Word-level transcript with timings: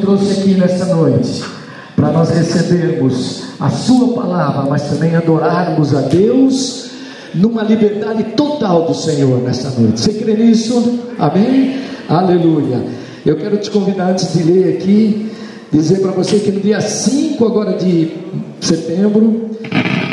trouxe 0.00 0.40
aqui 0.40 0.54
nessa 0.54 0.86
noite 0.86 1.44
para 1.94 2.10
nós 2.10 2.30
recebermos 2.30 3.42
a 3.60 3.68
Sua 3.68 4.14
palavra, 4.14 4.68
mas 4.68 4.82
também 4.82 5.14
adorarmos 5.14 5.94
a 5.94 6.00
Deus 6.00 6.90
numa 7.34 7.62
liberdade 7.62 8.24
total 8.36 8.86
do 8.86 8.94
Senhor 8.94 9.40
nessa 9.42 9.70
noite. 9.78 10.00
Você 10.00 10.14
crê 10.14 10.34
nisso? 10.34 11.00
Amém? 11.18 11.78
Aleluia. 12.08 12.82
Eu 13.24 13.36
quero 13.36 13.58
te 13.58 13.70
convidar 13.70 14.10
antes 14.10 14.32
de 14.32 14.42
ler 14.42 14.76
aqui, 14.76 15.30
dizer 15.70 16.00
para 16.00 16.10
você 16.12 16.38
que 16.38 16.50
no 16.50 16.60
dia 16.60 16.80
5 16.80 17.44
agora 17.44 17.74
de 17.74 18.12
setembro, 18.60 19.50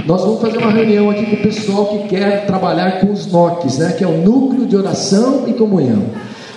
nós 0.05 0.21
vamos 0.21 0.41
fazer 0.41 0.57
uma 0.57 0.71
reunião 0.71 1.09
aqui 1.09 1.25
com 1.25 1.35
o 1.35 1.41
pessoal 1.41 1.85
que 1.87 2.09
quer 2.09 2.45
trabalhar 2.45 2.99
com 2.99 3.11
os 3.11 3.31
NOCs, 3.31 3.77
né? 3.77 3.93
Que 3.93 4.03
é 4.03 4.07
o 4.07 4.17
núcleo 4.17 4.65
de 4.65 4.75
oração 4.75 5.45
e 5.47 5.53
comunhão. 5.53 6.03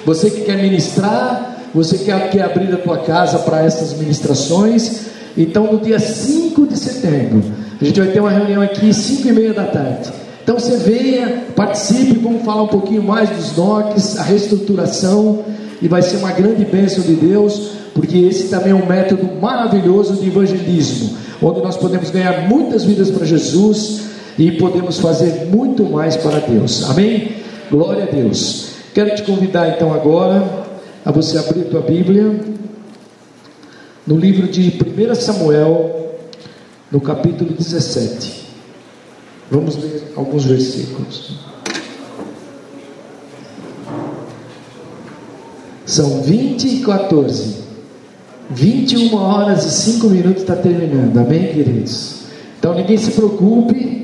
Você 0.05 0.30
que 0.30 0.42
quer 0.42 0.60
ministrar, 0.60 1.59
você 1.74 1.98
quer, 1.98 2.30
quer 2.30 2.42
abrir 2.42 2.73
a 2.73 2.79
tua 2.79 2.98
casa 2.98 3.38
para 3.41 3.65
essas 3.65 3.97
ministrações. 3.98 5.06
Então, 5.37 5.73
no 5.73 5.78
dia 5.78 5.98
5 5.98 6.66
de 6.66 6.77
setembro, 6.77 7.42
a 7.80 7.84
gente 7.84 8.01
vai 8.01 8.11
ter 8.11 8.20
uma 8.20 8.30
reunião 8.30 8.62
aqui, 8.62 8.92
5 8.92 9.28
e 9.28 9.33
meia 9.33 9.55
da 9.55 9.65
tarde. 9.65 10.11
Então 10.42 10.59
você 10.59 10.77
venha, 10.78 11.45
participe, 11.55 12.19
vamos 12.19 12.45
falar 12.45 12.64
um 12.64 12.69
pouquinho 12.69 13.02
mais 13.02 13.30
dos 13.30 13.56
NOCs, 13.56 14.19
a 14.19 14.23
reestruturação, 14.23 15.45
e 15.80 15.87
vai 15.87 16.02
ser 16.02 16.16
uma 16.16 16.33
grande 16.33 16.64
bênção 16.64 17.05
de 17.05 17.14
Deus, 17.14 17.70
porque 17.95 18.19
esse 18.19 18.48
também 18.48 18.73
é 18.73 18.75
um 18.75 18.84
método 18.84 19.28
maravilhoso 19.41 20.14
de 20.14 20.27
evangelismo, 20.27 21.16
onde 21.41 21.61
nós 21.61 21.77
podemos 21.77 22.11
ganhar 22.11 22.48
muitas 22.48 22.84
vidas 22.84 23.11
para 23.11 23.25
Jesus 23.25 24.02
e 24.39 24.50
podemos 24.52 24.98
fazer 24.98 25.47
muito 25.47 25.84
mais 25.84 26.16
para 26.16 26.41
Deus. 26.41 26.89
Amém? 26.91 27.37
Glória 27.70 28.05
a 28.05 28.06
Deus. 28.06 28.70
Quero 28.92 29.14
te 29.14 29.23
convidar 29.23 29.69
então 29.69 29.94
agora 29.94 30.69
a 31.05 31.11
você 31.11 31.39
abrir 31.39 31.65
tua 31.65 31.81
Bíblia 31.81 32.41
no 34.06 34.17
livro 34.17 34.48
de 34.48 34.79
1 34.83 35.15
Samuel, 35.15 36.19
no 36.91 37.01
capítulo 37.01 37.53
17. 37.53 38.48
Vamos 39.51 39.77
ler 39.77 40.12
alguns 40.17 40.45
versículos. 40.45 41.39
São 45.87 46.23
20 46.23 46.69
e 46.69 46.81
14. 46.81 47.61
21 48.51 49.15
horas 49.15 49.65
e 49.65 49.71
5 49.93 50.09
minutos 50.09 50.43
está 50.43 50.56
terminando. 50.56 51.17
Amém, 51.17 51.53
queridos? 51.53 52.23
Então 52.59 52.75
ninguém 52.75 52.97
se 52.97 53.12
preocupe 53.12 54.00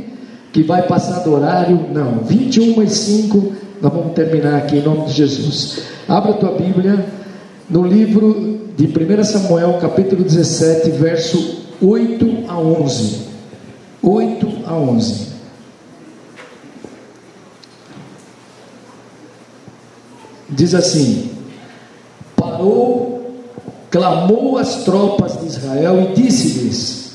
que 0.57 0.63
vai 0.63 0.87
passar 0.87 1.19
do 1.19 1.35
horário. 1.35 1.89
Não, 1.93 2.21
21 2.25 2.83
e 2.83 2.89
5 2.89 3.53
nós 3.83 3.93
vamos 3.93 4.15
terminar 4.15 4.57
aqui 4.57 4.79
em 4.79 4.83
nome 4.83 5.05
de 5.05 5.13
Jesus. 5.13 5.83
Abra 6.09 6.31
a 6.31 6.35
tua 6.35 6.53
Bíblia 6.53 7.05
no 7.69 7.87
livro 7.87 8.71
de 8.75 8.87
1 8.87 9.25
Samuel, 9.25 9.77
capítulo 9.83 10.25
17, 10.25 10.93
verso 10.93 11.67
8 11.83 12.45
a 12.49 12.59
11. 12.59 13.27
8 14.03 14.49
a 14.65 14.75
11. 14.77 15.27
Diz 20.49 20.75
assim: 20.75 21.33
Parou, 22.35 23.45
clamou 23.91 24.57
às 24.57 24.85
tropas 24.85 25.39
de 25.39 25.49
Israel 25.49 26.01
e 26.01 26.15
disse-lhes: 26.15 27.11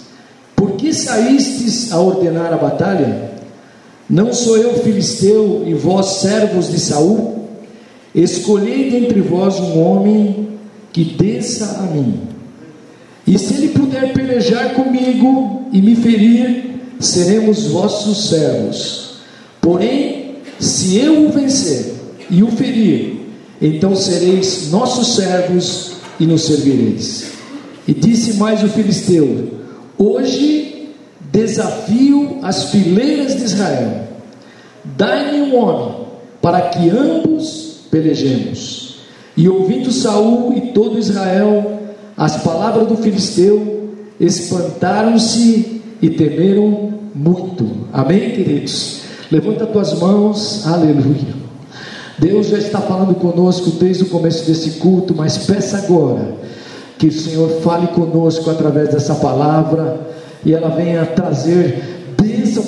Por 0.55 0.73
que 0.73 0.93
saístes 0.93 1.91
a 1.91 1.99
ordenar 1.99 2.53
a 2.53 2.57
batalha? 2.57 3.30
Não 4.11 4.33
sou 4.33 4.57
eu 4.57 4.73
filisteu 4.83 5.63
e 5.65 5.73
vós 5.73 6.19
servos 6.19 6.69
de 6.69 6.77
Saul? 6.77 7.45
Escolhei 8.13 8.91
dentre 8.91 9.21
vós 9.21 9.57
um 9.57 9.79
homem 9.79 10.49
que 10.91 11.05
desça 11.05 11.79
a 11.79 11.83
mim. 11.83 12.19
E 13.25 13.39
se 13.39 13.53
ele 13.53 13.69
puder 13.69 14.11
pelejar 14.11 14.73
comigo 14.73 15.63
e 15.71 15.81
me 15.81 15.95
ferir, 15.95 16.75
seremos 16.99 17.67
vossos 17.67 18.27
servos. 18.27 19.13
Porém, 19.61 20.35
se 20.59 20.97
eu 20.97 21.27
o 21.27 21.29
vencer 21.31 21.93
e 22.29 22.43
o 22.43 22.51
ferir, 22.51 23.15
então 23.61 23.95
sereis 23.95 24.69
nossos 24.71 25.15
servos 25.15 25.93
e 26.19 26.25
nos 26.25 26.43
servireis. 26.43 27.31
E 27.87 27.93
disse 27.93 28.33
mais 28.33 28.61
o 28.61 28.67
filisteu: 28.67 29.51
Hoje 29.97 30.89
desafio 31.31 32.39
as 32.41 32.65
fileiras 32.65 33.37
de 33.37 33.43
Israel. 33.45 34.10
Dai-me 34.83 35.41
um 35.41 35.57
homem 35.57 35.95
para 36.41 36.61
que 36.61 36.89
ambos 36.89 37.81
pelejemos. 37.91 38.99
E 39.37 39.47
ouvindo 39.47 39.91
Saul 39.91 40.53
e 40.53 40.71
todo 40.71 40.99
Israel 40.99 41.79
as 42.17 42.37
palavras 42.43 42.87
do 42.87 42.97
filisteu, 42.97 43.89
espantaram-se 44.19 45.81
e 46.01 46.09
temeram 46.09 46.93
muito. 47.15 47.67
Amém, 47.91 48.31
queridos? 48.31 49.01
Levanta 49.31 49.65
tuas 49.65 49.97
mãos, 49.97 50.67
aleluia. 50.67 51.41
Deus 52.19 52.47
já 52.47 52.59
está 52.59 52.79
falando 52.79 53.15
conosco 53.15 53.71
desde 53.71 54.03
o 54.03 54.09
começo 54.09 54.45
desse 54.45 54.79
culto, 54.79 55.15
mas 55.15 55.39
peça 55.39 55.79
agora 55.79 56.35
que 56.99 57.07
o 57.07 57.11
Senhor 57.11 57.49
fale 57.61 57.87
conosco 57.87 58.51
através 58.51 58.89
dessa 58.89 59.15
palavra 59.15 59.99
e 60.45 60.53
ela 60.53 60.69
venha 60.69 61.03
trazer 61.03 62.00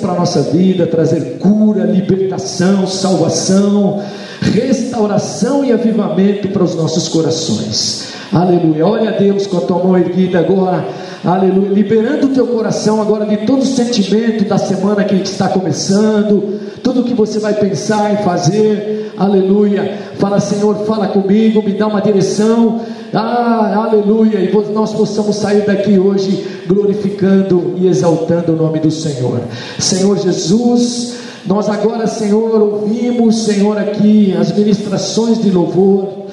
para 0.04 0.12
a 0.12 0.16
nossa 0.16 0.42
vida, 0.42 0.86
trazer 0.86 1.38
cura, 1.38 1.84
libertação, 1.84 2.86
salvação, 2.86 4.02
restauração 4.42 5.64
e 5.64 5.72
avivamento 5.72 6.48
para 6.48 6.62
os 6.62 6.74
nossos 6.74 7.08
corações. 7.08 8.12
Aleluia. 8.30 8.86
Olha 8.86 9.08
a 9.08 9.12
Deus 9.12 9.46
com 9.46 9.56
a 9.56 9.60
tua 9.62 9.82
mão 9.82 9.96
erguida 9.96 10.40
agora. 10.40 10.86
Aleluia. 11.24 11.70
Liberando 11.70 12.26
o 12.26 12.30
teu 12.30 12.46
coração 12.46 13.00
agora 13.00 13.24
de 13.24 13.38
todo 13.46 13.62
o 13.62 13.66
sentimento 13.66 14.44
da 14.44 14.58
semana 14.58 15.04
que 15.04 15.14
está 15.16 15.48
começando, 15.48 16.60
tudo 16.82 17.02
que 17.04 17.14
você 17.14 17.38
vai 17.38 17.54
pensar 17.54 18.12
em 18.12 18.16
fazer 18.18 19.04
aleluia. 19.16 19.98
Fala, 20.18 20.40
Senhor, 20.40 20.84
fala 20.86 21.08
comigo, 21.08 21.62
me 21.62 21.72
dá 21.72 21.86
uma 21.86 22.00
direção, 22.00 22.80
ah, 23.12 23.86
aleluia. 23.88 24.38
E 24.38 24.72
nós 24.72 24.92
possamos 24.92 25.36
sair 25.36 25.64
daqui 25.64 25.98
hoje 25.98 26.46
glorificando 26.66 27.74
e 27.76 27.86
exaltando 27.86 28.52
o 28.52 28.56
nome 28.56 28.80
do 28.80 28.90
Senhor. 28.90 29.40
Senhor 29.78 30.18
Jesus, 30.18 31.14
nós 31.46 31.68
agora, 31.68 32.06
Senhor, 32.06 32.60
ouvimos, 32.60 33.44
Senhor, 33.44 33.78
aqui 33.78 34.34
as 34.38 34.56
ministrações 34.56 35.40
de 35.40 35.50
louvor. 35.50 36.23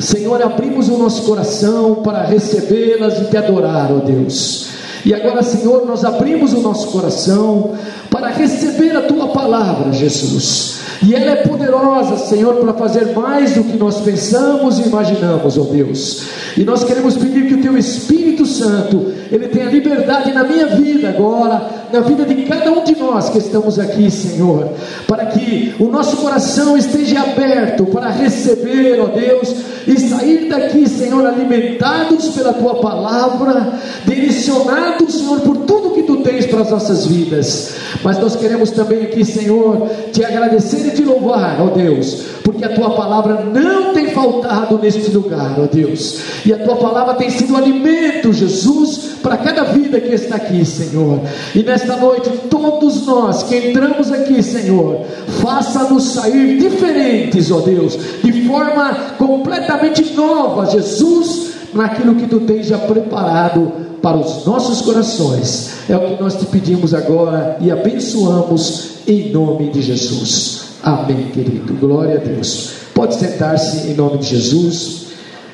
Senhor, 0.00 0.42
abrimos 0.42 0.88
o 0.88 0.98
nosso 0.98 1.22
coração 1.22 1.96
para 1.96 2.22
recebê-las 2.22 3.20
e 3.20 3.24
te 3.26 3.36
adorar, 3.36 3.92
ó 3.92 3.98
Deus. 3.98 4.73
E 5.04 5.12
agora, 5.12 5.42
Senhor, 5.42 5.86
nós 5.86 6.04
abrimos 6.04 6.52
o 6.54 6.60
nosso 6.60 6.88
coração 6.88 7.74
para 8.10 8.28
receber 8.28 8.96
a 8.96 9.02
tua 9.02 9.28
palavra, 9.28 9.92
Jesus. 9.92 10.80
E 11.02 11.14
ela 11.14 11.32
é 11.32 11.36
poderosa, 11.36 12.16
Senhor, 12.16 12.54
para 12.54 12.72
fazer 12.72 13.12
mais 13.14 13.54
do 13.54 13.64
que 13.64 13.76
nós 13.76 14.00
pensamos 14.00 14.78
e 14.78 14.84
imaginamos, 14.84 15.58
ó 15.58 15.64
Deus. 15.64 16.22
E 16.56 16.64
nós 16.64 16.84
queremos 16.84 17.16
pedir 17.16 17.46
que 17.46 17.54
o 17.54 17.60
Teu 17.62 17.76
Espírito 17.76 18.46
Santo, 18.46 19.12
Ele 19.30 19.48
tenha 19.48 19.66
liberdade 19.66 20.32
na 20.32 20.44
minha 20.44 20.66
vida 20.68 21.10
agora, 21.10 21.68
na 21.92 22.00
vida 22.00 22.24
de 22.24 22.42
cada 22.44 22.72
um 22.72 22.84
de 22.84 22.96
nós 22.96 23.28
que 23.28 23.38
estamos 23.38 23.78
aqui, 23.78 24.10
Senhor, 24.10 24.70
para 25.06 25.26
que 25.26 25.74
o 25.78 25.88
nosso 25.88 26.16
coração 26.16 26.76
esteja 26.76 27.20
aberto 27.20 27.84
para 27.86 28.08
receber, 28.08 28.98
ó 29.00 29.06
Deus, 29.06 29.54
e 29.86 30.00
sair 30.00 30.48
daqui, 30.48 30.88
Senhor, 30.88 31.26
alimentados 31.26 32.30
pela 32.30 32.54
Tua 32.54 32.76
palavra, 32.76 33.78
direcionados, 34.06 34.93
Senhor, 35.10 35.40
por 35.40 35.56
tudo 35.58 35.90
que 35.90 36.02
Tu 36.02 36.16
tens 36.18 36.46
para 36.46 36.62
as 36.62 36.70
nossas 36.70 37.06
vidas. 37.06 37.74
Mas 38.02 38.18
nós 38.18 38.36
queremos 38.36 38.70
também 38.70 39.02
aqui, 39.02 39.24
Senhor, 39.24 39.88
te 40.12 40.24
agradecer 40.24 40.88
e 40.88 40.90
te 40.90 41.02
louvar, 41.02 41.60
ó 41.60 41.68
Deus, 41.68 42.24
porque 42.42 42.64
a 42.64 42.68
tua 42.68 42.90
palavra 42.90 43.44
não 43.44 43.94
tem 43.94 44.10
faltado 44.10 44.78
neste 44.78 45.10
lugar, 45.10 45.56
ó 45.58 45.66
Deus, 45.66 46.18
e 46.44 46.52
a 46.52 46.58
tua 46.58 46.76
palavra 46.76 47.14
tem 47.14 47.30
sido 47.30 47.56
alimento, 47.56 48.32
Jesus, 48.32 49.16
para 49.22 49.38
cada 49.38 49.64
vida 49.64 50.00
que 50.00 50.14
está 50.14 50.36
aqui, 50.36 50.64
Senhor. 50.64 51.20
E 51.54 51.62
nesta 51.62 51.96
noite, 51.96 52.30
todos 52.50 53.06
nós 53.06 53.42
que 53.44 53.56
entramos 53.56 54.12
aqui, 54.12 54.42
Senhor, 54.42 55.02
faça-nos 55.40 56.04
sair 56.12 56.58
diferentes, 56.58 57.50
ó 57.50 57.60
Deus, 57.60 57.98
de 58.22 58.46
forma 58.46 58.94
completamente 59.16 60.14
nova, 60.14 60.66
Jesus, 60.66 61.53
naquilo 61.74 62.14
que 62.14 62.26
tu 62.26 62.40
tens 62.40 62.66
já 62.66 62.78
preparado 62.78 63.72
para 64.00 64.16
os 64.16 64.44
nossos 64.44 64.82
corações. 64.82 65.88
É 65.88 65.96
o 65.96 66.16
que 66.16 66.22
nós 66.22 66.34
te 66.36 66.44
pedimos 66.46 66.92
agora 66.92 67.56
e 67.60 67.70
abençoamos 67.70 68.98
em 69.06 69.30
nome 69.30 69.70
de 69.70 69.80
Jesus. 69.80 70.64
Amém, 70.82 71.30
querido. 71.32 71.72
Glória 71.74 72.16
a 72.16 72.18
Deus. 72.18 72.72
Pode 72.94 73.14
sentar-se 73.14 73.88
em 73.88 73.94
nome 73.94 74.18
de 74.18 74.26
Jesus. 74.26 75.06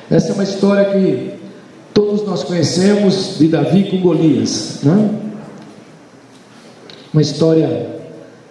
Essa 0.09 0.31
é 0.31 0.33
uma 0.33 0.43
história 0.43 0.85
que 0.85 1.33
todos 1.93 2.25
nós 2.25 2.43
conhecemos 2.43 3.37
de 3.39 3.47
Davi 3.47 3.89
com 3.89 4.01
Golias, 4.01 4.79
né? 4.83 5.09
Uma 7.13 7.21
história 7.21 7.89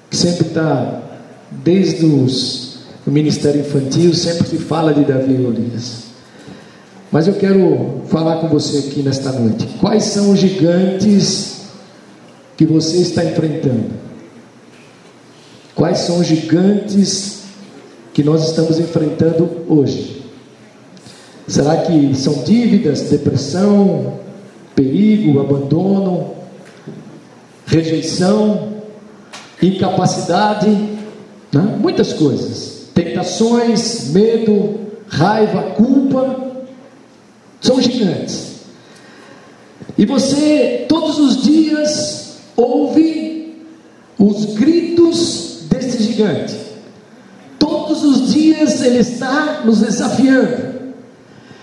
que 0.08 0.16
sempre 0.16 0.48
está 0.48 1.02
desde 1.50 2.06
os, 2.06 2.78
o 3.06 3.10
ministério 3.10 3.60
infantil 3.60 4.14
sempre 4.14 4.46
se 4.46 4.56
fala 4.56 4.92
de 4.94 5.04
Davi 5.04 5.34
e 5.34 5.36
Golias. 5.36 6.09
Mas 7.12 7.26
eu 7.26 7.34
quero 7.34 8.02
falar 8.06 8.36
com 8.36 8.48
você 8.48 8.78
aqui 8.78 9.02
nesta 9.02 9.32
noite. 9.32 9.66
Quais 9.80 10.04
são 10.04 10.30
os 10.30 10.38
gigantes 10.38 11.62
que 12.56 12.64
você 12.64 12.98
está 12.98 13.24
enfrentando? 13.24 13.90
Quais 15.74 15.98
são 15.98 16.20
os 16.20 16.26
gigantes 16.26 17.40
que 18.14 18.22
nós 18.22 18.44
estamos 18.48 18.78
enfrentando 18.78 19.64
hoje? 19.68 20.22
Será 21.48 21.78
que 21.78 22.14
são 22.14 22.44
dívidas, 22.44 23.02
depressão, 23.02 24.20
perigo, 24.76 25.40
abandono, 25.40 26.34
rejeição, 27.66 28.74
incapacidade, 29.60 30.70
né? 31.52 31.76
muitas 31.80 32.12
coisas, 32.12 32.88
tentações, 32.94 34.10
medo, 34.10 34.78
raiva, 35.08 35.62
culpa? 35.74 36.49
São 37.60 37.80
gigantes. 37.80 38.50
E 39.98 40.06
você 40.06 40.86
todos 40.88 41.18
os 41.18 41.42
dias 41.42 42.38
ouve 42.56 43.64
os 44.18 44.54
gritos 44.54 45.64
desse 45.68 46.02
gigante. 46.02 46.56
Todos 47.58 48.02
os 48.02 48.32
dias 48.32 48.82
ele 48.82 48.98
está 48.98 49.62
nos 49.64 49.80
desafiando. 49.80 50.70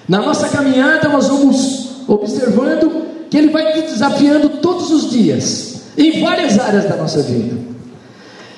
Na 0.07 0.21
nossa 0.21 0.49
caminhada 0.49 1.09
nós 1.09 1.27
vamos 1.27 2.03
observando 2.07 3.07
que 3.29 3.37
ele 3.37 3.49
vai 3.49 3.75
nos 3.75 3.91
desafiando 3.91 4.49
todos 4.49 4.89
os 4.91 5.11
dias, 5.11 5.81
em 5.97 6.21
várias 6.21 6.57
áreas 6.57 6.85
da 6.85 6.95
nossa 6.95 7.21
vida. 7.21 7.57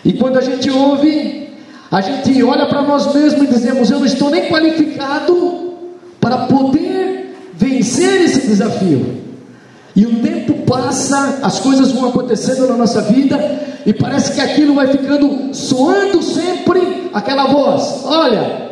E 0.06 0.14
quando 0.14 0.38
a 0.38 0.42
gente 0.42 0.70
ouve, 0.70 1.50
a 1.92 2.02
gente 2.02 2.44
olha 2.44 2.68
para 2.68 2.84
nós 2.84 3.14
mesmos 3.14 3.44
e 3.44 3.48
dizemos: 3.48 3.90
Eu 3.90 4.00
não 4.00 4.06
estou 4.06 4.30
nem 4.30 4.48
qualificado 4.48 5.74
para 6.20 6.46
poder 6.46 6.89
vencer 7.80 8.22
esse 8.22 8.48
desafio. 8.48 9.18
E 9.96 10.06
o 10.06 10.20
tempo 10.20 10.54
passa, 10.66 11.40
as 11.42 11.60
coisas 11.60 11.92
vão 11.92 12.10
acontecendo 12.10 12.68
na 12.68 12.76
nossa 12.76 13.02
vida, 13.02 13.40
e 13.86 13.94
parece 13.94 14.34
que 14.34 14.42
aquilo 14.42 14.76
vai 14.76 14.88
ficando 14.88 15.54
soando 15.54 16.22
sempre 16.22 17.10
aquela 17.14 17.48
voz: 17.48 18.02
Olha, 18.06 18.70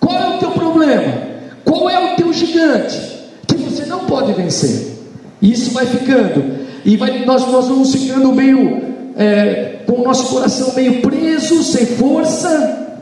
qual 0.00 0.16
é 0.16 0.36
o 0.36 0.38
teu 0.38 0.50
problema? 0.50 1.24
Qual 1.64 1.88
é 1.88 2.12
o 2.12 2.16
teu 2.16 2.32
gigante 2.32 2.98
que 3.46 3.56
você 3.56 3.84
não 3.86 4.00
pode 4.00 4.32
vencer? 4.32 4.94
E 5.40 5.52
isso 5.52 5.70
vai 5.70 5.86
ficando, 5.86 6.42
e 6.84 6.96
vai, 6.96 7.24
nós, 7.24 7.46
nós 7.50 7.68
vamos 7.68 7.94
ficando 7.94 8.32
meio 8.32 8.82
é, 9.16 9.82
com 9.86 10.00
o 10.00 10.04
nosso 10.04 10.28
coração 10.34 10.72
meio 10.74 11.00
preso, 11.02 11.62
sem 11.62 11.86
força, 11.86 12.93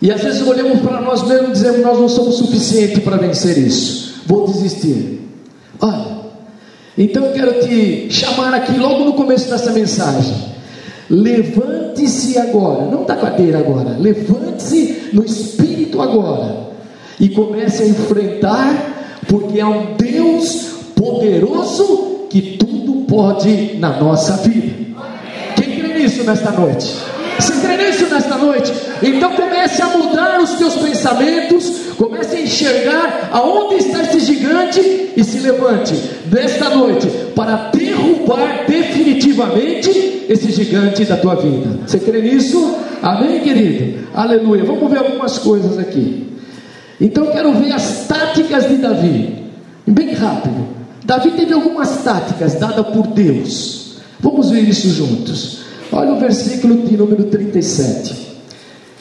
e 0.00 0.10
às 0.10 0.22
vezes 0.22 0.46
olhamos 0.46 0.80
para 0.80 1.00
nós 1.00 1.26
mesmos 1.26 1.50
e 1.50 1.52
dizemos: 1.52 1.80
Nós 1.80 1.98
não 1.98 2.08
somos 2.08 2.36
suficientes 2.36 2.98
para 3.02 3.16
vencer 3.16 3.56
isso, 3.56 4.22
vou 4.26 4.46
desistir. 4.46 5.20
Olha, 5.80 6.16
então 6.98 7.24
eu 7.24 7.32
quero 7.32 7.66
te 7.66 8.08
chamar 8.10 8.54
aqui 8.54 8.78
logo 8.78 9.04
no 9.04 9.14
começo 9.14 9.48
dessa 9.48 9.72
mensagem. 9.72 10.56
Levante-se 11.08 12.36
agora, 12.36 12.86
não 12.86 13.04
da 13.04 13.14
cadeira 13.16 13.58
agora, 13.58 13.96
levante-se 13.98 15.10
no 15.12 15.24
espírito 15.24 16.02
agora 16.02 16.66
e 17.18 17.28
comece 17.28 17.84
a 17.84 17.86
enfrentar, 17.86 19.22
porque 19.28 19.60
há 19.60 19.68
um 19.68 19.94
Deus 19.94 20.66
poderoso 20.94 22.26
que 22.28 22.56
tudo 22.58 23.06
pode 23.06 23.76
na 23.78 24.00
nossa 24.00 24.36
vida. 24.38 24.74
Quem 25.54 25.80
crê 25.80 25.98
nisso 26.00 26.24
nesta 26.24 26.50
noite? 26.50 26.96
Você 27.38 27.52
crê 27.60 27.76
nisso 27.76 28.06
nesta 28.06 28.36
noite? 28.36 28.72
Então 29.02 29.32
comece 29.32 29.82
a 29.82 29.86
mudar 29.86 30.40
os 30.40 30.54
teus 30.54 30.74
pensamentos, 30.76 31.92
comece 31.96 32.36
a 32.36 32.40
enxergar 32.40 33.28
aonde 33.32 33.76
está 33.76 34.02
esse 34.02 34.20
gigante 34.20 34.80
e 35.16 35.24
se 35.24 35.38
levante 35.40 35.94
nesta 36.30 36.70
noite 36.70 37.08
para 37.34 37.70
derrubar 37.72 38.64
definitivamente 38.66 40.24
esse 40.28 40.50
gigante 40.50 41.04
da 41.04 41.16
tua 41.16 41.34
vida. 41.36 41.80
Você 41.86 41.98
crê 41.98 42.22
nisso? 42.22 42.76
Amém, 43.02 43.40
querido? 43.40 44.06
Aleluia. 44.14 44.64
Vamos 44.64 44.90
ver 44.90 44.98
algumas 44.98 45.38
coisas 45.38 45.78
aqui. 45.78 46.26
Então 47.00 47.26
quero 47.26 47.52
ver 47.52 47.72
as 47.72 48.06
táticas 48.06 48.68
de 48.68 48.76
Davi. 48.76 49.44
Bem 49.86 50.14
rápido. 50.14 50.66
Davi 51.04 51.30
teve 51.32 51.52
algumas 51.52 52.02
táticas 52.02 52.54
dadas 52.54 52.86
por 52.88 53.06
Deus. 53.08 53.98
Vamos 54.18 54.50
ver 54.50 54.62
isso 54.62 54.88
juntos. 54.88 55.65
Olha 55.92 56.12
o 56.12 56.20
versículo 56.20 56.86
de 56.86 56.96
número 56.96 57.24
37. 57.24 58.26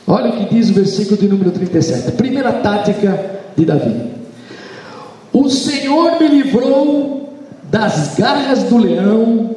Olha 0.07 0.29
o 0.29 0.37
que 0.37 0.53
diz 0.53 0.69
o 0.69 0.73
versículo 0.73 1.17
de 1.17 1.27
número 1.27 1.51
37. 1.51 2.11
Primeira 2.11 2.53
tática 2.53 3.41
de 3.57 3.65
Davi. 3.65 4.11
O 5.33 5.49
Senhor 5.49 6.19
me 6.19 6.27
livrou 6.27 7.33
das 7.71 8.15
garras 8.15 8.63
do 8.63 8.77
leão 8.77 9.55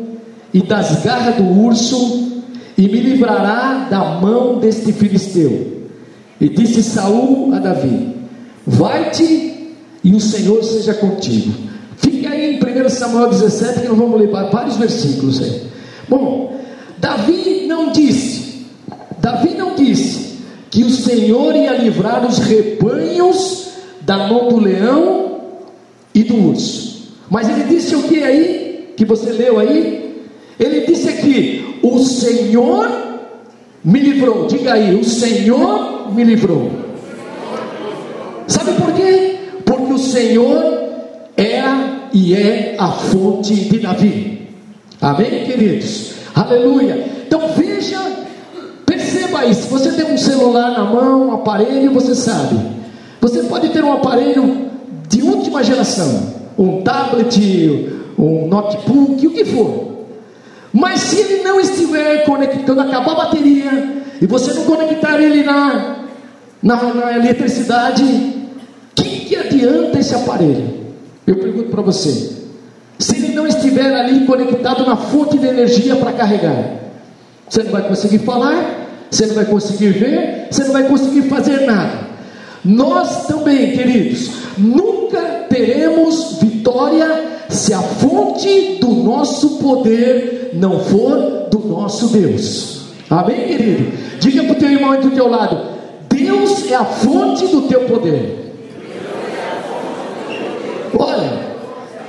e 0.53 0.63
das 0.63 1.05
garras 1.05 1.37
do 1.37 1.45
urso, 1.45 2.43
e 2.77 2.83
me 2.83 3.01
livrará 3.01 3.87
da 3.91 4.21
mão 4.21 4.59
deste 4.59 4.93
filisteu. 4.93 5.89
E 6.41 6.49
disse 6.49 6.83
Saul 6.83 7.53
a 7.55 7.59
Davi: 7.59 8.15
Vai-te 8.67 9.75
e 10.03 10.15
o 10.15 10.21
Senhor 10.21 10.63
seja 10.65 10.95
contigo. 10.95 11.53
Fique 11.97 12.27
aí 12.27 12.57
em 12.57 12.85
1 12.85 12.89
Samuel 12.89 13.29
17, 13.29 13.81
que 13.81 13.89
nós 13.89 13.99
vamos 13.99 14.19
ler 14.21 14.31
vários 14.31 14.77
versículos. 14.77 15.41
Bom, 16.09 16.58
Davi 17.01 17.67
não 17.67 17.93
disse, 17.93 18.67
Davi 19.19 19.55
não 19.57 19.75
disse 19.75 20.39
que 20.71 20.85
o 20.85 20.91
Senhor 20.91 21.55
ia 21.55 21.73
livrar 21.73 22.27
os 22.27 22.39
rebanhos 22.39 23.69
da 24.03 24.29
mão 24.29 24.49
do 24.49 24.59
leão 24.59 25.41
e 26.15 26.23
do 26.23 26.37
urso. 26.49 27.13
Mas 27.31 27.49
ele 27.49 27.65
disse 27.65 27.95
o 27.95 28.03
que 28.03 28.23
aí? 28.23 28.93
Que 28.97 29.05
você 29.05 29.31
leu 29.31 29.59
aí? 29.59 30.25
Ele 30.59 30.87
disse 30.87 31.09
aqui: 31.09 31.79
O 31.83 31.99
Senhor 32.01 32.89
me 33.85 34.01
livrou. 34.01 34.47
Diga 34.47 34.75
aí: 34.75 34.95
O 34.95 35.05
Senhor 35.05 36.13
me 36.13 36.25
livrou. 36.25 36.71
Sabe 38.47 38.73
por 38.73 38.93
quê? 38.95 39.37
Porque 39.65 39.93
o 39.93 39.99
Senhor 39.99 40.63
era 41.37 42.09
e 42.13 42.35
é 42.35 42.77
a 42.79 42.91
fonte 42.91 43.55
de 43.55 43.79
Davi. 43.79 44.49
Amém, 45.01 45.45
queridos? 45.45 46.18
Aleluia. 46.39 47.05
Então 47.27 47.49
veja, 47.49 47.99
perceba 48.87 49.45
isso. 49.47 49.69
Você 49.69 49.91
tem 49.93 50.13
um 50.13 50.17
celular 50.17 50.71
na 50.71 50.85
mão, 50.85 51.29
um 51.29 51.33
aparelho, 51.33 51.93
você 51.93 52.15
sabe. 52.15 52.57
Você 53.21 53.43
pode 53.43 53.71
ter 53.71 53.83
um 53.83 53.93
aparelho 53.93 54.69
de 55.09 55.23
última 55.23 55.65
geração, 55.65 56.33
um 56.57 56.83
tablet, 56.83 57.91
um 58.17 58.47
notebook, 58.47 59.27
o 59.27 59.31
que 59.31 59.45
for. 59.45 59.89
Mas 60.73 61.01
se 61.01 61.19
ele 61.19 61.43
não 61.43 61.59
estiver 61.59 62.25
conectando, 62.25 62.81
acabar 62.81 63.13
a 63.13 63.17
bateria, 63.17 64.05
e 64.21 64.27
você 64.27 64.53
não 64.53 64.65
conectar 64.65 65.21
ele 65.21 65.43
na, 65.43 65.97
na, 66.63 66.95
na 66.95 67.17
eletricidade, 67.17 68.05
que, 68.95 69.21
que 69.27 69.37
adianta 69.37 69.99
esse 69.99 70.15
aparelho? 70.15 70.79
Eu 71.27 71.37
pergunto 71.37 71.71
para 71.71 71.83
você. 71.83 72.38
Se 72.99 73.17
ele 73.17 73.35
não 73.35 73.47
estiver 73.47 73.95
ali 73.95 74.27
conectado 74.27 74.85
na 74.85 74.97
fonte 74.97 75.39
de 75.39 75.47
energia 75.47 75.95
para 75.97 76.13
carregar, 76.13 76.79
você 77.49 77.63
não 77.63 77.71
vai 77.71 77.87
conseguir 77.87 78.19
falar, 78.19 78.89
você 79.11 79.27
não 79.27 79.35
vai 79.35 79.45
conseguir 79.45 79.91
ver, 79.91 80.49
você 80.51 80.65
não 80.65 80.73
vai 80.73 80.83
conseguir 80.85 81.23
fazer 81.23 81.67
nada. 81.67 82.09
Nós 82.65 83.27
também, 83.27 83.73
queridos, 83.73 84.31
nunca 84.59 85.21
teremos 85.49 86.39
vitória 86.41 87.39
se 87.49 87.73
a 87.73 87.81
fonte 87.81 88.79
do 88.81 88.91
nosso 88.91 89.59
poder 89.59 90.51
não 90.55 90.81
for 90.81 91.47
do 91.51 91.61
nosso 91.61 92.09
Deus. 92.09 92.89
Amém, 93.09 93.47
querido? 93.47 93.93
Diga 94.19 94.43
para 94.43 94.53
o 94.53 94.57
teu 94.57 94.71
irmão 94.71 94.93
aí 94.93 95.01
do 95.01 95.11
teu 95.11 95.29
lado: 95.29 95.59
Deus 96.09 96.71
é 96.71 96.75
a 96.75 96.85
fonte 96.85 97.47
do 97.47 97.63
teu 97.63 97.83
poder. 97.83 98.55
Olha, 100.99 101.39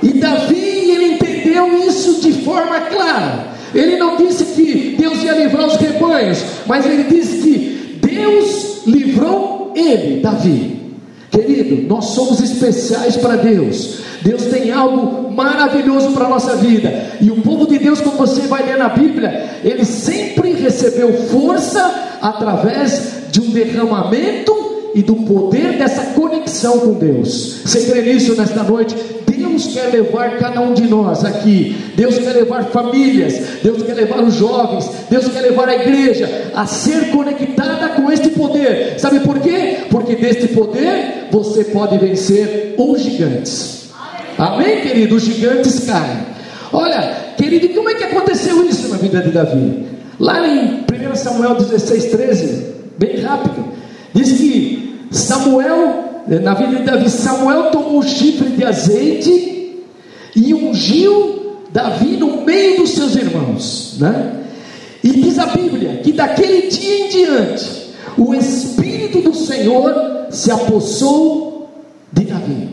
e 0.02 0.12
Davi 0.14 1.14
entendeu 1.14 1.59
isso 1.76 2.20
de 2.20 2.32
forma 2.44 2.80
clara. 2.80 3.48
Ele 3.74 3.96
não 3.96 4.16
disse 4.16 4.44
que 4.46 4.96
Deus 4.98 5.22
ia 5.22 5.32
livrar 5.32 5.66
os 5.66 5.76
rebanhos, 5.76 6.42
mas 6.66 6.84
ele 6.86 7.04
disse 7.04 7.38
que 7.38 8.00
Deus 8.02 8.82
livrou 8.86 9.72
ele, 9.76 10.20
Davi. 10.20 10.80
Querido, 11.30 11.86
nós 11.86 12.06
somos 12.06 12.40
especiais 12.40 13.16
para 13.16 13.36
Deus. 13.36 14.00
Deus 14.22 14.44
tem 14.46 14.70
algo 14.72 15.30
maravilhoso 15.32 16.10
para 16.10 16.26
a 16.26 16.28
nossa 16.28 16.56
vida. 16.56 17.12
E 17.20 17.30
o 17.30 17.36
povo 17.36 17.66
de 17.66 17.78
Deus, 17.78 18.00
como 18.00 18.16
você 18.16 18.42
vai 18.42 18.64
ler 18.64 18.76
na 18.76 18.88
Bíblia, 18.88 19.60
ele 19.64 19.84
sempre 19.84 20.52
recebeu 20.52 21.12
força 21.28 22.18
através 22.20 23.20
de 23.30 23.40
um 23.40 23.50
derramamento 23.50 24.52
e 24.94 25.02
do 25.02 25.14
poder 25.14 25.78
dessa 25.78 26.02
conexão 26.12 26.80
com 26.80 26.92
Deus. 26.94 27.60
Você 27.64 27.90
crê 27.90 28.02
nisso 28.02 28.34
nesta 28.34 28.62
noite? 28.62 28.96
Deus 29.60 29.74
quer 29.74 29.92
levar 29.92 30.38
cada 30.38 30.60
um 30.62 30.72
de 30.72 30.88
nós 30.88 31.24
aqui. 31.24 31.76
Deus 31.94 32.18
quer 32.18 32.32
levar 32.32 32.64
famílias. 32.64 33.60
Deus 33.62 33.82
quer 33.82 33.94
levar 33.94 34.20
os 34.22 34.34
jovens. 34.34 34.90
Deus 35.10 35.28
quer 35.28 35.40
levar 35.40 35.68
a 35.68 35.74
igreja 35.74 36.50
a 36.54 36.64
ser 36.66 37.10
conectada 37.10 37.88
com 37.90 38.10
este 38.10 38.30
poder. 38.30 38.98
Sabe 38.98 39.20
por 39.20 39.38
quê? 39.40 39.78
Porque 39.90 40.16
que 40.16 40.22
deste 40.22 40.48
poder 40.48 41.28
você 41.30 41.64
pode 41.64 41.98
vencer 41.98 42.74
os 42.78 43.02
gigantes. 43.02 43.90
Amém, 44.38 44.80
querido? 44.80 45.16
Os 45.16 45.22
gigantes 45.22 45.84
caem. 45.84 46.30
Olha, 46.72 47.34
querido, 47.36 47.68
como 47.70 47.90
é 47.90 47.94
que 47.94 48.04
aconteceu 48.04 48.66
isso 48.66 48.88
na 48.88 48.96
vida 48.96 49.20
de 49.20 49.30
Davi? 49.30 49.84
Lá 50.18 50.46
em 50.46 50.84
1 50.90 51.16
Samuel 51.16 51.56
16, 51.56 52.04
13, 52.06 52.66
bem 52.96 53.20
rápido, 53.20 53.64
diz 54.14 54.32
que 54.32 55.06
Samuel, 55.10 56.09
na 56.26 56.54
vida 56.54 56.76
de 56.76 56.82
Davi, 56.82 57.10
Samuel 57.10 57.70
tomou 57.70 57.98
um 57.98 58.02
chifre 58.02 58.50
de 58.50 58.64
azeite 58.64 59.84
e 60.36 60.54
ungiu 60.54 61.56
Davi 61.72 62.16
no 62.16 62.42
meio 62.42 62.78
dos 62.78 62.90
seus 62.90 63.16
irmãos, 63.16 63.96
né? 63.98 64.36
E 65.02 65.10
diz 65.10 65.38
a 65.38 65.46
Bíblia 65.46 66.00
que 66.02 66.12
daquele 66.12 66.68
dia 66.68 67.06
em 67.06 67.08
diante, 67.08 67.94
o 68.18 68.34
Espírito 68.34 69.20
do 69.20 69.34
Senhor 69.34 70.26
se 70.30 70.50
apossou 70.50 71.70
de 72.12 72.24
Davi. 72.24 72.68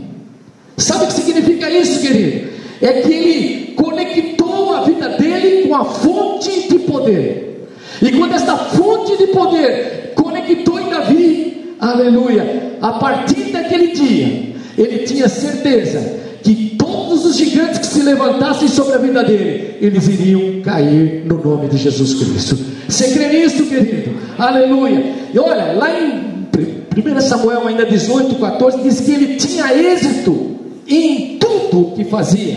Sabe 0.77 1.05
o 1.05 1.07
que 1.07 1.13
significa 1.13 1.69
isso, 1.69 2.01
querido? 2.01 2.49
É 2.81 3.01
que 3.01 3.11
ele 3.11 3.73
conectou 3.73 4.73
a 4.73 4.81
vida 4.81 5.09
dele 5.09 5.67
com 5.67 5.75
a 5.75 5.85
fonte 5.85 6.67
de 6.67 6.79
poder. 6.79 7.67
E 8.01 8.11
quando 8.11 8.33
esta 8.33 8.55
fonte 8.55 9.17
de 9.17 9.27
poder 9.27 10.13
conectou 10.15 10.79
aleluia, 11.79 12.77
a 12.81 12.93
partir 12.93 13.51
daquele 13.51 13.93
dia, 13.93 14.55
ele 14.77 14.99
tinha 14.99 15.27
certeza 15.27 16.17
que 16.43 16.75
todos 16.77 17.25
os 17.25 17.35
gigantes 17.35 17.79
que 17.79 17.87
se 17.87 18.01
levantassem 18.01 18.67
sobre 18.67 18.93
a 18.93 18.97
vida 18.97 19.23
dele, 19.23 19.75
eles 19.81 20.07
iriam 20.07 20.61
cair 20.61 21.25
no 21.25 21.43
nome 21.43 21.67
de 21.67 21.77
Jesus 21.77 22.13
Cristo. 22.13 22.57
Você 22.87 23.11
crê 23.13 23.27
nisso, 23.27 23.65
querido? 23.65 24.11
Aleluia. 24.37 25.13
E 25.33 25.39
olha, 25.39 25.73
lá 25.73 25.89
em 25.99 26.27
1 26.95 27.21
Samuel 27.21 27.67
ainda 27.67 27.85
18, 27.85 28.35
14, 28.35 28.81
diz 28.81 29.01
que 29.01 29.11
ele 29.11 29.35
tinha 29.35 29.73
êxito 29.73 30.55
em 30.87 31.37
tudo 31.37 31.81
o 31.81 31.91
que 31.95 32.05
fazia, 32.05 32.55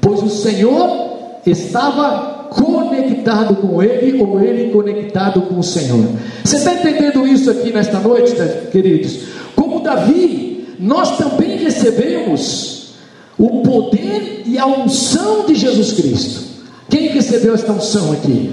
pois 0.00 0.22
o 0.22 0.28
Senhor 0.28 1.40
estava 1.44 2.37
conectado 2.50 3.56
com 3.56 3.82
ele, 3.82 4.20
ou 4.20 4.40
ele 4.40 4.70
conectado 4.70 5.42
com 5.42 5.58
o 5.58 5.62
Senhor. 5.62 6.04
Você 6.44 6.56
está 6.56 6.74
entendendo 6.74 7.26
isso 7.26 7.50
aqui 7.50 7.72
nesta 7.72 7.98
noite, 8.00 8.34
né, 8.34 8.68
queridos? 8.70 9.20
Como 9.54 9.80
Davi, 9.80 10.74
nós 10.78 11.16
também 11.16 11.56
recebemos 11.58 12.94
o 13.38 13.62
poder 13.62 14.42
e 14.46 14.58
a 14.58 14.66
unção 14.66 15.46
de 15.46 15.54
Jesus 15.54 15.92
Cristo. 15.92 16.42
Quem 16.88 17.08
recebeu 17.08 17.54
esta 17.54 17.72
unção 17.72 18.12
aqui? 18.12 18.50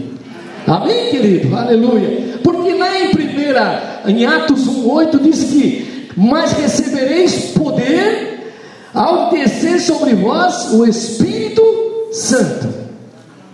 Amém, 0.67 1.09
querido? 1.09 1.55
Aleluia. 1.55 2.39
Porque 2.43 2.73
lá 2.73 2.99
em 2.99 3.11
primeira, 3.11 4.01
em 4.07 4.25
Atos 4.25 4.67
1:8 4.67 5.19
diz 5.19 5.43
que: 5.45 6.09
"Mas 6.15 6.51
recebereis 6.53 7.51
poder 7.57 8.51
ao 8.93 9.29
descer 9.29 9.79
sobre 9.79 10.13
vós 10.15 10.73
o 10.73 10.85
Espírito 10.85 11.63
Santo." 12.11 12.84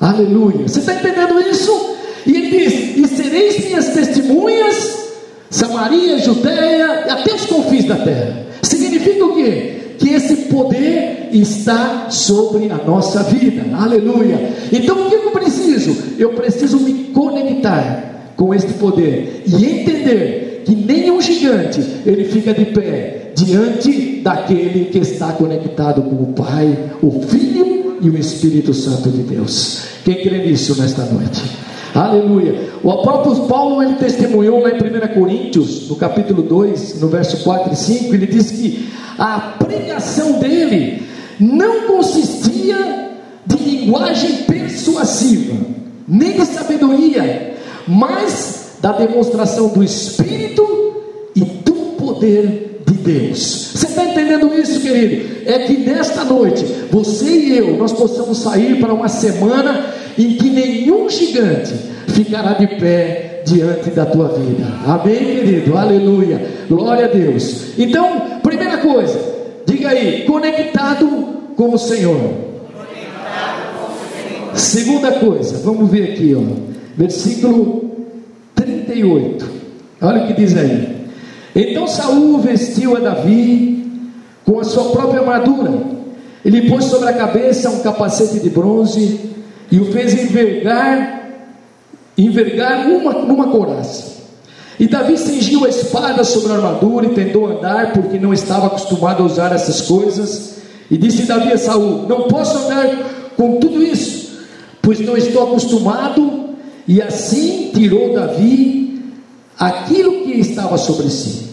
Aleluia. 0.01 0.67
Você 0.67 0.79
está 0.79 0.95
entendendo 0.95 1.39
isso? 1.39 1.95
E 2.25 2.35
ele 2.35 2.49
diz: 2.49 2.97
"E 2.97 3.07
sereis 3.15 3.63
minhas 3.63 3.89
testemunhas 3.89 4.99
Samaria, 5.49 6.17
Judéia, 6.19 7.05
até 7.09 7.33
os 7.33 7.45
confins 7.45 7.85
da 7.85 7.95
terra." 7.95 8.47
Significa 8.63 9.23
o 9.25 9.35
quê? 9.35 9.77
que 10.01 10.09
esse 10.09 10.35
poder 10.47 11.29
está 11.31 12.09
sobre 12.09 12.71
a 12.71 12.77
nossa 12.77 13.21
vida. 13.21 13.63
Aleluia. 13.77 14.49
Então 14.71 14.99
o 14.99 15.09
que 15.09 15.15
eu 15.15 15.31
preciso? 15.31 15.95
Eu 16.17 16.31
preciso 16.31 16.79
me 16.79 17.05
conectar 17.13 18.33
com 18.35 18.53
este 18.53 18.73
poder 18.73 19.43
e 19.45 19.63
entender 19.63 20.63
que 20.65 20.73
nenhum 20.73 21.21
gigante 21.21 21.79
ele 22.03 22.25
fica 22.25 22.51
de 22.51 22.65
pé 22.65 23.31
diante 23.35 24.21
daquele 24.23 24.85
que 24.85 24.97
está 24.97 25.31
conectado 25.33 26.01
com 26.01 26.15
o 26.15 26.33
Pai, 26.33 26.75
o 27.01 27.21
Filho 27.21 27.70
e 28.01 28.09
o 28.09 28.17
Espírito 28.17 28.73
Santo 28.73 29.09
de 29.09 29.23
Deus. 29.23 29.83
Quem 30.03 30.15
crê 30.15 30.45
nisso 30.45 30.79
nesta 30.81 31.05
noite? 31.05 31.41
Aleluia. 31.93 32.69
O 32.83 32.91
apóstolo 32.91 33.47
Paulo 33.47 33.83
ele 33.83 33.95
testemunhou 33.95 34.61
lá 34.61 34.71
em 34.71 34.75
1 34.75 35.13
Coríntios, 35.13 35.89
no 35.89 35.95
capítulo 35.95 36.41
2, 36.41 36.99
no 37.01 37.09
verso 37.09 37.43
4 37.43 37.73
e 37.73 37.75
5, 37.75 38.15
ele 38.15 38.27
diz 38.27 38.51
que 38.51 38.89
a 39.17 39.55
pregação 39.59 40.39
dele 40.39 41.03
não 41.39 41.87
consistia 41.87 43.11
de 43.45 43.57
linguagem 43.57 44.43
persuasiva, 44.43 45.57
nem 46.07 46.33
de 46.33 46.45
sabedoria, 46.45 47.55
mas 47.87 48.77
da 48.81 48.93
demonstração 48.93 49.69
do 49.69 49.83
Espírito 49.83 50.65
e 51.35 51.41
do 51.41 51.73
poder 51.97 52.70
de 52.91 52.93
Deus. 52.93 53.71
Você 53.73 53.87
está 53.87 54.03
entendendo 54.05 54.53
isso, 54.53 54.81
querido? 54.81 55.41
É 55.45 55.59
que 55.59 55.77
nesta 55.77 56.23
noite, 56.23 56.65
você 56.91 57.25
e 57.25 57.57
eu, 57.57 57.77
nós 57.77 57.93
possamos 57.93 58.39
sair 58.39 58.79
para 58.79 58.93
uma 58.93 59.07
semana 59.07 59.85
em 60.17 60.35
que 60.35 60.49
nenhum 60.49 61.09
gigante 61.09 61.73
ficará 62.07 62.53
de 62.53 62.67
pé 62.67 63.43
diante 63.45 63.89
da 63.91 64.05
tua 64.05 64.29
vida. 64.29 64.65
Amém, 64.85 65.17
querido? 65.17 65.77
Aleluia. 65.77 66.41
Glória 66.69 67.05
a 67.05 67.07
Deus. 67.07 67.77
Então, 67.77 68.39
primeira 68.43 68.77
coisa, 68.77 69.19
diga 69.65 69.89
aí, 69.89 70.23
conectado 70.25 71.07
com 71.55 71.73
o 71.73 71.77
Senhor. 71.77 72.51
Segunda 74.53 75.13
coisa, 75.13 75.57
vamos 75.63 75.89
ver 75.89 76.11
aqui, 76.11 76.35
ó, 76.35 76.41
versículo 76.95 77.89
38. 78.53 79.49
Olha 80.01 80.23
o 80.23 80.27
que 80.27 80.33
diz 80.33 80.57
aí. 80.57 81.00
Então 81.55 81.87
Saul 81.87 82.39
vestiu 82.39 82.95
a 82.95 82.99
Davi 82.99 83.85
com 84.45 84.59
a 84.59 84.63
sua 84.63 84.85
própria 84.85 85.19
armadura. 85.19 85.71
Ele 86.43 86.69
pôs 86.69 86.85
sobre 86.85 87.09
a 87.09 87.13
cabeça 87.13 87.69
um 87.69 87.79
capacete 87.79 88.39
de 88.39 88.49
bronze 88.49 89.19
e 89.71 89.79
o 89.79 89.91
fez 89.91 90.13
envergar, 90.13 91.29
envergar 92.17 92.87
uma, 92.87 93.13
numa 93.13 93.47
coraça. 93.49 94.11
E 94.79 94.87
Davi 94.87 95.17
cingiu 95.17 95.65
a 95.65 95.69
espada 95.69 96.23
sobre 96.23 96.53
a 96.53 96.55
armadura 96.55 97.05
e 97.05 97.13
tentou 97.13 97.45
andar, 97.45 97.93
porque 97.93 98.17
não 98.17 98.33
estava 98.33 98.67
acostumado 98.67 99.21
a 99.21 99.25
usar 99.25 99.51
essas 99.53 99.81
coisas. 99.81 100.55
E 100.89 100.97
disse 100.97 101.23
Davi 101.23 101.53
a 101.53 101.57
Saul: 101.57 102.07
Não 102.07 102.23
posso 102.23 102.57
andar 102.57 102.87
com 103.37 103.59
tudo 103.59 103.83
isso, 103.83 104.39
pois 104.81 104.99
não 104.99 105.15
estou 105.15 105.43
acostumado. 105.43 106.49
E 106.87 106.99
assim 106.99 107.69
tirou 107.73 108.13
Davi 108.13 108.80
aquilo 109.61 110.23
que 110.23 110.31
estava 110.39 110.75
sobre 110.75 111.07
si. 111.11 111.45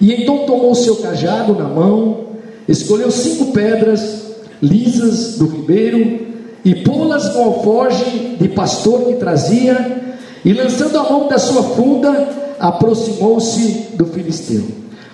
E 0.00 0.12
então 0.12 0.38
tomou 0.38 0.74
seu 0.74 0.96
cajado 0.96 1.54
na 1.54 1.68
mão, 1.68 2.24
escolheu 2.66 3.12
cinco 3.12 3.52
pedras 3.52 4.24
lisas 4.60 5.38
do 5.38 5.46
ribeiro 5.46 6.26
e 6.64 6.74
pô-las 6.74 7.32
no 7.32 7.42
alforge 7.42 8.36
de 8.40 8.48
pastor 8.48 9.04
que 9.04 9.14
trazia, 9.14 10.16
e 10.44 10.52
lançando 10.52 10.98
a 10.98 11.04
mão 11.04 11.28
da 11.28 11.38
sua 11.38 11.62
funda, 11.62 12.28
aproximou-se 12.58 13.88
do 13.94 14.06
filisteu. 14.06 14.64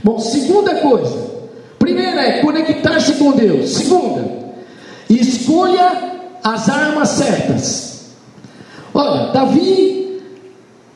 Bom, 0.02 0.18
segunda 0.18 0.76
coisa, 0.76 1.18
primeira 1.78 2.22
é 2.22 2.40
conectar-se 2.40 3.14
com 3.14 3.32
Deus. 3.32 3.68
Segunda, 3.70 4.24
escolha 5.10 5.92
as 6.42 6.68
armas 6.70 7.08
certas. 7.10 8.00
Olha, 8.94 9.30
Davi 9.32 9.99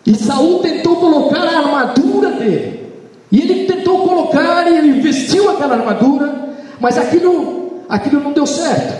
e 0.06 0.14
Saul 0.14 0.58
tentou 0.58 0.96
colocar 0.96 1.42
a 1.42 1.58
armadura 1.58 2.32
dele. 2.32 2.84
E 3.32 3.40
ele 3.40 3.64
tentou 3.64 4.06
colocar 4.06 4.70
e 4.70 4.76
ele 4.76 5.00
vestiu 5.00 5.50
aquela 5.50 5.76
armadura, 5.76 6.54
mas 6.78 6.98
aquilo, 6.98 7.82
aquilo 7.88 8.20
não 8.20 8.32
deu 8.32 8.46
certo. 8.46 8.94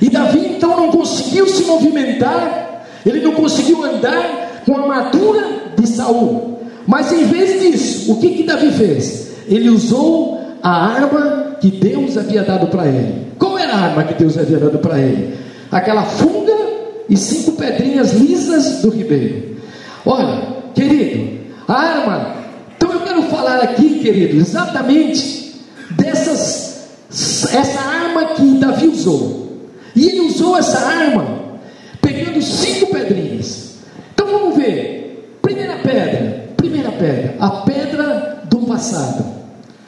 E 0.00 0.10
Davi 0.10 0.54
então 0.56 0.76
não 0.76 0.90
conseguiu 0.90 1.46
se 1.46 1.64
movimentar, 1.64 2.86
ele 3.06 3.20
não 3.20 3.32
conseguiu 3.32 3.84
andar 3.84 4.62
com 4.66 4.76
a 4.76 4.80
armadura 4.80 5.44
de 5.76 5.86
Saul. 5.86 6.58
Mas 6.86 7.12
em 7.12 7.24
vez 7.24 7.60
disso, 7.60 8.12
o 8.12 8.20
que 8.20 8.30
que 8.30 8.42
Davi 8.42 8.70
fez? 8.72 9.28
Ele 9.46 9.70
usou 9.70 10.40
a 10.62 10.86
arma 10.86 11.56
que 11.60 11.70
Deus 11.70 12.16
havia 12.16 12.42
dado 12.42 12.66
para 12.66 12.86
ele. 12.86 13.28
Qual 13.38 13.58
era 13.58 13.72
a 13.72 13.80
arma 13.80 14.04
que 14.04 14.14
Deus 14.14 14.36
havia 14.36 14.58
dado 14.58 14.78
para 14.78 14.98
ele? 14.98 15.34
Aquela 15.70 16.02
funda 16.04 16.52
e 17.08 17.16
cinco 17.16 17.52
pedrinhas 17.52 18.12
lisas 18.12 18.82
do 18.82 18.90
ribeiro. 18.90 19.57
Olha, 20.08 20.40
querido, 20.74 21.38
a 21.68 21.74
arma. 21.74 22.34
Então 22.74 22.90
eu 22.90 23.00
quero 23.00 23.22
falar 23.24 23.58
aqui, 23.58 23.98
querido, 23.98 24.38
exatamente 24.38 25.54
dessas 25.90 26.68
essa 27.10 27.80
arma 27.80 28.24
que 28.34 28.42
Davi 28.54 28.88
usou. 28.88 29.68
E 29.94 30.08
ele 30.08 30.20
usou 30.20 30.56
essa 30.56 30.78
arma, 30.78 31.58
pegando 32.00 32.40
cinco 32.40 32.86
pedrinhas. 32.86 33.74
Então 34.14 34.26
vamos 34.28 34.56
ver. 34.56 35.38
Primeira 35.42 35.76
pedra, 35.76 36.52
primeira 36.56 36.90
pedra, 36.92 37.36
a 37.38 37.50
pedra 37.50 38.44
do 38.48 38.60
passado. 38.60 39.26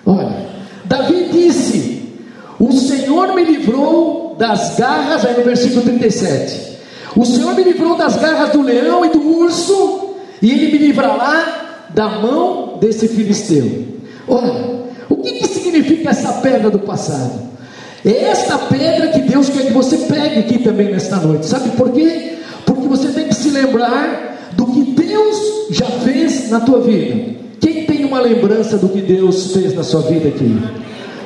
Olha, 0.05 0.49
Davi 0.85 1.31
disse: 1.33 2.13
O 2.59 2.71
Senhor 2.73 3.35
me 3.35 3.45
livrou 3.45 4.37
das 4.39 4.77
garras, 4.77 5.25
aí 5.25 5.39
no 5.39 5.45
versículo 5.45 5.81
37. 5.81 6.79
O 7.17 7.25
Senhor 7.25 7.55
me 7.55 7.63
livrou 7.63 7.97
das 7.97 8.17
garras 8.17 8.51
do 8.51 8.61
leão 8.61 9.03
e 9.05 9.09
do 9.09 9.21
urso, 9.21 10.10
e 10.43 10.51
ele 10.51 10.73
me 10.73 10.79
livrará 10.79 11.87
da 11.95 12.09
mão 12.09 12.79
desse 12.81 13.09
filisteu. 13.09 13.87
Olha, 14.29 14.81
o 15.09 15.17
que, 15.17 15.33
que 15.33 15.49
significa 15.49 16.11
essa 16.11 16.35
pedra 16.35 16.71
do 16.71 16.79
passado? 16.79 17.51
É 18.05 18.25
esta 18.25 18.57
pedra 18.57 19.09
que 19.09 19.21
Deus 19.21 19.51
quer 19.51 19.67
que 19.67 19.73
você 19.73 19.99
pegue 19.99 20.41
aqui 20.41 20.59
também 20.59 20.91
nesta 20.91 21.17
noite. 21.17 21.47
Sabe 21.47 21.71
por 21.71 21.91
quê? 21.93 22.39
Porque 22.65 22.89
você 22.89 23.09
tem 23.09 23.29
que 23.29 23.35
se 23.35 23.51
lembrar 23.51 24.51
do 24.53 24.67
que 24.67 24.83
Deus 24.93 25.37
já 25.71 25.87
fez 25.87 26.49
na 26.49 26.61
tua 26.61 26.81
vida. 26.81 27.39
Quem 27.61 27.85
tem 27.85 28.05
uma 28.05 28.21
lembrança 28.21 28.79
do 28.79 28.89
que 28.89 29.03
Deus 29.03 29.53
fez 29.53 29.75
na 29.75 29.83
sua 29.83 30.01
vida 30.03 30.29
aqui? 30.29 30.59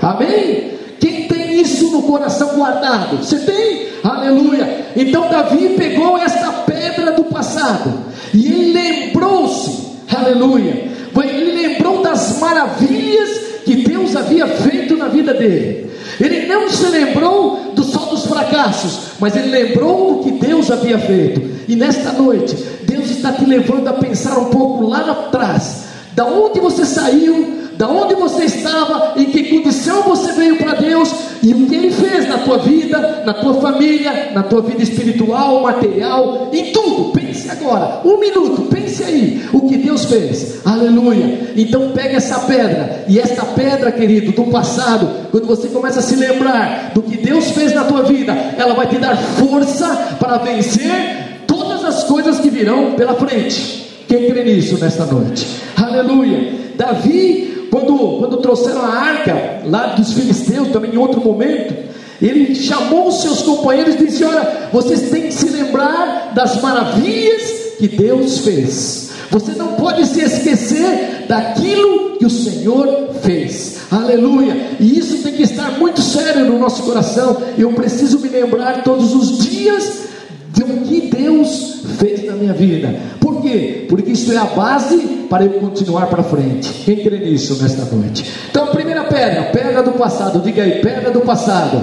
Amém? 0.02 0.72
Quem 0.98 1.28
tem 1.28 1.60
isso 1.60 1.90
no 1.92 2.02
coração 2.02 2.56
guardado? 2.56 3.18
Você 3.18 3.38
tem? 3.38 3.88
Aleluia. 4.02 4.86
Então 4.96 5.28
Davi 5.28 5.74
pegou 5.76 6.18
esta 6.18 6.50
pedra 6.66 7.12
do 7.12 7.24
passado 7.24 8.03
e 8.34 8.46
ele 8.48 8.72
lembrou-se, 8.72 9.70
aleluia. 10.14 10.92
Ele 11.22 11.52
lembrou 11.52 12.02
das 12.02 12.38
maravilhas 12.40 13.30
que 13.64 13.76
Deus 13.76 14.16
havia 14.16 14.46
feito 14.46 14.96
na 14.96 15.06
vida 15.06 15.32
dele. 15.32 15.90
Ele 16.20 16.46
não 16.46 16.68
se 16.68 16.86
lembrou 16.86 17.72
do 17.74 17.82
só 17.84 18.06
dos 18.06 18.26
fracassos, 18.26 19.12
mas 19.20 19.36
ele 19.36 19.50
lembrou 19.50 20.16
do 20.16 20.24
que 20.24 20.32
Deus 20.32 20.70
havia 20.70 20.98
feito. 20.98 21.40
E 21.68 21.76
nesta 21.76 22.12
noite, 22.12 22.56
Deus 22.82 23.10
está 23.10 23.32
te 23.32 23.44
levando 23.44 23.88
a 23.88 23.94
pensar 23.94 24.38
um 24.38 24.46
pouco 24.46 24.86
lá 24.86 25.10
atrás, 25.10 25.84
da 26.12 26.24
onde 26.24 26.60
você 26.60 26.84
saiu, 26.84 27.70
da 27.76 27.88
onde 27.88 28.14
você 28.14 28.44
estava, 28.44 29.14
em 29.16 29.26
que 29.26 29.44
condição 29.44 30.02
você 30.02 30.32
veio 30.32 30.56
para 30.58 30.63
Deus 31.04 31.14
e 31.42 31.52
o 31.52 31.66
que 31.66 31.74
Ele 31.74 31.90
fez 31.90 32.26
na 32.26 32.38
tua 32.38 32.58
vida, 32.58 33.22
na 33.24 33.34
tua 33.34 33.54
família, 33.54 34.30
na 34.34 34.42
tua 34.42 34.62
vida 34.62 34.82
espiritual, 34.82 35.62
material, 35.62 36.50
em 36.52 36.72
tudo. 36.72 37.12
Pense 37.12 37.50
agora, 37.50 38.00
um 38.04 38.18
minuto, 38.18 38.62
pense 38.62 39.04
aí 39.04 39.44
o 39.52 39.68
que 39.68 39.76
Deus 39.76 40.06
fez. 40.06 40.62
Aleluia. 40.64 41.52
Então 41.56 41.90
pega 41.90 42.16
essa 42.16 42.40
pedra 42.40 43.04
e 43.06 43.18
esta 43.18 43.44
pedra, 43.44 43.92
querido, 43.92 44.32
do 44.32 44.50
passado, 44.50 45.08
quando 45.30 45.46
você 45.46 45.68
começa 45.68 46.00
a 46.00 46.02
se 46.02 46.16
lembrar 46.16 46.92
do 46.94 47.02
que 47.02 47.18
Deus 47.18 47.50
fez 47.50 47.74
na 47.74 47.84
tua 47.84 48.02
vida, 48.02 48.32
ela 48.56 48.74
vai 48.74 48.86
te 48.86 48.96
dar 48.96 49.16
força 49.16 50.16
para 50.18 50.38
vencer 50.38 51.42
todas 51.46 51.84
as 51.84 52.04
coisas 52.04 52.40
que 52.40 52.48
virão 52.48 52.92
pela 52.92 53.14
frente. 53.14 53.84
Quem 54.08 54.30
crê 54.30 54.44
nisso 54.44 54.78
nesta 54.78 55.04
noite? 55.04 55.46
Aleluia. 55.76 56.64
Davi 56.76 57.53
quando, 57.74 58.18
quando 58.20 58.36
trouxeram 58.36 58.82
a 58.82 58.88
arca 58.88 59.62
lá 59.64 59.86
dos 59.96 60.12
filisteus, 60.12 60.68
também 60.68 60.94
em 60.94 60.96
outro 60.96 61.20
momento, 61.20 61.74
ele 62.22 62.54
chamou 62.54 63.08
os 63.08 63.20
seus 63.20 63.42
companheiros 63.42 63.96
e 63.96 64.06
disse: 64.06 64.22
Olha, 64.22 64.68
vocês 64.72 65.10
têm 65.10 65.22
que 65.22 65.34
se 65.34 65.48
lembrar 65.48 66.30
das 66.32 66.62
maravilhas 66.62 67.74
que 67.76 67.88
Deus 67.88 68.38
fez. 68.38 69.10
Você 69.28 69.52
não 69.52 69.72
pode 69.72 70.06
se 70.06 70.20
esquecer 70.20 71.24
daquilo 71.26 72.16
que 72.16 72.24
o 72.24 72.30
Senhor 72.30 73.10
fez. 73.20 73.78
Aleluia. 73.90 74.76
E 74.78 74.96
isso 74.96 75.24
tem 75.24 75.32
que 75.32 75.42
estar 75.42 75.72
muito 75.72 76.00
sério 76.00 76.44
no 76.44 76.56
nosso 76.60 76.84
coração. 76.84 77.42
Eu 77.58 77.72
preciso 77.72 78.20
me 78.20 78.28
lembrar 78.28 78.84
todos 78.84 79.12
os 79.12 79.38
dias 79.38 80.04
de 80.52 80.62
o 80.62 80.80
que 80.82 81.08
Deus 81.24 81.80
fez 81.98 82.24
na 82.26 82.34
minha 82.34 82.52
vida. 82.52 82.94
Por 83.18 83.40
quê? 83.40 83.86
Porque 83.88 84.12
isso 84.12 84.30
é 84.32 84.36
a 84.36 84.44
base 84.44 84.98
para 85.30 85.44
eu 85.44 85.52
continuar 85.54 86.06
para 86.06 86.22
frente. 86.22 86.70
Quem 86.84 86.96
crê 86.96 87.18
nisso 87.18 87.62
nesta 87.62 87.84
noite? 87.94 88.30
Então, 88.50 88.66
primeira 88.66 89.04
pedra, 89.04 89.44
pedra 89.44 89.82
do 89.82 89.92
passado. 89.92 90.40
Diga 90.40 90.62
aí, 90.62 90.82
pedra 90.82 91.10
do 91.10 91.22
passado. 91.22 91.82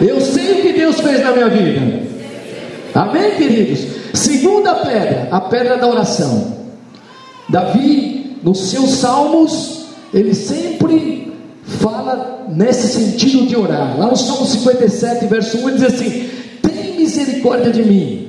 Eu 0.00 0.20
sei 0.20 0.52
o 0.52 0.62
que 0.62 0.72
Deus 0.72 1.00
fez 1.00 1.22
na 1.22 1.32
minha 1.32 1.48
vida. 1.48 1.80
Amém, 2.94 3.32
queridos? 3.36 3.80
Segunda 4.14 4.74
pedra, 4.76 5.28
a 5.30 5.40
pedra 5.42 5.76
da 5.76 5.86
oração. 5.86 6.56
Davi, 7.48 8.38
nos 8.42 8.70
seus 8.70 8.90
salmos, 8.90 9.86
ele 10.14 10.34
sempre 10.34 11.32
fala 11.62 12.46
nesse 12.48 12.88
sentido 12.88 13.46
de 13.46 13.54
orar. 13.54 13.98
Lá 13.98 14.06
no 14.06 14.16
Salmo 14.16 14.46
57, 14.46 15.26
verso 15.26 15.58
1, 15.58 15.68
ele 15.68 15.78
diz 15.78 15.94
assim: 15.94 16.28
misericórdia 17.08 17.72
de 17.72 17.84
mim, 17.84 18.28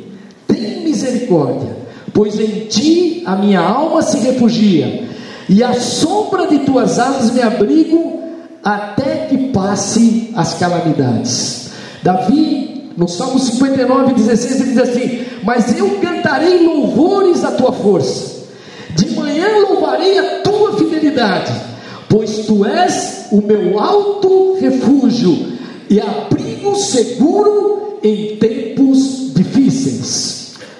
tem 0.50 0.84
misericórdia, 0.84 1.78
pois 2.14 2.40
em 2.40 2.66
ti 2.68 3.24
a 3.26 3.36
minha 3.36 3.62
alma 3.62 4.02
se 4.02 4.18
refugia, 4.18 5.08
e 5.48 5.64
a 5.64 5.74
sombra 5.74 6.48
de 6.48 6.60
tuas 6.60 7.00
asas 7.00 7.32
me 7.32 7.42
abrigo 7.42 8.20
até 8.64 9.28
que 9.28 9.38
passe 9.50 10.32
as 10.36 10.56
calamidades. 10.56 11.70
Davi, 12.04 12.92
no 12.98 13.08
Salmo 13.08 13.40
59, 13.40 14.14
16, 14.14 14.62
ele 14.62 14.70
diz 14.72 14.78
assim: 14.78 15.26
Mas 15.44 15.78
eu 15.78 15.90
cantarei 16.02 16.66
louvores 16.66 17.44
à 17.44 17.52
tua 17.52 17.72
força, 17.72 18.46
de 18.96 19.12
manhã 19.12 19.48
louvarei 19.68 20.18
a 20.18 20.42
tua 20.42 20.78
fidelidade, 20.78 21.54
pois 22.10 22.46
tu 22.46 22.66
és 22.66 23.28
o 23.32 23.42
meu 23.42 23.80
alto 23.80 24.58
refúgio 24.60 25.54
e 25.90 26.00
abrigo 26.00 26.76
seguro 26.76 28.00
em 28.04 28.38
tempos 28.38 29.34
difíceis. 29.34 30.38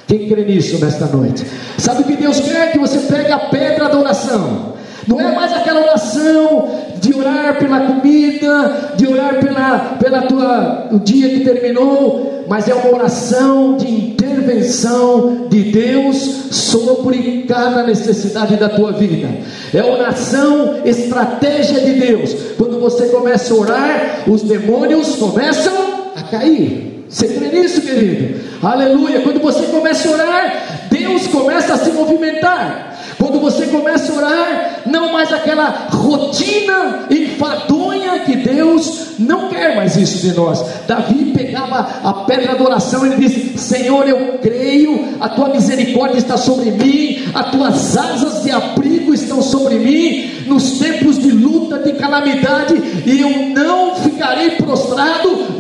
Quem 0.09 0.27
crê 0.27 0.43
nisso 0.43 0.83
nesta 0.83 1.05
noite? 1.05 1.45
Sabe 1.77 2.01
o 2.01 2.05
que 2.05 2.15
Deus 2.15 2.39
quer? 2.39 2.71
Que 2.71 2.79
você 2.79 2.97
pegue 2.97 3.31
a 3.31 3.37
pedra 3.37 3.87
da 3.87 3.99
oração. 3.99 4.73
Não 5.07 5.21
é 5.21 5.35
mais 5.35 5.53
aquela 5.53 5.81
oração 5.81 6.67
de 6.99 7.13
orar 7.15 7.59
pela 7.59 7.81
comida, 7.81 8.93
de 8.95 9.07
orar 9.07 9.39
pela, 9.39 9.79
pela 9.99 10.21
tua, 10.23 10.87
o 10.91 10.99
dia 10.99 11.29
que 11.29 11.41
terminou, 11.41 12.43
mas 12.47 12.67
é 12.67 12.73
uma 12.73 12.91
oração 12.91 13.77
de 13.77 13.87
intervenção 13.87 15.47
de 15.47 15.61
Deus 15.71 16.17
sobre 16.49 17.45
cada 17.47 17.83
necessidade 17.83 18.55
da 18.55 18.67
tua 18.67 18.91
vida. 18.91 19.29
É 19.71 19.83
oração, 19.83 20.81
estratégia 20.85 21.81
de 21.81 21.93
Deus. 21.99 22.33
Quando 22.57 22.79
você 22.79 23.09
começa 23.09 23.53
a 23.53 23.57
orar, 23.57 24.23
os 24.27 24.41
demônios 24.41 25.17
começam 25.17 25.73
a 26.15 26.23
cair. 26.23 26.88
Você 27.09 27.27
crê 27.27 27.47
nisso, 27.47 27.81
querido? 27.81 28.39
Aleluia. 28.61 29.21
Quando 29.21 29.41
você 29.41 29.65
começa 29.65 30.07
a 30.07 30.11
orar, 30.11 30.87
Deus 30.91 31.25
começa 31.27 31.73
a 31.73 31.77
se 31.77 31.89
movimentar. 31.91 32.89
Quando 33.17 33.39
você 33.39 33.65
começa 33.65 34.13
a 34.13 34.15
orar, 34.15 34.81
não 34.85 35.11
mais 35.11 35.33
aquela 35.33 35.87
rotina 35.91 37.07
enfadonha 37.09 38.19
que 38.19 38.35
Deus 38.37 39.09
não 39.19 39.49
quer 39.49 39.75
mais 39.75 39.97
isso 39.97 40.19
de 40.19 40.33
nós. 40.33 40.63
Davi 40.87 41.33
pegava 41.35 41.85
a 42.03 42.13
pedra 42.25 42.55
da 42.55 42.63
oração 42.63 43.05
e 43.05 43.15
disse: 43.17 43.57
Senhor, 43.57 44.07
eu 44.07 44.37
creio, 44.37 45.17
a 45.19 45.27
tua 45.27 45.49
misericórdia 45.49 46.17
está 46.17 46.37
sobre 46.37 46.71
mim, 46.71 47.29
as 47.33 47.51
tuas 47.51 47.97
asas 47.97 48.43
de 48.43 48.51
abrigo 48.51 49.13
estão 49.13 49.41
sobre 49.41 49.75
mim, 49.75 50.45
nos 50.47 50.79
tempos 50.79 51.19
de 51.19 51.31
luta, 51.31 51.79
de 51.79 51.93
calamidade, 51.93 52.75
e 53.05 53.19
eu 53.19 53.29
não 53.53 53.95
ficarei 53.95 54.51
prostrado, 54.51 55.57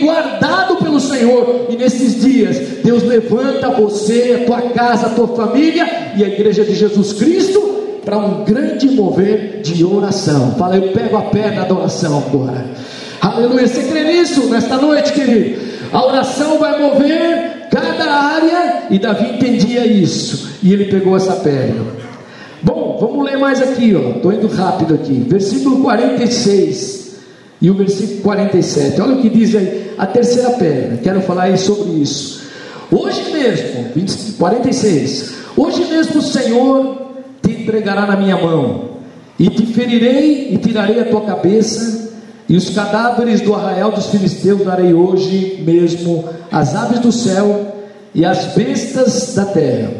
guardado 0.00 0.76
pelo 0.76 1.00
Senhor. 1.00 1.66
E 1.68 1.76
nesses 1.76 2.20
dias, 2.22 2.58
Deus 2.82 3.02
levanta 3.02 3.70
você, 3.70 4.40
a 4.42 4.46
tua 4.46 4.62
casa, 4.70 5.06
a 5.06 5.10
tua 5.10 5.28
família 5.28 6.14
e 6.16 6.24
a 6.24 6.28
igreja 6.28 6.64
de 6.64 6.74
Jesus 6.74 7.12
Cristo 7.12 7.60
para 8.04 8.18
um 8.18 8.44
grande 8.44 8.88
mover 8.90 9.60
de 9.62 9.84
oração. 9.84 10.52
Fala, 10.52 10.76
eu 10.76 10.92
pego 10.92 11.16
a 11.16 11.22
pedra 11.22 11.64
da 11.64 11.74
oração 11.74 12.18
agora. 12.18 12.64
Aleluia. 13.20 13.66
Você 13.66 13.82
crê 13.82 14.04
nisso 14.04 14.46
nesta 14.48 14.76
noite, 14.76 15.12
querido? 15.12 15.60
A 15.92 16.04
oração 16.06 16.58
vai 16.58 16.80
mover 16.80 17.68
cada 17.70 18.04
área 18.04 18.84
e 18.90 18.98
Davi 18.98 19.34
entendia 19.34 19.86
isso. 19.86 20.50
E 20.62 20.72
ele 20.72 20.84
pegou 20.84 21.16
essa 21.16 21.32
pedra. 21.34 21.82
Bom, 22.62 22.96
vamos 23.00 23.24
ler 23.24 23.38
mais 23.38 23.60
aqui, 23.60 23.94
ó. 23.94 24.16
Estou 24.16 24.32
indo 24.32 24.46
rápido 24.48 24.94
aqui. 24.94 25.24
Versículo 25.28 25.82
46 25.82 27.05
e 27.66 27.70
o 27.70 27.74
versículo 27.74 28.20
47. 28.20 29.00
Olha 29.00 29.16
o 29.16 29.20
que 29.20 29.28
diz 29.28 29.52
aí 29.56 29.90
a 29.98 30.06
terceira 30.06 30.50
pedra. 30.50 30.98
Quero 30.98 31.20
falar 31.22 31.44
aí 31.44 31.58
sobre 31.58 31.94
isso. 31.94 32.46
Hoje 32.92 33.32
mesmo, 33.32 33.86
20, 33.92 34.34
46. 34.34 35.34
Hoje 35.56 35.84
mesmo 35.86 36.20
o 36.20 36.22
Senhor 36.22 36.96
te 37.42 37.50
entregará 37.50 38.06
na 38.06 38.14
minha 38.14 38.36
mão, 38.36 38.90
e 39.36 39.50
te 39.50 39.66
ferirei 39.66 40.54
e 40.54 40.58
tirarei 40.58 41.00
a 41.00 41.06
tua 41.06 41.22
cabeça, 41.22 42.12
e 42.48 42.56
os 42.56 42.70
cadáveres 42.70 43.40
do 43.40 43.52
arraial 43.52 43.90
dos 43.90 44.10
filisteus 44.10 44.64
darei 44.64 44.94
hoje 44.94 45.60
mesmo 45.66 46.24
às 46.52 46.72
aves 46.76 47.00
do 47.00 47.10
céu 47.10 47.78
e 48.14 48.24
às 48.24 48.54
bestas 48.54 49.34
da 49.34 49.44
terra, 49.44 49.90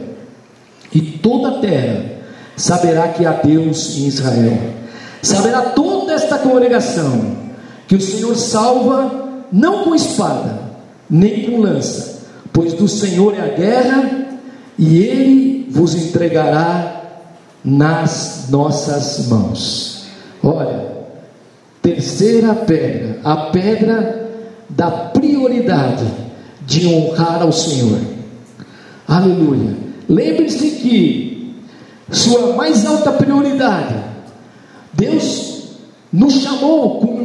e 0.94 1.00
toda 1.00 1.48
a 1.48 1.58
terra 1.58 2.04
saberá 2.56 3.08
que 3.08 3.26
há 3.26 3.32
Deus 3.32 3.98
em 3.98 4.06
Israel. 4.06 4.56
Saberá 5.20 5.62
toda 5.62 6.12
esta 6.12 6.38
congregação 6.38 7.45
que 7.86 7.94
o 7.94 8.00
Senhor 8.00 8.34
salva 8.36 9.26
não 9.52 9.84
com 9.84 9.94
espada, 9.94 10.60
nem 11.08 11.50
com 11.50 11.60
lança, 11.60 12.22
pois 12.52 12.74
do 12.74 12.88
Senhor 12.88 13.34
é 13.34 13.40
a 13.40 13.54
guerra 13.54 14.26
e 14.78 14.98
ele 14.98 15.68
vos 15.70 15.94
entregará 15.94 17.02
nas 17.64 18.46
nossas 18.50 19.26
mãos. 19.28 20.06
Olha, 20.42 20.86
terceira 21.82 22.54
pedra, 22.54 23.20
a 23.24 23.36
pedra 23.50 24.30
da 24.68 24.90
prioridade 24.90 26.06
de 26.66 26.86
honrar 26.86 27.42
ao 27.42 27.52
Senhor. 27.52 28.00
Aleluia. 29.06 29.76
Lembre-se 30.08 30.70
que 30.70 31.54
sua 32.10 32.54
mais 32.54 32.84
alta 32.84 33.12
prioridade. 33.12 33.94
Deus 34.92 35.76
nos 36.12 36.34
chamou 36.34 37.00
com 37.00 37.22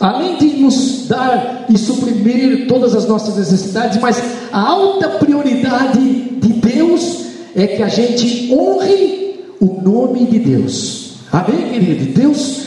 além 0.00 0.36
de 0.36 0.46
nos 0.58 1.06
dar 1.08 1.66
e 1.68 1.78
suprimir 1.78 2.66
todas 2.66 2.94
as 2.94 3.06
nossas 3.06 3.36
necessidades, 3.36 3.98
mas 4.00 4.22
a 4.52 4.60
alta 4.60 5.08
prioridade 5.10 5.98
de 5.98 6.48
Deus 6.48 7.26
é 7.54 7.66
que 7.66 7.82
a 7.82 7.88
gente 7.88 8.52
honre 8.52 9.40
o 9.60 9.80
nome 9.82 10.26
de 10.26 10.38
Deus. 10.38 11.16
Amém, 11.32 11.70
querido? 11.70 12.12
Deus 12.12 12.66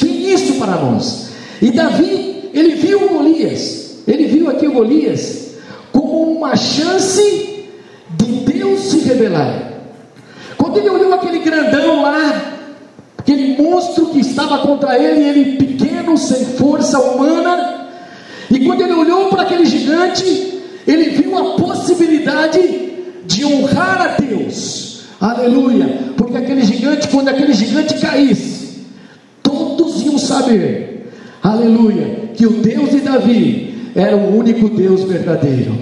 tem 0.00 0.32
isso 0.32 0.54
para 0.54 0.76
nós. 0.76 1.30
E 1.60 1.70
Davi, 1.70 2.50
ele 2.52 2.74
viu 2.74 3.06
o 3.06 3.08
Golias, 3.08 4.02
ele 4.06 4.26
viu 4.26 4.50
aqui 4.50 4.66
o 4.66 4.72
Golias 4.72 5.54
como 5.92 6.32
uma 6.32 6.54
chance 6.56 7.64
de 8.18 8.32
Deus 8.52 8.80
se 8.80 8.98
revelar. 8.98 9.72
Quando 10.58 10.76
ele 10.78 10.90
olhou 10.90 11.14
aquele 11.14 11.38
grandão 11.38 12.02
lá, 12.02 12.55
aquele 13.26 13.60
monstro 13.60 14.06
que 14.06 14.20
estava 14.20 14.58
contra 14.58 14.96
ele, 14.96 15.28
ele 15.28 15.56
pequeno, 15.56 16.16
sem 16.16 16.44
força 16.44 17.00
humana, 17.00 17.88
e 18.48 18.60
quando 18.60 18.82
ele 18.82 18.92
olhou 18.92 19.28
para 19.28 19.42
aquele 19.42 19.66
gigante, 19.66 20.62
ele 20.86 21.10
viu 21.10 21.36
a 21.36 21.56
possibilidade 21.56 22.60
de 23.26 23.44
honrar 23.44 24.00
a 24.00 24.22
Deus. 24.22 25.00
Aleluia! 25.20 26.12
Porque 26.16 26.36
aquele 26.36 26.62
gigante, 26.62 27.08
quando 27.08 27.28
aquele 27.28 27.52
gigante 27.52 27.94
caísse, 27.98 28.84
todos 29.42 30.02
iam 30.02 30.18
saber, 30.18 31.10
aleluia, 31.42 32.30
que 32.36 32.46
o 32.46 32.50
Deus 32.50 32.90
de 32.90 33.00
Davi 33.00 33.90
era 33.96 34.16
o 34.16 34.38
único 34.38 34.68
Deus 34.68 35.02
verdadeiro. 35.02 35.76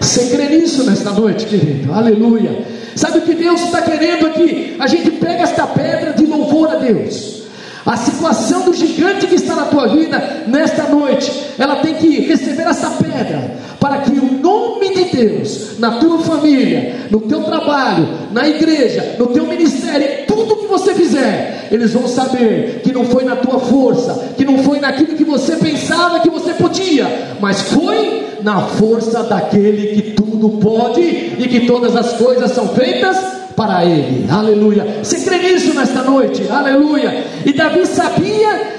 Você 0.00 0.34
crê 0.34 0.48
nisso 0.48 0.82
nesta 0.82 1.12
noite, 1.12 1.46
querido? 1.46 1.92
Aleluia. 1.92 2.81
Sabe 2.94 3.18
o 3.18 3.22
que 3.22 3.34
Deus 3.34 3.60
está 3.62 3.82
querendo 3.82 4.26
aqui? 4.26 4.76
A 4.78 4.86
gente 4.86 5.10
pega 5.12 5.42
esta 5.42 5.66
pedra 5.66 6.12
de 6.12 6.26
louvor 6.26 6.70
a 6.70 6.76
Deus. 6.76 7.42
A 7.84 7.96
situação 7.96 8.62
do 8.62 8.72
gigante 8.72 9.26
que 9.26 9.34
está 9.34 9.56
na 9.56 9.64
tua 9.64 9.88
vida 9.88 10.44
nesta 10.46 10.84
noite, 10.84 11.32
ela 11.58 11.76
tem 11.76 11.94
que 11.94 12.20
receber 12.20 12.62
essa 12.62 12.88
pedra, 12.90 13.56
para 13.80 13.98
que 13.98 14.12
o 14.12 14.38
nome 14.40 14.94
de 14.94 15.04
Deus, 15.16 15.80
na 15.80 15.98
tua 15.98 16.18
família, 16.20 17.08
no 17.10 17.20
teu 17.22 17.42
trabalho, 17.42 18.08
na 18.30 18.48
igreja, 18.48 19.16
no 19.18 19.26
teu 19.28 19.46
ministério, 19.46 20.26
tudo 20.28 20.58
que 20.58 20.66
você 20.66 20.94
fizer, 20.94 21.68
eles 21.72 21.92
vão 21.92 22.06
saber 22.06 22.82
que 22.84 22.92
não 22.92 23.04
foi 23.04 23.24
na 23.24 23.34
tua 23.34 23.58
força, 23.58 24.32
que 24.36 24.44
não 24.44 24.58
foi 24.58 24.78
naquilo 24.78 25.16
que 25.16 25.24
você 25.24 25.56
pensava 25.56 26.20
que 26.20 26.30
você 26.30 26.54
podia, 26.54 27.36
mas 27.40 27.62
foi 27.62 28.21
na 28.42 28.60
força 28.60 29.22
daquele 29.24 29.94
que 29.94 30.10
tudo 30.12 30.58
pode 30.58 31.00
e 31.00 31.48
que 31.48 31.66
todas 31.66 31.94
as 31.96 32.12
coisas 32.14 32.50
são 32.52 32.68
feitas 32.68 33.16
para 33.56 33.84
ele. 33.84 34.30
Aleluia. 34.30 34.98
Você 35.02 35.20
crê 35.20 35.38
nisso 35.38 35.74
nesta 35.74 36.02
noite? 36.02 36.46
Aleluia. 36.48 37.24
E 37.44 37.52
Davi 37.52 37.86
sabia 37.86 38.72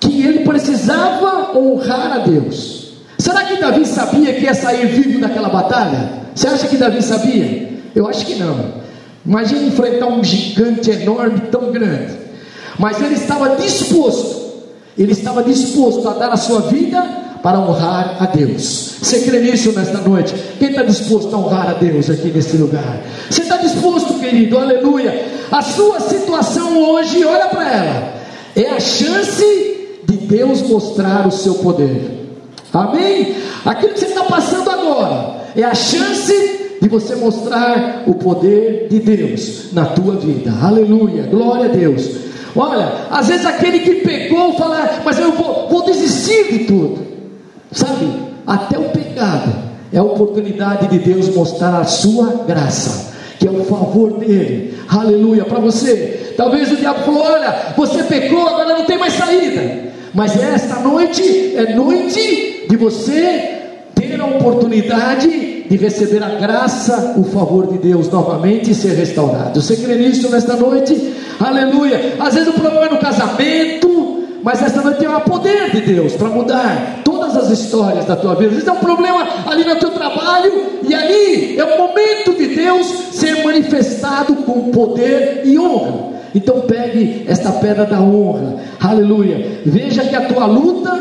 que 0.00 0.22
ele 0.26 0.40
precisava 0.40 1.56
honrar 1.58 2.12
a 2.12 2.18
Deus. 2.18 2.92
Será 3.18 3.44
que 3.44 3.56
Davi 3.56 3.86
sabia 3.86 4.34
que 4.34 4.44
ia 4.44 4.54
sair 4.54 4.86
vivo 4.86 5.20
daquela 5.20 5.48
batalha? 5.48 6.10
Você 6.34 6.48
acha 6.48 6.68
que 6.68 6.76
Davi 6.76 7.02
sabia? 7.02 7.70
Eu 7.94 8.06
acho 8.06 8.26
que 8.26 8.34
não. 8.34 8.86
Imagina 9.24 9.62
enfrentar 9.62 10.06
um 10.06 10.22
gigante 10.22 10.90
enorme, 10.90 11.40
tão 11.50 11.72
grande. 11.72 12.14
Mas 12.78 13.00
ele 13.00 13.14
estava 13.14 13.56
disposto. 13.56 14.46
Ele 14.98 15.12
estava 15.12 15.42
disposto 15.42 16.08
a 16.08 16.14
dar 16.14 16.30
a 16.30 16.36
sua 16.36 16.60
vida 16.62 17.25
para 17.46 17.60
honrar 17.60 18.16
a 18.18 18.26
Deus. 18.26 18.96
Você 19.00 19.20
crê 19.20 19.38
nisso 19.38 19.70
nesta 19.70 19.98
noite? 19.98 20.34
Quem 20.58 20.70
está 20.70 20.82
disposto 20.82 21.32
a 21.32 21.38
honrar 21.38 21.70
a 21.70 21.72
Deus 21.74 22.10
aqui 22.10 22.32
nesse 22.34 22.56
lugar? 22.56 23.00
Você 23.30 23.42
está 23.42 23.56
disposto, 23.58 24.14
querido? 24.14 24.58
Aleluia. 24.58 25.24
A 25.52 25.62
sua 25.62 26.00
situação 26.00 26.76
hoje, 26.76 27.24
olha 27.24 27.46
para 27.46 27.72
ela, 27.72 28.14
é 28.56 28.70
a 28.70 28.80
chance 28.80 29.44
de 30.08 30.16
Deus 30.26 30.60
mostrar 30.62 31.24
o 31.24 31.30
seu 31.30 31.54
poder. 31.54 32.26
Amém? 32.72 33.36
Aquilo 33.64 33.92
que 33.92 34.00
você 34.00 34.06
está 34.06 34.24
passando 34.24 34.68
agora 34.68 35.44
é 35.54 35.62
a 35.62 35.72
chance 35.72 36.78
de 36.82 36.88
você 36.88 37.14
mostrar 37.14 38.02
o 38.08 38.14
poder 38.14 38.88
de 38.90 38.98
Deus 38.98 39.72
na 39.72 39.86
tua 39.86 40.16
vida. 40.16 40.52
Aleluia. 40.60 41.22
Glória 41.30 41.66
a 41.66 41.68
Deus. 41.68 42.10
Olha, 42.56 43.06
às 43.08 43.28
vezes 43.28 43.46
aquele 43.46 43.78
que 43.78 43.94
pegou 44.04 44.54
fala, 44.54 45.00
mas 45.04 45.16
eu 45.16 45.30
vou, 45.30 45.68
vou 45.70 45.84
desistir 45.84 46.50
de 46.50 46.58
tudo. 46.64 47.15
Sabe, 47.72 48.06
até 48.46 48.78
o 48.78 48.84
pecado 48.90 49.52
é 49.92 49.98
a 49.98 50.02
oportunidade 50.02 50.88
de 50.88 50.98
Deus 50.98 51.34
mostrar 51.34 51.80
a 51.80 51.84
sua 51.84 52.44
graça, 52.46 53.12
que 53.38 53.46
é 53.46 53.50
o 53.50 53.64
favor 53.64 54.18
dele. 54.18 54.78
Aleluia 54.88 55.44
para 55.44 55.60
você. 55.60 56.34
Talvez 56.36 56.70
o 56.72 56.76
diabo 56.76 57.00
falou: 57.00 57.22
olha, 57.22 57.74
você 57.76 58.02
pecou, 58.04 58.46
agora 58.46 58.78
não 58.78 58.84
tem 58.84 58.98
mais 58.98 59.14
saída. 59.14 59.86
Mas 60.14 60.40
esta 60.40 60.80
noite 60.80 61.54
é 61.56 61.74
noite 61.74 62.66
de 62.68 62.76
você 62.76 63.56
ter 63.94 64.20
a 64.20 64.26
oportunidade 64.26 65.64
de 65.68 65.76
receber 65.76 66.22
a 66.22 66.28
graça, 66.30 67.14
o 67.18 67.24
favor 67.24 67.66
de 67.66 67.78
Deus 67.78 68.08
novamente 68.08 68.70
e 68.70 68.74
ser 68.74 68.94
restaurado. 68.94 69.60
Você 69.60 69.76
crê 69.76 69.96
nisso 69.96 70.30
nesta 70.30 70.54
noite? 70.54 71.14
Aleluia. 71.40 72.14
Às 72.20 72.34
vezes 72.34 72.48
o 72.48 72.52
problema 72.52 72.86
é 72.86 72.90
no 72.90 72.98
casamento, 72.98 74.24
mas 74.42 74.62
esta 74.62 74.80
noite 74.80 75.00
tem 75.00 75.08
o 75.08 75.20
poder 75.20 75.70
de 75.70 75.80
Deus 75.80 76.12
para 76.14 76.28
mudar 76.28 77.02
as 77.46 77.58
histórias 77.58 78.04
da 78.04 78.16
tua 78.16 78.34
vida. 78.34 78.48
Às 78.48 78.54
vezes 78.54 78.68
é 78.68 78.72
um 78.72 78.76
problema 78.76 79.26
ali 79.46 79.64
no 79.64 79.76
teu 79.76 79.90
trabalho, 79.90 80.52
e 80.82 80.94
ali 80.94 81.58
é 81.58 81.64
o 81.64 81.78
momento 81.78 82.34
de 82.36 82.54
Deus 82.54 82.86
ser 83.12 83.44
manifestado 83.44 84.34
com 84.36 84.70
poder 84.70 85.42
e 85.44 85.58
honra. 85.58 86.16
Então 86.34 86.60
pegue 86.62 87.24
esta 87.26 87.50
pedra 87.52 87.84
da 87.84 88.00
honra, 88.00 88.56
aleluia. 88.80 89.60
Veja 89.64 90.04
que 90.04 90.14
a 90.14 90.26
tua 90.26 90.46
luta, 90.46 90.92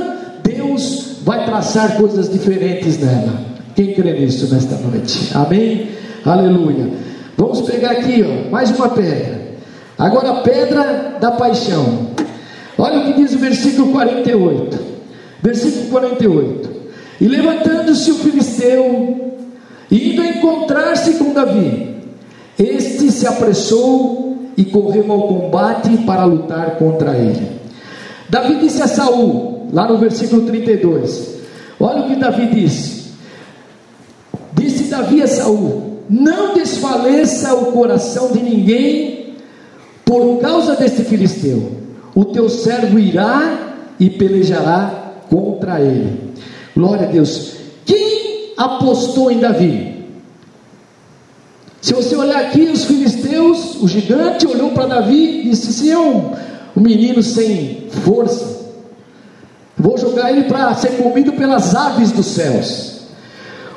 Deus 0.44 1.18
vai 1.24 1.46
traçar 1.46 1.98
coisas 1.98 2.30
diferentes 2.30 2.98
nela. 3.00 3.34
Quem 3.76 3.94
crê 3.94 4.14
nisso 4.20 4.54
nesta 4.54 4.76
noite? 4.78 5.32
Amém? 5.34 5.90
Aleluia. 6.26 6.90
Vamos 7.38 7.62
pegar 7.62 7.92
aqui, 7.92 8.24
ó, 8.24 8.50
mais 8.50 8.72
uma 8.72 8.90
pedra. 8.90 9.42
Agora 9.98 10.30
a 10.30 10.36
pedra 10.42 11.18
da 11.20 11.32
paixão. 11.32 12.08
Olha 12.78 13.00
o 13.00 13.04
que 13.06 13.14
diz 13.22 13.34
o 13.34 13.38
versículo 13.38 13.92
48. 13.92 14.95
Versículo 15.46 15.90
48. 15.92 16.70
E 17.22 17.28
levantando-se 17.28 18.10
o 18.10 18.16
filisteu, 18.16 19.38
indo 19.92 20.26
encontrar-se 20.26 21.14
com 21.14 21.34
Davi, 21.34 21.98
este 22.58 23.12
se 23.12 23.28
apressou 23.28 24.50
e 24.58 24.66
correu 24.66 25.12
ao 25.12 25.28
combate 25.28 25.98
para 26.00 26.26
lutar 26.26 26.78
contra 26.78 27.16
ele. 27.16 27.60
Davi 28.28 28.56
disse 28.56 28.82
a 28.82 28.88
Saul, 28.88 29.68
lá 29.72 29.88
no 29.88 30.00
versículo 30.00 30.42
32. 30.48 31.36
Olha 31.80 32.02
o 32.02 32.08
que 32.08 32.16
Davi 32.16 32.48
disse. 32.48 33.14
Disse 34.54 34.86
Davi 34.86 35.22
a 35.22 35.28
Saul: 35.28 36.00
Não 36.10 36.56
desfaleça 36.56 37.54
o 37.54 37.72
coração 37.72 38.32
de 38.32 38.42
ninguém 38.42 39.36
por 40.04 40.40
causa 40.40 40.76
deste 40.76 41.04
filisteu 41.04 41.86
o 42.16 42.24
teu 42.24 42.48
servo 42.48 42.98
irá 42.98 43.76
e 44.00 44.10
pelejará 44.10 45.05
contra 45.30 45.82
ele. 45.82 46.34
Glória 46.76 47.08
a 47.08 47.12
Deus. 47.12 47.54
Quem 47.86 48.54
apostou 48.58 49.32
em 49.32 49.40
Davi? 49.40 49.96
Se 51.82 51.94
você 51.94 52.16
olhar 52.16 52.42
aqui, 52.42 52.62
os 52.62 52.86
filisteus, 52.86 53.76
o 53.82 53.88
gigante 53.88 54.48
olhou 54.48 54.72
para 54.72 54.88
Davi 54.88 55.42
e 55.42 55.50
disse: 55.50 55.72
Se 55.72 55.92
é 55.92 55.98
um, 56.00 56.32
um 56.76 56.82
menino 56.82 57.22
sem 57.22 57.88
força, 58.04 58.74
vou 59.78 59.98
jogar 59.98 60.32
ele 60.32 60.46
para 60.46 60.74
ser 60.74 60.98
comido 60.98 61.34
pelas 61.34 61.76
aves 61.76 62.12
dos 62.12 62.26
céus. 62.26 62.96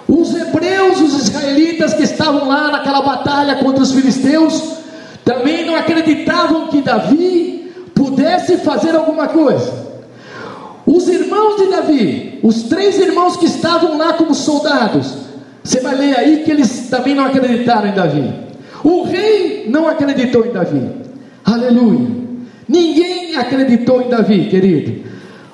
Os 0.08 0.34
hebreus, 0.34 1.02
os 1.02 1.14
israelitas 1.20 1.92
que 1.92 2.02
estavam 2.02 2.48
lá 2.48 2.70
naquela 2.70 3.02
batalha 3.02 3.56
contra 3.56 3.82
os 3.82 3.92
filisteus, 3.92 4.78
também 5.22 5.66
não 5.66 5.76
acreditavam 5.76 6.68
que 6.68 6.80
Davi 6.80 7.70
pudesse 7.94 8.56
fazer 8.56 8.96
alguma 8.96 9.28
coisa. 9.28 9.87
Os 10.88 11.06
irmãos 11.06 11.56
de 11.56 11.66
Davi, 11.66 12.38
os 12.42 12.62
três 12.62 12.98
irmãos 12.98 13.36
que 13.36 13.44
estavam 13.44 13.98
lá 13.98 14.14
como 14.14 14.34
soldados, 14.34 15.18
você 15.62 15.80
vai 15.80 15.94
ler 15.94 16.18
aí 16.18 16.42
que 16.44 16.50
eles 16.50 16.88
também 16.88 17.14
não 17.14 17.26
acreditaram 17.26 17.90
em 17.90 17.94
Davi. 17.94 18.32
O 18.82 19.02
rei 19.02 19.66
não 19.68 19.86
acreditou 19.86 20.46
em 20.46 20.50
Davi. 20.50 20.88
Aleluia. 21.44 22.08
Ninguém 22.66 23.36
acreditou 23.36 24.00
em 24.00 24.08
Davi, 24.08 24.48
querido. 24.48 25.04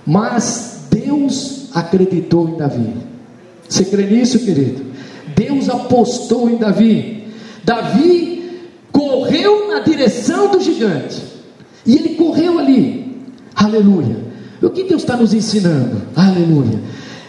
Mas 0.07 0.87
Deus 0.89 1.69
acreditou 1.75 2.51
em 2.51 2.57
Davi. 2.57 2.93
Você 3.69 3.85
crê 3.87 4.05
nisso, 4.05 4.39
querido? 4.39 4.85
Deus 5.35 5.69
apostou 5.69 6.49
em 6.49 6.59
Davi. 6.59 7.25
Davi 7.65 8.69
correu 8.93 9.67
na 9.67 9.81
direção 9.81 10.53
do 10.53 10.61
gigante. 10.61 11.21
E 11.85 11.97
ele 11.97 12.11
correu 12.11 12.61
ali. 12.61 13.17
Aleluia. 13.57 14.24
O 14.65 14.71
que 14.71 14.85
Deus 14.85 15.03
está 15.03 15.17
nos 15.17 15.35
ensinando? 15.35 16.03
Aleluia. 16.17 16.81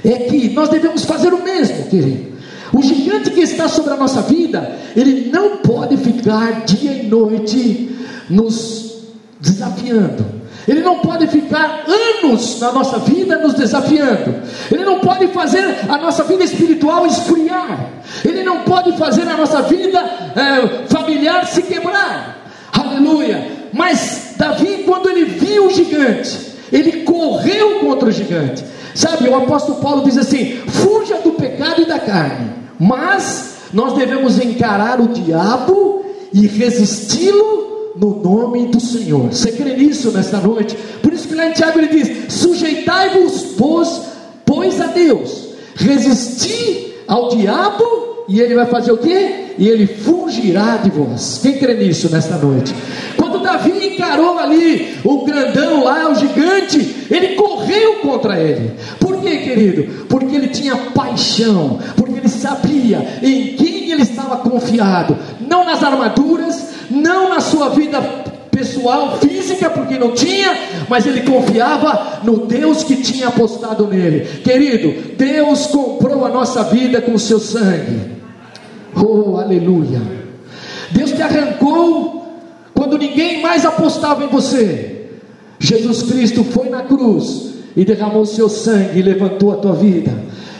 É 0.03 0.13
que 0.29 0.49
nós 0.51 0.69
devemos 0.69 1.03
fazer 1.03 1.33
o 1.33 1.43
mesmo, 1.43 1.87
querido. 1.89 2.35
O 2.73 2.81
gigante 2.81 3.31
que 3.31 3.41
está 3.41 3.67
sobre 3.67 3.93
a 3.93 3.97
nossa 3.97 4.21
vida, 4.21 4.77
ele 4.95 5.29
não 5.31 5.57
pode 5.57 5.97
ficar 5.97 6.65
dia 6.65 6.91
e 6.91 7.07
noite 7.07 7.95
nos 8.29 9.03
desafiando. 9.39 10.25
Ele 10.67 10.81
não 10.81 10.99
pode 10.99 11.27
ficar 11.27 11.85
anos 11.87 12.59
na 12.59 12.71
nossa 12.71 12.97
vida 12.99 13.37
nos 13.37 13.53
desafiando. 13.53 14.35
Ele 14.71 14.83
não 14.83 14.99
pode 14.99 15.27
fazer 15.27 15.63
a 15.87 15.97
nossa 15.97 16.23
vida 16.23 16.43
espiritual 16.43 17.05
esfriar. 17.05 17.91
Ele 18.23 18.43
não 18.43 18.61
pode 18.61 18.97
fazer 18.97 19.23
a 19.23 19.37
nossa 19.37 19.61
vida 19.61 19.99
é, 19.99 20.87
familiar 20.87 21.45
se 21.45 21.61
quebrar. 21.61 22.49
Aleluia. 22.71 23.69
Mas 23.71 24.33
Davi, 24.37 24.83
quando 24.85 25.09
ele 25.09 25.25
viu 25.25 25.67
o 25.67 25.69
gigante, 25.69 26.44
ele 26.71 27.03
correu 27.03 27.79
contra 27.79 28.09
o 28.09 28.11
gigante. 28.11 28.63
Sabe, 28.93 29.27
o 29.27 29.35
apóstolo 29.35 29.81
Paulo 29.81 30.03
diz 30.03 30.17
assim: 30.17 30.57
fuja 30.67 31.15
do 31.17 31.31
pecado 31.33 31.81
e 31.81 31.85
da 31.85 31.99
carne, 31.99 32.51
mas 32.79 33.55
nós 33.73 33.93
devemos 33.93 34.39
encarar 34.39 35.01
o 35.01 35.09
diabo 35.09 36.05
e 36.31 36.47
resisti-lo 36.47 37.93
no 37.95 38.21
nome 38.21 38.67
do 38.67 38.79
Senhor. 38.79 39.33
Você 39.33 39.51
crê 39.51 39.75
nisso 39.75 40.11
nesta 40.11 40.37
noite? 40.39 40.75
Por 41.01 41.13
isso 41.13 41.27
que 41.27 41.35
lá 41.35 41.47
em 41.47 41.53
Tiago 41.53 41.79
ele 41.79 41.87
diz: 41.87 42.33
sujeitai-vos, 42.33 43.55
pois, 43.57 44.01
pois 44.45 44.79
a 44.79 44.87
Deus, 44.87 45.49
resisti 45.75 46.93
ao 47.07 47.29
diabo 47.29 48.14
e 48.27 48.39
ele 48.39 48.55
vai 48.55 48.65
fazer 48.65 48.91
o 48.91 48.97
quê? 48.97 49.53
E 49.57 49.67
ele 49.67 49.85
fugirá 49.87 50.77
de 50.77 50.89
vós. 50.89 51.39
Quem 51.41 51.57
crê 51.57 51.73
nisso 51.75 52.11
nesta 52.11 52.37
noite? 52.37 52.73
Quando 53.15 53.39
Davi 53.39 53.93
encarou 53.93 54.37
ali 54.39 54.97
o 55.03 55.23
grandão 55.23 55.83
lá, 55.83 56.09
o 56.09 56.15
gigante, 56.15 57.07
ele 57.09 57.35
correu 57.35 57.95
contra 58.01 58.39
ele. 58.39 58.71
Por 58.99 59.21
quê, 59.21 59.37
querido? 59.37 60.05
Porque 60.07 60.35
ele 60.35 60.47
tinha 60.47 60.75
paixão, 60.75 61.79
porque 61.95 62.19
ele 62.19 62.29
sabia 62.29 63.19
em 63.21 63.55
quem 63.55 63.91
ele 63.91 64.01
estava 64.01 64.37
confiado, 64.37 65.17
não 65.39 65.63
nas 65.63 65.83
armaduras, 65.83 66.69
não 66.89 67.29
na 67.29 67.39
sua 67.39 67.69
vida 67.69 68.01
pessoal, 68.55 69.17
física, 69.19 69.69
porque 69.69 69.99
não 69.99 70.11
tinha, 70.11 70.55
mas 70.87 71.05
ele 71.05 71.21
confiava 71.21 72.21
no 72.23 72.45
Deus 72.45 72.83
que 72.83 72.95
tinha 72.95 73.27
apostado 73.27 73.85
nele. 73.87 74.21
Querido, 74.43 75.15
Deus 75.17 75.67
comprou 75.67 76.25
a 76.25 76.29
nossa 76.29 76.63
vida 76.63 77.01
com 77.01 77.13
o 77.13 77.19
seu 77.19 77.39
sangue. 77.39 78.15
Oh, 78.95 79.37
aleluia! 79.37 80.01
Deus 80.91 81.11
te 81.11 81.21
arrancou 81.21 82.15
quando 82.73 82.97
ninguém 82.97 83.41
mais 83.41 83.65
apostava 83.65 84.23
em 84.23 84.27
você, 84.27 85.07
Jesus 85.59 86.03
Cristo 86.03 86.43
foi 86.43 86.69
na 86.69 86.83
cruz 86.83 87.55
e 87.75 87.83
derramou 87.83 88.25
seu 88.25 88.47
sangue 88.47 88.99
e 88.99 89.01
levantou 89.01 89.51
a 89.51 89.57
tua 89.57 89.73
vida. 89.73 90.13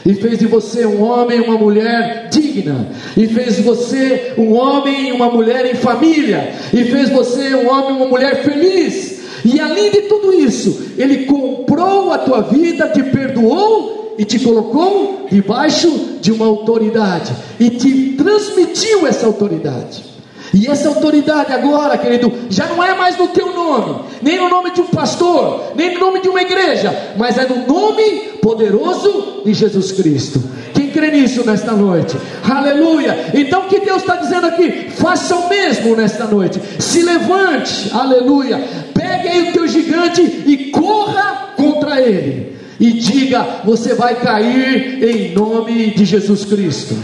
E 0.06 0.14
fez 0.14 0.38
de 0.38 0.46
você 0.46 0.86
um 0.86 1.02
homem 1.02 1.38
e 1.38 1.40
uma 1.40 1.58
mulher 1.58 2.28
digna, 2.30 2.90
e 3.16 3.26
fez 3.26 3.56
de 3.56 3.62
você 3.62 4.34
um 4.38 4.54
homem 4.54 5.08
e 5.08 5.12
uma 5.12 5.28
mulher 5.28 5.66
em 5.66 5.74
família, 5.74 6.52
e 6.72 6.84
fez 6.84 7.10
você 7.10 7.56
um 7.56 7.68
homem 7.68 7.90
e 7.90 7.92
uma 7.96 8.06
mulher 8.06 8.44
feliz. 8.44 9.20
E 9.44 9.58
além 9.58 9.90
de 9.90 10.02
tudo 10.02 10.32
isso, 10.32 10.92
Ele 10.96 11.24
comprou 11.24 12.12
a 12.12 12.18
tua 12.18 12.42
vida, 12.42 12.88
te 12.88 13.02
perdoou 13.02 14.14
e 14.16 14.24
te 14.24 14.38
colocou 14.38 15.26
debaixo 15.28 16.18
de 16.20 16.30
uma 16.30 16.46
autoridade, 16.46 17.34
e 17.58 17.70
te 17.70 18.14
transmitiu 18.16 19.08
essa 19.08 19.26
autoridade. 19.26 20.15
E 20.56 20.66
essa 20.68 20.88
autoridade 20.88 21.52
agora, 21.52 21.98
querido, 21.98 22.32
já 22.48 22.64
não 22.64 22.82
é 22.82 22.94
mais 22.94 23.18
no 23.18 23.28
teu 23.28 23.52
nome, 23.52 24.06
nem 24.22 24.38
no 24.38 24.48
nome 24.48 24.70
de 24.70 24.80
um 24.80 24.86
pastor, 24.86 25.72
nem 25.76 25.92
no 25.92 26.00
nome 26.00 26.22
de 26.22 26.30
uma 26.30 26.40
igreja, 26.40 27.12
mas 27.18 27.36
é 27.36 27.46
no 27.46 27.66
nome 27.66 28.20
poderoso 28.40 29.42
de 29.44 29.52
Jesus 29.52 29.92
Cristo. 29.92 30.42
Quem 30.72 30.88
crê 30.88 31.10
nisso 31.10 31.44
nesta 31.44 31.72
noite? 31.72 32.16
Aleluia! 32.42 33.32
Então 33.34 33.66
o 33.66 33.68
que 33.68 33.80
Deus 33.80 34.00
está 34.00 34.16
dizendo 34.16 34.46
aqui? 34.46 34.88
Faça 34.92 35.36
o 35.36 35.46
mesmo 35.50 35.94
nesta 35.94 36.24
noite. 36.24 36.58
Se 36.78 37.02
levante, 37.02 37.90
aleluia. 37.92 38.58
Pegue 38.94 39.28
aí 39.28 39.50
o 39.50 39.52
teu 39.52 39.68
gigante 39.68 40.22
e 40.22 40.70
corra 40.70 41.50
contra 41.54 42.00
ele. 42.00 42.56
E 42.80 42.92
diga: 42.92 43.60
você 43.62 43.94
vai 43.94 44.14
cair 44.14 45.04
em 45.04 45.34
nome 45.34 45.90
de 45.90 46.06
Jesus 46.06 46.46
Cristo. 46.46 46.96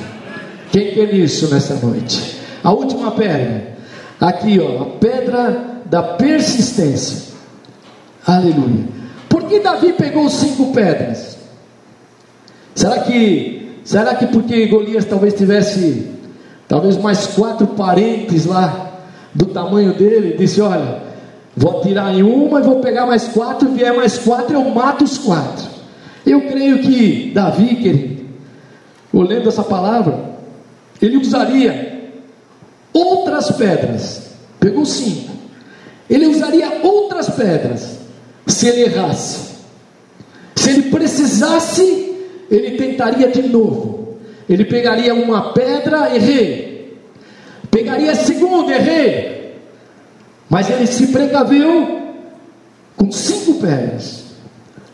Quem 0.70 0.92
crê 0.92 1.12
nisso 1.12 1.52
nesta 1.52 1.74
noite? 1.74 2.40
A 2.62 2.72
última 2.72 3.10
pedra, 3.10 3.74
aqui 4.20 4.60
ó, 4.60 4.82
a 4.82 4.86
pedra 4.98 5.80
da 5.86 6.02
persistência. 6.02 7.32
Aleluia. 8.26 8.84
Por 9.28 9.44
que 9.44 9.60
Davi 9.60 9.92
pegou 9.94 10.28
cinco 10.30 10.72
pedras? 10.72 11.38
Será 12.74 13.00
que, 13.00 13.80
será 13.84 14.14
que 14.14 14.26
porque 14.26 14.66
Golias 14.66 15.04
talvez 15.04 15.34
tivesse, 15.34 16.08
talvez 16.68 16.96
mais 16.96 17.26
quatro 17.26 17.66
parentes 17.68 18.46
lá 18.46 18.92
do 19.34 19.46
tamanho 19.46 19.92
dele, 19.94 20.36
disse: 20.38 20.60
Olha, 20.60 21.02
vou 21.56 21.80
tirar 21.80 22.14
em 22.14 22.22
uma 22.22 22.60
e 22.60 22.62
vou 22.62 22.80
pegar 22.80 23.06
mais 23.06 23.28
quatro, 23.28 23.70
vier 23.70 23.94
mais 23.94 24.18
quatro, 24.18 24.54
eu 24.54 24.70
mato 24.70 25.04
os 25.04 25.18
quatro. 25.18 25.66
Eu 26.24 26.42
creio 26.42 26.78
que 26.80 27.32
Davi, 27.34 27.76
querido, 27.76 28.24
olhando 29.12 29.48
essa 29.48 29.64
palavra, 29.64 30.30
ele 31.00 31.16
usaria 31.16 31.91
outras 32.92 33.50
pedras. 33.52 34.22
Pegou 34.60 34.84
cinco. 34.84 35.32
Ele 36.08 36.26
usaria 36.26 36.80
outras 36.82 37.30
pedras 37.30 37.98
se 38.46 38.68
ele 38.68 38.82
errasse. 38.82 39.52
Se 40.54 40.70
ele 40.70 40.82
precisasse, 40.90 42.14
ele 42.50 42.76
tentaria 42.76 43.28
de 43.28 43.42
novo. 43.42 44.18
Ele 44.48 44.64
pegaria 44.64 45.14
uma 45.14 45.52
pedra, 45.52 46.14
errei. 46.14 46.98
Pegaria 47.70 48.12
a 48.12 48.14
segunda, 48.14 48.72
errei. 48.72 49.56
Mas 50.48 50.68
ele 50.68 50.86
se 50.86 51.06
precaveu 51.06 52.02
com 52.96 53.10
cinco 53.10 53.54
pedras. 53.54 54.24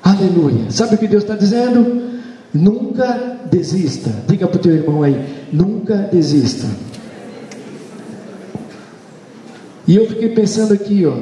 Aleluia. 0.02 0.70
Sabe 0.70 0.94
o 0.94 0.98
que 0.98 1.08
Deus 1.08 1.24
está 1.24 1.34
dizendo? 1.34 2.20
Nunca 2.54 3.38
desista. 3.50 4.10
Diga 4.26 4.46
para 4.46 4.56
o 4.56 4.62
teu 4.62 4.72
irmão 4.72 5.02
aí: 5.02 5.16
nunca 5.52 5.96
desista. 5.96 6.66
E 9.88 9.96
eu 9.96 10.06
fiquei 10.06 10.28
pensando 10.28 10.74
aqui, 10.74 11.06
ó. 11.06 11.16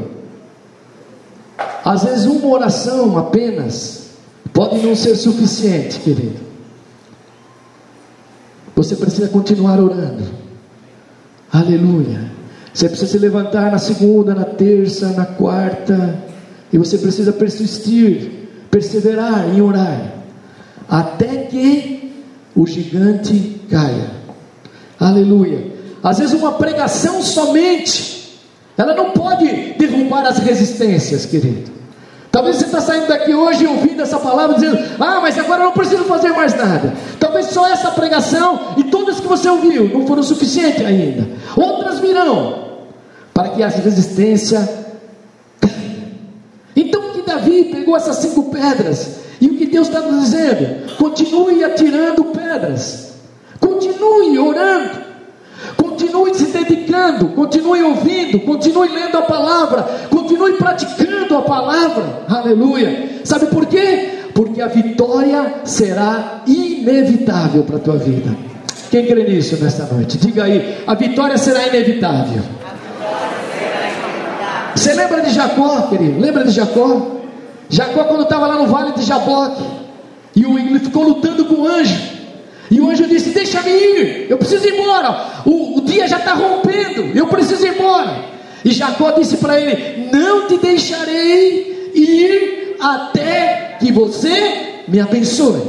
Às 1.85 2.03
vezes 2.03 2.27
uma 2.27 2.49
oração 2.49 3.17
apenas 3.17 4.09
pode 4.53 4.85
não 4.85 4.97
ser 4.97 5.15
suficiente, 5.15 6.01
querido. 6.01 6.41
Você 8.75 8.97
precisa 8.97 9.29
continuar 9.29 9.79
orando. 9.79 10.25
Aleluia. 11.53 12.33
Você 12.75 12.89
precisa 12.89 13.13
se 13.13 13.19
levantar 13.19 13.71
na 13.71 13.79
segunda, 13.79 14.35
na 14.35 14.45
terça, 14.45 15.11
na 15.13 15.25
quarta. 15.25 16.19
E 16.73 16.77
você 16.77 16.99
precisa 16.99 17.33
persistir, 17.33 18.49
perseverar 18.69 19.49
em 19.55 19.61
orar. 19.61 20.13
Até 20.89 21.45
que 21.45 22.13
o 22.55 22.67
gigante 22.67 23.61
caia. 23.71 24.11
Aleluia. 24.99 25.73
Às 26.03 26.19
vezes 26.19 26.35
uma 26.35 26.53
pregação 26.53 27.23
somente 27.23 28.16
ela 28.77 28.95
não 28.95 29.11
pode 29.11 29.47
derrubar 29.79 30.27
as 30.27 30.39
resistências, 30.39 31.25
querido. 31.25 31.77
Talvez 32.31 32.57
você 32.57 32.67
está 32.67 32.83
saindo 32.83 33.07
daqui 33.07 33.35
hoje 33.35 33.67
ouvindo 33.67 34.03
essa 34.03 34.19
palavra 34.19 34.57
dizendo: 34.57 34.79
Ah, 35.01 35.21
mas 35.23 35.39
agora 35.39 35.63
eu 35.63 35.67
não 35.67 35.73
preciso 35.73 36.05
fazer 36.05 36.33
mais 36.33 36.55
nada. 36.55 36.93
Talvez 37.19 37.47
só 37.47 37.67
essa 37.67 37.91
pregação 37.93 38.75
e 38.77 38.85
todas 38.85 39.19
que 39.19 39.27
você 39.27 39.49
ouviu 39.49 39.89
não 39.89 40.07
foram 40.07 40.23
suficientes 40.23 40.85
ainda. 40.85 41.27
Outras 41.57 41.99
virão 41.99 42.67
para 43.33 43.49
que 43.49 43.63
a 43.63 43.69
resistência. 43.69 44.69
Então 46.77 47.13
que 47.13 47.23
Davi 47.23 47.71
pegou 47.73 47.97
essas 47.97 48.17
cinco 48.17 48.51
pedras 48.51 49.21
e 49.41 49.47
o 49.47 49.57
que 49.57 49.65
Deus 49.65 49.89
está 49.89 50.01
nos 50.01 50.25
dizendo? 50.25 50.95
Continue 50.99 51.65
atirando 51.65 52.23
pedras, 52.25 53.15
continue 53.59 54.39
orando, 54.39 55.06
Continue 56.17 56.35
se 56.35 56.47
dedicando, 56.47 57.29
continue 57.29 57.83
ouvindo, 57.83 58.41
continue 58.41 58.89
lendo 58.89 59.19
a 59.19 59.23
palavra, 59.23 59.83
continue 60.09 60.55
praticando 60.55 61.37
a 61.37 61.43
palavra. 61.43 62.25
Aleluia. 62.27 63.21
Sabe 63.23 63.47
por 63.47 63.67
quê? 63.67 64.31
Porque 64.33 64.63
a 64.63 64.67
vitória 64.67 65.61
será 65.65 66.43
inevitável 66.47 67.65
para 67.65 67.77
a 67.77 67.81
tua 67.81 67.97
vida. 67.99 68.35
Quem 68.91 69.07
crê 69.07 69.25
nisso 69.29 69.63
nesta 69.63 69.85
noite? 69.93 70.17
Diga 70.17 70.45
aí, 70.45 70.79
a 70.87 70.95
vitória 70.95 71.37
será 71.37 71.67
inevitável. 71.67 72.43
Você 74.75 74.95
lembra 74.95 75.21
de 75.21 75.35
Jacó, 75.35 75.83
querido? 75.83 76.19
Lembra 76.19 76.45
de 76.45 76.51
Jacó? 76.51 77.19
Jacó, 77.69 78.05
quando 78.05 78.23
estava 78.23 78.47
lá 78.47 78.57
no 78.57 78.69
vale 78.69 78.93
de 78.93 79.03
Jaboque, 79.03 79.65
e 80.35 80.45
ele 80.45 80.79
ficou 80.79 81.03
lutando 81.03 81.45
com 81.45 81.63
o 81.63 81.69
anjo. 81.69 82.16
E 82.71 82.81
o 82.81 82.91
anjo 82.91 83.07
disse: 83.07 83.31
Deixa-me 83.31 83.71
ir, 83.71 84.27
eu 84.29 84.39
preciso 84.39 84.67
ir 84.67 84.75
embora. 84.75 85.43
O, 85.45 85.79
o 85.79 85.81
dia 85.83 86.07
já 86.07 86.19
está 86.19 86.35
rompendo, 86.35 87.17
eu 87.17 87.27
preciso 87.27 87.67
ir 87.67 87.75
embora. 87.75 88.25
E 88.65 88.73
Jacó 88.73 89.13
disse 89.13 89.37
para 89.37 89.61
ele: 89.61 90.11
Não 90.13 90.49
te 90.49 90.59
deixarei 90.59 91.91
ir 91.95 92.77
até 92.81 93.77
que 93.81 93.93
você 93.93 94.83
me 94.89 95.01
abençoe. 95.01 95.63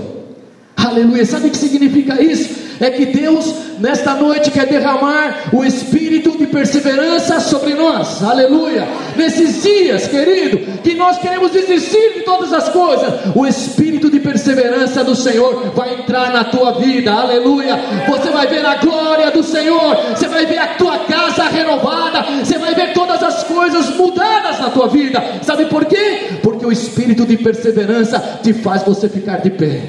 Aleluia. 0.75 1.25
Sabe 1.25 1.47
o 1.47 1.51
que 1.51 1.57
significa 1.57 2.21
isso? 2.21 2.67
é 2.79 2.89
que 2.91 3.05
Deus, 3.07 3.53
nesta 3.79 4.13
noite, 4.13 4.51
quer 4.51 4.67
derramar 4.67 5.49
o 5.53 5.63
espírito 5.63 6.37
de 6.37 6.47
perseverança 6.47 7.39
sobre 7.39 7.73
nós, 7.73 8.23
aleluia. 8.23 8.87
Nesses 9.15 9.63
dias, 9.63 10.07
querido, 10.07 10.59
que 10.81 10.93
nós 10.93 11.17
queremos 11.17 11.51
desistir 11.51 12.13
de 12.15 12.21
todas 12.21 12.53
as 12.53 12.69
coisas, 12.69 13.13
o 13.35 13.45
espírito 13.45 14.06
perseverança 14.47 15.03
do 15.03 15.15
Senhor 15.15 15.71
vai 15.75 15.95
entrar 15.95 16.31
na 16.31 16.45
tua 16.45 16.71
vida, 16.73 17.11
aleluia. 17.11 17.75
Você 18.07 18.29
vai 18.29 18.47
ver 18.47 18.65
a 18.65 18.75
glória 18.75 19.29
do 19.31 19.43
Senhor, 19.43 19.95
você 20.15 20.27
vai 20.27 20.45
ver 20.45 20.57
a 20.57 20.75
tua 20.75 20.99
casa 20.99 21.43
renovada, 21.43 22.23
você 22.43 22.57
vai 22.57 22.73
ver 22.73 22.93
todas 22.93 23.21
as 23.21 23.43
coisas 23.43 23.95
mudadas 23.97 24.59
na 24.59 24.69
tua 24.69 24.87
vida, 24.87 25.21
sabe 25.41 25.65
por 25.65 25.85
quê? 25.85 26.39
Porque 26.41 26.65
o 26.65 26.71
espírito 26.71 27.25
de 27.25 27.37
perseverança 27.37 28.39
te 28.41 28.53
faz 28.53 28.83
você 28.83 29.09
ficar 29.09 29.41
de 29.41 29.49
pé. 29.49 29.81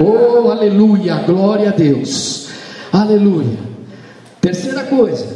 Oh, 0.00 0.50
aleluia, 0.50 1.16
glória 1.26 1.70
a 1.70 1.72
Deus, 1.72 2.48
aleluia. 2.92 3.58
Terceira 4.40 4.84
coisa, 4.84 5.26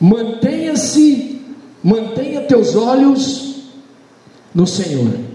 mantenha-se, 0.00 1.42
mantenha 1.82 2.42
teus 2.42 2.76
olhos 2.76 3.56
no 4.54 4.64
Senhor. 4.64 5.25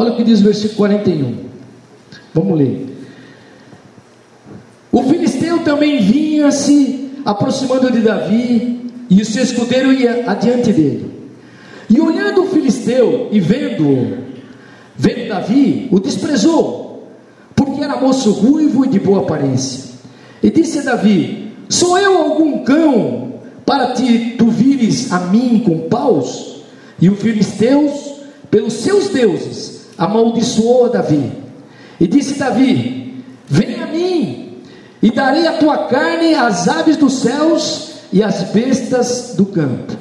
Olha 0.00 0.12
o 0.12 0.16
que 0.16 0.24
diz 0.24 0.40
o 0.40 0.44
versículo 0.44 0.76
41. 0.76 1.34
Vamos 2.32 2.58
ler. 2.58 2.86
O 4.90 5.02
filisteu 5.02 5.58
também 5.58 6.00
vinha 6.00 6.50
se 6.50 7.10
aproximando 7.22 7.92
de 7.92 8.00
Davi, 8.00 8.80
e 9.10 9.20
o 9.20 9.24
seu 9.26 9.42
escudeiro 9.42 9.92
ia 9.92 10.24
adiante 10.26 10.72
dele. 10.72 11.10
E 11.90 12.00
olhando 12.00 12.44
o 12.44 12.46
filisteu 12.46 13.28
e 13.30 13.38
vendo-o, 13.40 14.24
vendo 14.96 15.28
Davi, 15.28 15.88
o 15.92 16.00
desprezou, 16.00 17.06
porque 17.54 17.84
era 17.84 18.00
moço 18.00 18.32
ruivo 18.32 18.86
e 18.86 18.88
de 18.88 18.98
boa 18.98 19.20
aparência. 19.20 19.90
E 20.42 20.48
disse 20.48 20.78
a 20.78 20.82
Davi: 20.82 21.52
Sou 21.68 21.98
eu 21.98 22.16
algum 22.16 22.64
cão 22.64 23.34
para 23.66 23.92
te 23.92 24.36
tu 24.38 24.48
vires 24.48 25.12
a 25.12 25.26
mim 25.26 25.62
com 25.62 25.90
paus? 25.90 26.62
E 26.98 27.10
o 27.10 27.14
filisteus, 27.14 28.14
pelos 28.50 28.72
seus 28.72 29.10
deuses, 29.10 29.79
amaldiçoou 30.00 30.88
Davi. 30.88 31.30
E 32.00 32.08
disse 32.08 32.38
Davi: 32.38 33.22
Vem 33.46 33.82
a 33.82 33.86
mim, 33.86 34.56
e 35.02 35.10
darei 35.10 35.46
a 35.46 35.58
tua 35.58 35.88
carne 35.88 36.34
às 36.34 36.66
aves 36.66 36.96
dos 36.96 37.12
céus 37.20 37.90
e 38.10 38.22
às 38.22 38.44
bestas 38.44 39.34
do 39.36 39.44
campo. 39.44 39.92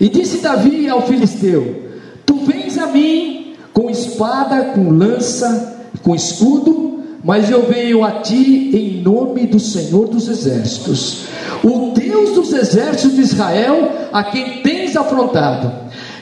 E 0.00 0.08
disse 0.08 0.38
Davi 0.38 0.88
ao 0.88 1.02
filisteu: 1.02 1.90
Tu 2.24 2.36
vens 2.44 2.78
a 2.78 2.86
mim 2.86 3.54
com 3.72 3.90
espada, 3.90 4.66
com 4.66 4.90
lança, 4.90 5.76
com 6.02 6.14
escudo, 6.14 7.02
mas 7.24 7.50
eu 7.50 7.66
venho 7.66 8.04
a 8.04 8.20
ti 8.20 8.70
em 8.72 9.02
nome 9.02 9.48
do 9.48 9.58
Senhor 9.58 10.06
dos 10.06 10.28
exércitos, 10.28 11.24
o 11.64 11.92
Deus 11.92 12.30
dos 12.30 12.52
exércitos 12.52 13.16
de 13.16 13.22
Israel, 13.22 13.90
a 14.12 14.22
quem 14.22 14.62
tens 14.62 14.96
afrontado. 14.96 15.72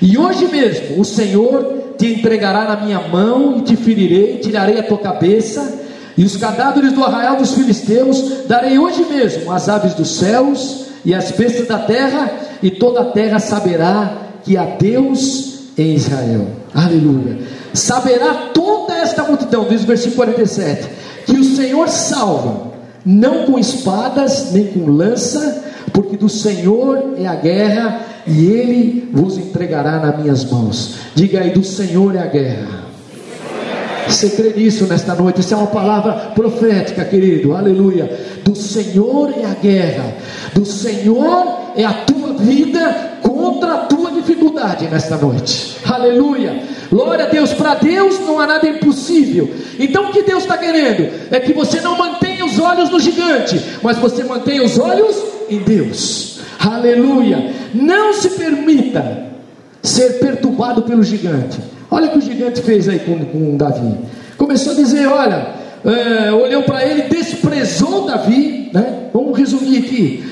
E 0.01 0.17
hoje 0.17 0.47
mesmo 0.47 1.01
o 1.01 1.05
Senhor 1.05 1.86
te 1.97 2.07
entregará 2.07 2.65
na 2.65 2.77
minha 2.77 3.01
mão 3.01 3.59
e 3.59 3.63
te 3.63 3.77
ferirei, 3.77 4.39
tirarei 4.39 4.79
a 4.79 4.83
tua 4.83 4.99
cabeça. 4.99 5.81
E 6.17 6.25
os 6.25 6.37
cadáveres 6.37 6.93
do 6.93 7.05
arraial 7.05 7.37
dos 7.37 7.53
filisteus 7.53 8.47
darei 8.47 8.79
hoje 8.79 9.05
mesmo 9.05 9.53
às 9.53 9.69
aves 9.69 9.95
dos 9.95 10.17
céus 10.17 10.87
e 11.05 11.15
às 11.15 11.31
bestas 11.31 11.69
da 11.69 11.79
terra, 11.79 12.33
e 12.63 12.71
toda 12.71 13.03
a 13.03 13.05
terra 13.05 13.39
saberá 13.39 14.17
que 14.43 14.57
há 14.57 14.65
Deus 14.65 15.61
em 15.77 15.95
Israel. 15.95 16.47
Aleluia. 16.75 17.39
Saberá 17.75 18.51
toda 18.55 18.95
esta 18.97 19.23
multidão, 19.25 19.67
diz 19.69 19.83
o 19.83 19.87
versículo 19.87 20.17
47, 20.17 20.89
que 21.27 21.33
o 21.33 21.45
Senhor 21.45 21.89
salva, 21.89 22.73
não 23.05 23.45
com 23.45 23.59
espadas, 23.59 24.53
nem 24.53 24.67
com 24.69 24.91
lança, 24.91 25.65
porque 25.92 26.16
do 26.16 26.29
Senhor 26.29 27.14
é 27.18 27.27
a 27.27 27.35
guerra, 27.35 28.01
e 28.27 28.46
ele 28.46 29.09
vos 29.12 29.38
entregará 29.38 29.99
nas 29.99 30.18
minhas 30.20 30.44
mãos. 30.44 30.96
Diga 31.14 31.40
aí, 31.40 31.51
do 31.51 31.62
Senhor 31.64 32.14
é 32.14 32.20
a 32.20 32.27
guerra. 32.27 32.87
Você 34.09 34.31
crê 34.31 34.53
nisso 34.57 34.87
nesta 34.87 35.14
noite? 35.14 35.40
Isso 35.40 35.53
é 35.53 35.57
uma 35.57 35.66
palavra 35.66 36.12
profética, 36.35 37.05
querido. 37.05 37.55
Aleluia. 37.55 38.11
Do 38.44 38.55
Senhor 38.55 39.35
é 39.37 39.44
a 39.44 39.55
guerra. 39.55 40.14
Do 40.55 40.64
Senhor 40.64 41.72
é 41.77 41.85
a 41.85 41.92
tua 41.92 42.35
vida 42.35 43.18
contra 43.22 43.75
a 43.75 43.79
tua 43.79 44.12
dificuldade 44.12 44.87
nesta 44.87 45.16
noite. 45.16 45.77
Aleluia. 45.85 46.62
Glória 46.90 47.25
a 47.27 47.29
Deus. 47.29 47.53
Para 47.53 47.75
Deus 47.75 48.20
não 48.20 48.38
há 48.38 48.46
nada 48.46 48.68
impossível. 48.68 49.51
Então 49.79 50.09
o 50.09 50.12
que 50.12 50.22
Deus 50.22 50.44
está 50.44 50.57
querendo? 50.57 51.11
É 51.31 51.40
que 51.40 51.53
você 51.53 51.81
não 51.81 51.99
mantenha 51.99 52.36
os 52.57 52.59
olhos 52.59 52.90
no 52.90 52.99
gigante, 52.99 53.61
mas 53.83 53.99
você 53.99 54.25
mantenha 54.25 54.64
os 54.64 54.79
olhos 54.79 55.16
em 55.51 55.59
Deus. 55.59 56.40
Aleluia. 56.59 57.53
Não 57.75 58.14
se 58.14 58.31
permita 58.31 59.27
ser 59.83 60.19
perturbado 60.19 60.83
pelo 60.83 61.05
gigante. 61.05 61.59
Olha 61.90 62.09
o 62.09 62.12
que 62.12 62.19
o 62.19 62.23
gigante 62.23 62.62
fez 62.62 62.88
aí 62.88 62.99
com, 62.99 63.25
com 63.27 63.57
Davi. 63.57 63.95
Começou 64.37 64.73
a 64.73 64.77
dizer: 64.77 65.07
Olha, 65.07 65.55
é, 65.85 66.33
olhou 66.33 66.62
para 66.62 66.85
ele, 66.85 67.03
desprezou 67.03 68.07
Davi, 68.07 68.71
né? 68.73 69.11
Vamos 69.12 69.38
resumir 69.38 69.79
aqui: 69.79 70.25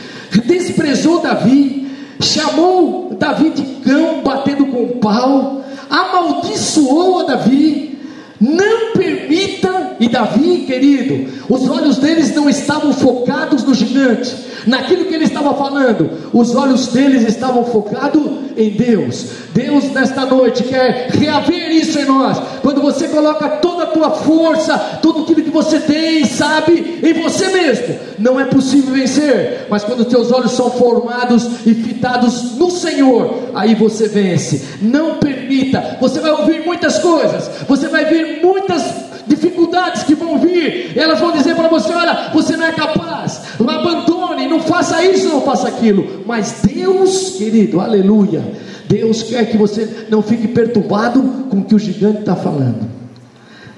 desprezou 0.47 1.21
Davi, 1.21 1.89
chamou 2.21 3.15
Davi 3.19 3.51
de 3.51 3.63
cão, 3.89 4.23
batendo 4.23 4.67
com 4.67 4.99
pau, 4.99 5.63
amaldiçoou 5.91 7.21
a 7.21 7.25
Davi. 7.25 7.99
Não 8.41 8.93
permita, 8.93 9.74
e 10.01 10.09
Davi, 10.09 10.65
querido, 10.67 11.33
os 11.49 11.69
olhos 11.69 11.99
deles 11.99 12.35
não 12.35 12.49
estavam 12.49 12.93
focados 12.93 13.63
no 13.65 13.75
gigante, 13.75 14.35
naquilo 14.67 15.05
que 15.05 15.15
ele 15.15 15.25
estava 15.25 15.55
falando, 15.55 16.11
os 16.33 16.55
olhos 16.55 16.89
deles 16.89 17.27
estavam 17.29 17.65
focados 17.65 18.23
em 18.57 18.71
Deus. 18.71 19.27
Deus, 19.53 19.85
nesta 19.93 20.25
noite, 20.27 20.65
quer 20.65 21.11
reaver 21.11 21.71
isso 21.71 21.99
em 21.99 22.05
nós. 22.05 22.39
Quando 22.63 22.81
você 22.81 23.09
coloca 23.09 23.49
toda 23.49 23.85
a 23.85 23.87
tua 23.89 24.11
força, 24.11 24.77
tudo 25.01 25.23
aquilo 25.23 25.43
que 25.43 25.51
você 25.51 25.79
tem, 25.81 26.25
sabe, 26.25 27.01
em 27.03 27.13
você 27.23 27.49
mesmo, 27.49 27.95
não 28.19 28.39
é 28.39 28.45
possível 28.45 28.95
vencer. 28.95 29.67
Mas 29.69 29.85
quando 29.85 30.05
teus 30.05 30.33
olhos 30.33 30.53
são 30.53 30.71
formados 30.71 31.67
e 31.67 31.75
fitados 31.75 32.57
no 32.57 32.71
Senhor, 32.71 33.51
aí 33.55 33.75
você 33.75 34.09
vence. 34.09 34.65
Não 34.81 35.19
permita, 35.19 35.99
você 36.01 36.21
vai 36.21 36.33
ouvir 36.33 36.65
muitas 36.65 36.99
coisas, 36.99 37.51
você 37.69 37.89
vai 37.89 38.05
ver 38.05 38.41
muitas 38.43 38.83
dificuldades 39.27 40.03
que 40.03 40.15
vão 40.15 40.39
vir, 40.39 40.84
elas 40.95 41.21
vão 41.21 41.33
dizer 41.33 41.55
para 41.55 41.69
você: 41.69 41.93
olha, 41.93 42.31
você 42.33 42.57
não 42.57 42.67
é 42.67 42.73
capaz, 42.73 43.43
abandone, 43.59 44.47
não 44.47 44.61
faça 44.61 45.03
isso, 45.05 45.29
não 45.29 45.41
faça 45.43 45.69
aquilo. 45.69 46.25
Mas 46.27 46.63
Deus, 46.63 47.31
querido, 47.31 47.81
aleluia, 47.81 48.43
Deus 48.89 49.23
quer 49.23 49.47
que 49.47 49.57
você 49.57 50.07
não 50.09 50.23
fique 50.23 50.49
perturbado 50.49 51.23
com 51.51 51.59
o 51.59 51.65
que 51.65 51.75
o 51.75 51.79
gigante 51.79 52.21
está 52.21 52.37
falando. 52.37 52.89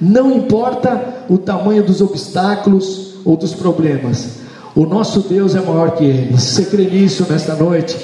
Não 0.01 0.33
importa 0.33 1.25
o 1.29 1.39
tamanho 1.39 1.83
dos 1.83 2.01
obstáculos 2.01 3.15
ou 3.25 3.37
dos 3.37 3.55
problemas, 3.55 4.41
o 4.75 4.85
nosso 4.85 5.21
Deus 5.21 5.55
é 5.55 5.61
maior 5.61 5.93
que 5.93 6.05
eles. 6.05 6.43
Você 6.43 6.67
crê 6.67 6.85
nisso 6.85 7.27
nesta 7.29 7.55
noite? 7.55 7.97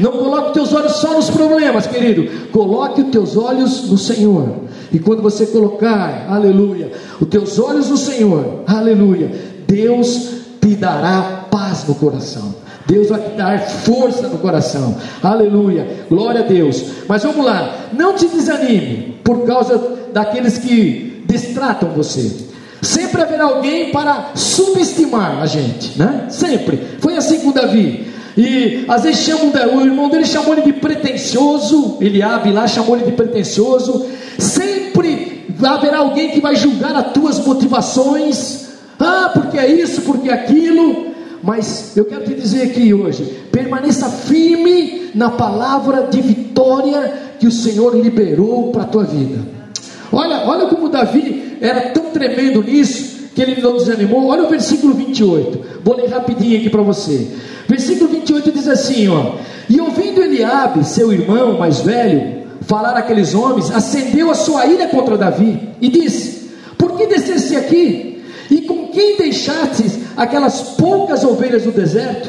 Não 0.00 0.12
coloque 0.12 0.48
os 0.48 0.52
teus 0.52 0.72
olhos 0.72 0.92
só 0.96 1.14
nos 1.14 1.30
problemas, 1.30 1.86
querido. 1.86 2.48
Coloque 2.50 3.02
os 3.02 3.10
teus 3.10 3.36
olhos 3.36 3.90
no 3.90 3.98
Senhor. 3.98 4.48
E 4.92 4.98
quando 4.98 5.22
você 5.22 5.46
colocar, 5.46 6.26
aleluia, 6.28 6.90
os 7.20 7.28
teus 7.28 7.58
olhos 7.58 7.88
no 7.88 7.96
Senhor, 7.96 8.64
aleluia, 8.66 9.30
Deus 9.66 10.30
te 10.60 10.74
dará 10.74 11.46
paz 11.50 11.84
no 11.86 11.94
coração. 11.94 12.54
Deus 12.86 13.08
vai 13.08 13.20
te 13.20 13.36
dar 13.36 13.60
força 13.60 14.26
no 14.28 14.38
coração. 14.38 14.96
Aleluia. 15.22 16.06
Glória 16.08 16.40
a 16.40 16.44
Deus. 16.44 16.84
Mas 17.06 17.22
vamos 17.22 17.44
lá. 17.44 17.72
Não 17.92 18.14
te 18.14 18.26
desanime 18.26 19.20
por 19.22 19.46
causa 19.46 19.78
daqueles 20.12 20.58
que 20.58 21.24
distratam 21.26 21.90
você. 21.90 22.48
Sempre 22.82 23.22
haverá 23.22 23.44
alguém 23.44 23.92
para 23.92 24.30
subestimar 24.34 25.40
a 25.40 25.46
gente, 25.46 25.96
né? 25.98 26.26
Sempre. 26.30 26.80
Foi 26.98 27.16
assim 27.16 27.40
com 27.40 27.52
Davi. 27.52 28.08
E 28.36 28.84
às 28.88 29.02
vezes 29.02 29.20
chamam, 29.20 29.52
o 29.76 29.80
irmão 29.82 30.08
dele 30.08 30.24
chamou 30.24 30.52
ele 30.52 30.62
de 30.62 30.72
pretensioso, 30.74 31.98
Eliabe 32.00 32.52
lá 32.52 32.66
chamou 32.66 32.96
ele 32.96 33.06
de 33.06 33.12
pretensioso. 33.12 34.06
Sempre 34.38 35.44
haverá 35.62 35.98
alguém 35.98 36.30
que 36.30 36.40
vai 36.40 36.54
julgar 36.56 36.94
as 36.94 37.12
tuas 37.12 37.44
motivações. 37.44 38.68
Ah, 38.98 39.30
porque 39.32 39.58
é 39.58 39.70
isso, 39.70 40.02
porque 40.02 40.28
é 40.28 40.34
aquilo. 40.34 41.10
Mas 41.42 41.96
eu 41.96 42.04
quero 42.04 42.24
te 42.24 42.34
dizer 42.34 42.62
aqui 42.62 42.92
hoje: 42.92 43.24
permaneça 43.50 44.08
firme 44.08 45.10
na 45.14 45.30
palavra 45.30 46.08
de 46.10 46.20
vitória 46.20 47.12
que 47.38 47.46
o 47.46 47.52
Senhor 47.52 47.96
liberou 47.96 48.70
para 48.70 48.82
a 48.82 48.86
tua 48.86 49.04
vida. 49.04 49.40
Olha, 50.12 50.42
olha 50.46 50.66
como 50.66 50.88
Davi 50.88 51.56
era 51.60 51.90
tão 51.90 52.06
tremendo 52.06 52.62
nisso 52.62 53.09
que 53.34 53.42
ele 53.42 53.60
não 53.60 53.76
desanimou. 53.76 54.28
Olha 54.28 54.44
o 54.44 54.48
versículo 54.48 54.94
28. 54.94 55.60
Vou 55.84 55.96
ler 55.96 56.08
rapidinho 56.08 56.58
aqui 56.58 56.70
para 56.70 56.82
você. 56.82 57.28
Versículo 57.68 58.10
28 58.10 58.52
diz 58.52 58.68
assim, 58.68 59.08
ó: 59.08 59.34
E 59.68 59.80
ouvindo 59.80 60.22
Eliabe, 60.22 60.84
seu 60.84 61.12
irmão 61.12 61.58
mais 61.58 61.80
velho, 61.80 62.40
falar 62.62 62.96
aqueles 62.96 63.34
homens, 63.34 63.70
acendeu 63.70 64.30
a 64.30 64.34
sua 64.34 64.66
ira 64.66 64.88
contra 64.88 65.16
Davi 65.16 65.70
e 65.80 65.88
disse: 65.88 66.50
Por 66.76 66.96
que 66.96 67.06
descesse 67.06 67.56
aqui? 67.56 68.22
E 68.50 68.62
com 68.62 68.88
que 68.88 69.16
deixastes 69.16 69.98
aquelas 70.16 70.60
poucas 70.76 71.24
ovelhas 71.24 71.64
no 71.64 71.72
deserto? 71.72 72.28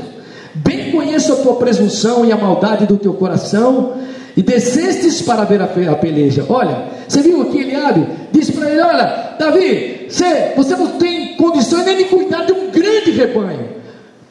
Bem 0.53 0.91
conheço 0.91 1.33
a 1.33 1.37
tua 1.37 1.55
presunção 1.55 2.25
e 2.25 2.31
a 2.31 2.37
maldade 2.37 2.85
do 2.85 2.97
teu 2.97 3.13
coração, 3.13 3.93
e 4.35 4.41
descestes 4.41 5.21
para 5.21 5.43
ver 5.43 5.61
a 5.61 5.95
peleja. 5.95 6.45
Olha, 6.47 6.85
você 7.07 7.21
viu 7.21 7.41
aqui 7.41 7.59
Eliabe? 7.59 8.07
Disse 8.31 8.53
para 8.53 8.69
ele: 8.69 8.81
Olha, 8.81 9.35
Davi, 9.37 10.07
você, 10.09 10.53
você 10.55 10.75
não 10.75 10.87
tem 10.97 11.35
condições 11.35 11.85
nem 11.85 11.97
de 11.97 12.03
cuidar 12.05 12.45
de 12.45 12.53
um 12.53 12.71
grande 12.71 13.11
rebanho. 13.11 13.69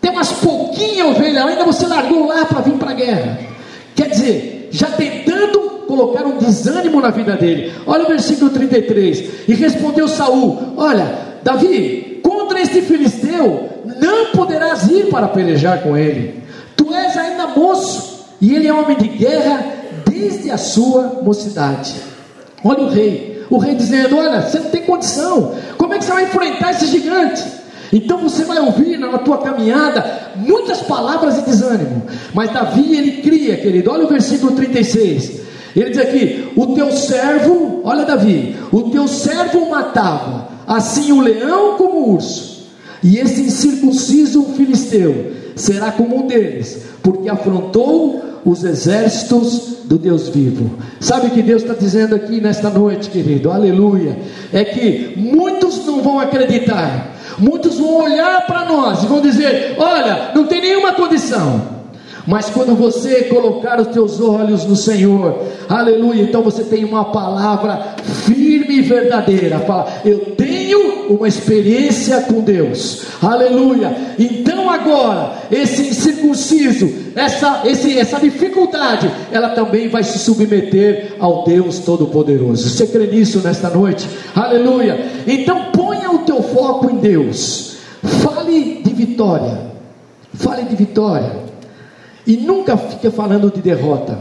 Tem 0.00 0.10
umas 0.10 0.32
pouquinhas 0.32 1.08
ovelhas, 1.08 1.44
ainda 1.44 1.64
você 1.64 1.86
largou 1.86 2.26
lá 2.26 2.46
para 2.46 2.62
vir 2.62 2.74
para 2.74 2.90
a 2.90 2.94
guerra. 2.94 3.38
Quer 3.94 4.08
dizer, 4.08 4.68
já 4.70 4.86
tentando 4.86 5.60
colocar 5.86 6.24
um 6.24 6.38
desânimo 6.38 7.00
na 7.00 7.10
vida 7.10 7.36
dele. 7.36 7.72
Olha 7.86 8.04
o 8.04 8.08
versículo 8.08 8.50
33. 8.50 9.48
E 9.48 9.54
respondeu 9.54 10.08
Saul: 10.08 10.74
Olha, 10.76 11.06
Davi, 11.42 12.20
contra 12.22 12.60
este 12.60 12.80
filisteu 12.80 13.68
não 14.00 14.26
poderás 14.32 14.88
ir 14.88 15.06
para 15.10 15.28
pelejar 15.28 15.82
com 15.82 15.96
ele. 15.96 16.42
Tu 16.76 16.94
és 16.94 17.16
ainda 17.16 17.48
moço, 17.48 18.24
e 18.40 18.54
ele 18.54 18.68
é 18.68 18.72
homem 18.72 18.96
de 18.96 19.08
guerra 19.08 19.79
desde 20.10 20.50
a 20.50 20.58
sua 20.58 21.20
mocidade. 21.22 21.94
Olha 22.64 22.82
o 22.82 22.90
rei, 22.90 23.44
o 23.48 23.58
rei 23.58 23.74
dizendo: 23.74 24.18
Olha, 24.18 24.42
você 24.42 24.58
não 24.58 24.70
tem 24.70 24.82
condição, 24.82 25.54
como 25.78 25.94
é 25.94 25.98
que 25.98 26.04
você 26.04 26.12
vai 26.12 26.24
enfrentar 26.24 26.72
esse 26.72 26.86
gigante? 26.86 27.42
Então 27.92 28.18
você 28.18 28.44
vai 28.44 28.58
ouvir 28.60 28.98
na 28.98 29.18
tua 29.18 29.38
caminhada 29.38 30.32
muitas 30.36 30.80
palavras 30.82 31.34
de 31.36 31.42
desânimo, 31.42 32.02
mas 32.32 32.52
Davi 32.52 32.96
ele 32.96 33.22
cria, 33.22 33.56
querido. 33.56 33.90
Olha 33.90 34.04
o 34.04 34.08
versículo 34.08 34.52
36. 34.52 35.40
Ele 35.74 35.90
diz 35.90 35.98
aqui: 35.98 36.52
O 36.56 36.68
teu 36.68 36.92
servo, 36.92 37.80
olha 37.84 38.04
Davi, 38.04 38.56
o 38.72 38.90
teu 38.90 39.08
servo 39.08 39.68
matava, 39.68 40.48
assim 40.66 41.12
o 41.12 41.20
leão 41.20 41.76
como 41.76 41.98
o 41.98 42.14
urso, 42.14 42.68
e 43.02 43.18
esse 43.18 43.42
incircunciso 43.42 44.42
filisteu 44.56 45.32
será 45.56 45.92
como 45.92 46.16
um 46.16 46.26
deles, 46.26 46.84
porque 47.02 47.28
afrontou 47.28 48.29
os 48.44 48.64
exércitos 48.64 49.78
do 49.84 49.98
Deus 49.98 50.28
vivo. 50.28 50.70
Sabe 51.00 51.28
o 51.28 51.30
que 51.30 51.42
Deus 51.42 51.62
está 51.62 51.74
dizendo 51.74 52.14
aqui 52.14 52.40
nesta 52.40 52.70
noite, 52.70 53.10
querido? 53.10 53.50
Aleluia. 53.50 54.16
É 54.52 54.64
que 54.64 55.14
muitos 55.16 55.84
não 55.84 56.02
vão 56.02 56.20
acreditar, 56.20 57.16
muitos 57.38 57.78
vão 57.78 58.02
olhar 58.02 58.46
para 58.46 58.64
nós 58.64 59.02
e 59.02 59.06
vão 59.06 59.20
dizer: 59.20 59.74
Olha, 59.78 60.30
não 60.34 60.46
tem 60.46 60.60
nenhuma 60.60 60.92
condição. 60.92 61.80
Mas 62.26 62.50
quando 62.50 62.76
você 62.76 63.24
colocar 63.24 63.80
os 63.80 63.88
teus 63.88 64.20
olhos 64.20 64.64
no 64.64 64.76
Senhor, 64.76 65.42
aleluia, 65.68 66.22
então 66.22 66.42
você 66.42 66.62
tem 66.62 66.84
uma 66.84 67.06
palavra 67.06 67.94
firme 68.24 68.76
e 68.76 68.82
verdadeira. 68.82 69.58
Fala, 69.60 69.88
eu 70.04 70.18
tenho 70.36 70.49
uma 71.10 71.26
experiência 71.26 72.20
com 72.22 72.40
Deus, 72.40 73.04
aleluia. 73.20 74.14
Então 74.16 74.70
agora, 74.70 75.42
esse 75.50 75.88
incircunciso, 75.88 76.88
essa, 77.16 77.62
esse, 77.64 77.98
essa 77.98 78.20
dificuldade, 78.20 79.10
ela 79.32 79.50
também 79.50 79.88
vai 79.88 80.04
se 80.04 80.18
submeter 80.20 81.16
ao 81.18 81.42
Deus 81.42 81.80
Todo-Poderoso. 81.80 82.68
Você 82.68 82.86
crê 82.86 83.08
nisso 83.08 83.40
nesta 83.40 83.68
noite? 83.68 84.08
Aleluia. 84.36 85.04
Então 85.26 85.72
ponha 85.72 86.12
o 86.12 86.18
teu 86.18 86.42
foco 86.42 86.88
em 86.88 86.98
Deus, 86.98 87.78
fale 88.02 88.80
de 88.84 88.92
vitória, 88.94 89.58
fale 90.34 90.62
de 90.62 90.76
vitória. 90.76 91.50
E 92.24 92.36
nunca 92.36 92.76
fica 92.76 93.10
falando 93.10 93.50
de 93.52 93.60
derrota. 93.60 94.16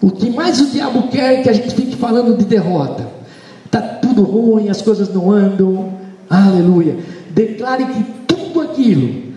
O 0.00 0.10
que 0.10 0.30
mais 0.30 0.60
o 0.60 0.66
diabo 0.66 1.08
quer 1.08 1.40
é 1.40 1.42
que 1.42 1.48
a 1.48 1.52
gente 1.52 1.74
fique 1.74 1.96
falando 1.96 2.36
de 2.36 2.44
derrota. 2.44 3.11
Está 3.72 3.80
tudo 3.80 4.22
ruim, 4.22 4.68
as 4.68 4.82
coisas 4.82 5.08
não 5.14 5.30
andam. 5.30 5.94
Aleluia. 6.28 6.98
Declare 7.30 7.86
que 7.86 8.04
tudo 8.26 8.60
aquilo 8.60 9.32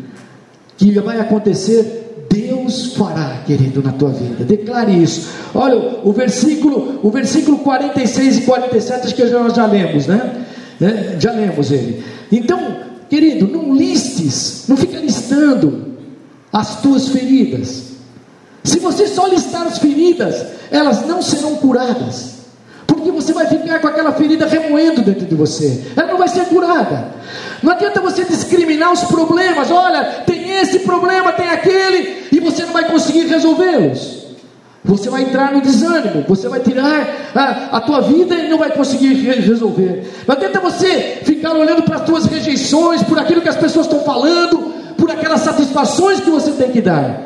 que 0.78 0.92
vai 1.00 1.22
acontecer, 1.22 2.26
Deus 2.30 2.96
fará, 2.96 3.44
querido, 3.48 3.82
na 3.82 3.94
tua 3.94 4.10
vida. 4.10 4.44
Declare 4.44 4.92
isso. 4.92 5.30
Olha, 5.54 6.02
o 6.04 6.12
versículo, 6.12 7.00
o 7.02 7.10
versículo 7.10 7.60
46 7.60 8.40
e 8.40 8.42
47, 8.42 9.06
acho 9.06 9.16
que 9.16 9.24
nós 9.24 9.54
já 9.54 9.66
lemos, 9.66 10.06
né? 10.06 10.46
né? 10.82 11.16
Já 11.18 11.32
lemos 11.32 11.72
ele. 11.72 12.04
Então, 12.30 12.76
querido, 13.10 13.48
não 13.48 13.74
listes, 13.74 14.66
não 14.68 14.76
fica 14.76 14.98
listando 15.00 15.96
as 16.52 16.82
tuas 16.82 17.08
feridas. 17.08 17.84
Se 18.66 18.80
você 18.80 19.08
só 19.08 19.28
listar 19.28 19.66
as 19.66 19.78
feridas, 19.78 20.46
elas 20.70 21.08
não 21.08 21.22
serão 21.22 21.56
curadas. 21.56 22.35
Porque 22.96 23.12
você 23.12 23.34
vai 23.34 23.46
ficar 23.48 23.80
com 23.80 23.88
aquela 23.88 24.14
ferida 24.14 24.46
remoendo 24.46 25.02
dentro 25.02 25.26
de 25.26 25.36
você. 25.36 25.84
Ela 25.96 26.08
não 26.08 26.18
vai 26.18 26.28
ser 26.28 26.46
curada. 26.46 27.08
Não 27.62 27.74
adianta 27.74 28.00
você 28.00 28.24
discriminar 28.24 28.94
os 28.94 29.04
problemas. 29.04 29.70
Olha, 29.70 30.24
tem 30.26 30.58
esse 30.58 30.80
problema, 30.80 31.32
tem 31.34 31.50
aquele, 31.50 32.28
e 32.32 32.40
você 32.40 32.64
não 32.66 32.74
vai 32.74 32.86
conseguir 32.86 33.26
resolvê-los. 33.28 34.26
Você 34.84 35.10
vai 35.10 35.24
entrar 35.24 35.52
no 35.52 35.62
desânimo, 35.62 36.24
você 36.28 36.48
vai 36.48 36.60
tirar 36.60 37.32
a, 37.34 37.78
a 37.78 37.82
tua 37.82 38.02
vida 38.02 38.36
e 38.36 38.48
não 38.50 38.60
vai 38.60 38.70
conseguir 38.70 39.14
resolver. 39.14 40.08
Não 40.28 40.36
adianta 40.36 40.60
você 40.60 41.22
ficar 41.24 41.54
olhando 41.54 41.82
para 41.82 41.96
as 41.96 42.04
tuas 42.04 42.26
rejeições, 42.26 43.02
por 43.02 43.18
aquilo 43.18 43.42
que 43.42 43.50
as 43.50 43.56
pessoas 43.56 43.88
estão 43.88 44.02
falando, 44.02 44.60
por 44.96 45.10
aquelas 45.10 45.42
satisfações 45.42 46.20
que 46.20 46.30
você 46.30 46.52
tem 46.52 46.72
que 46.72 46.82
dar, 46.82 47.20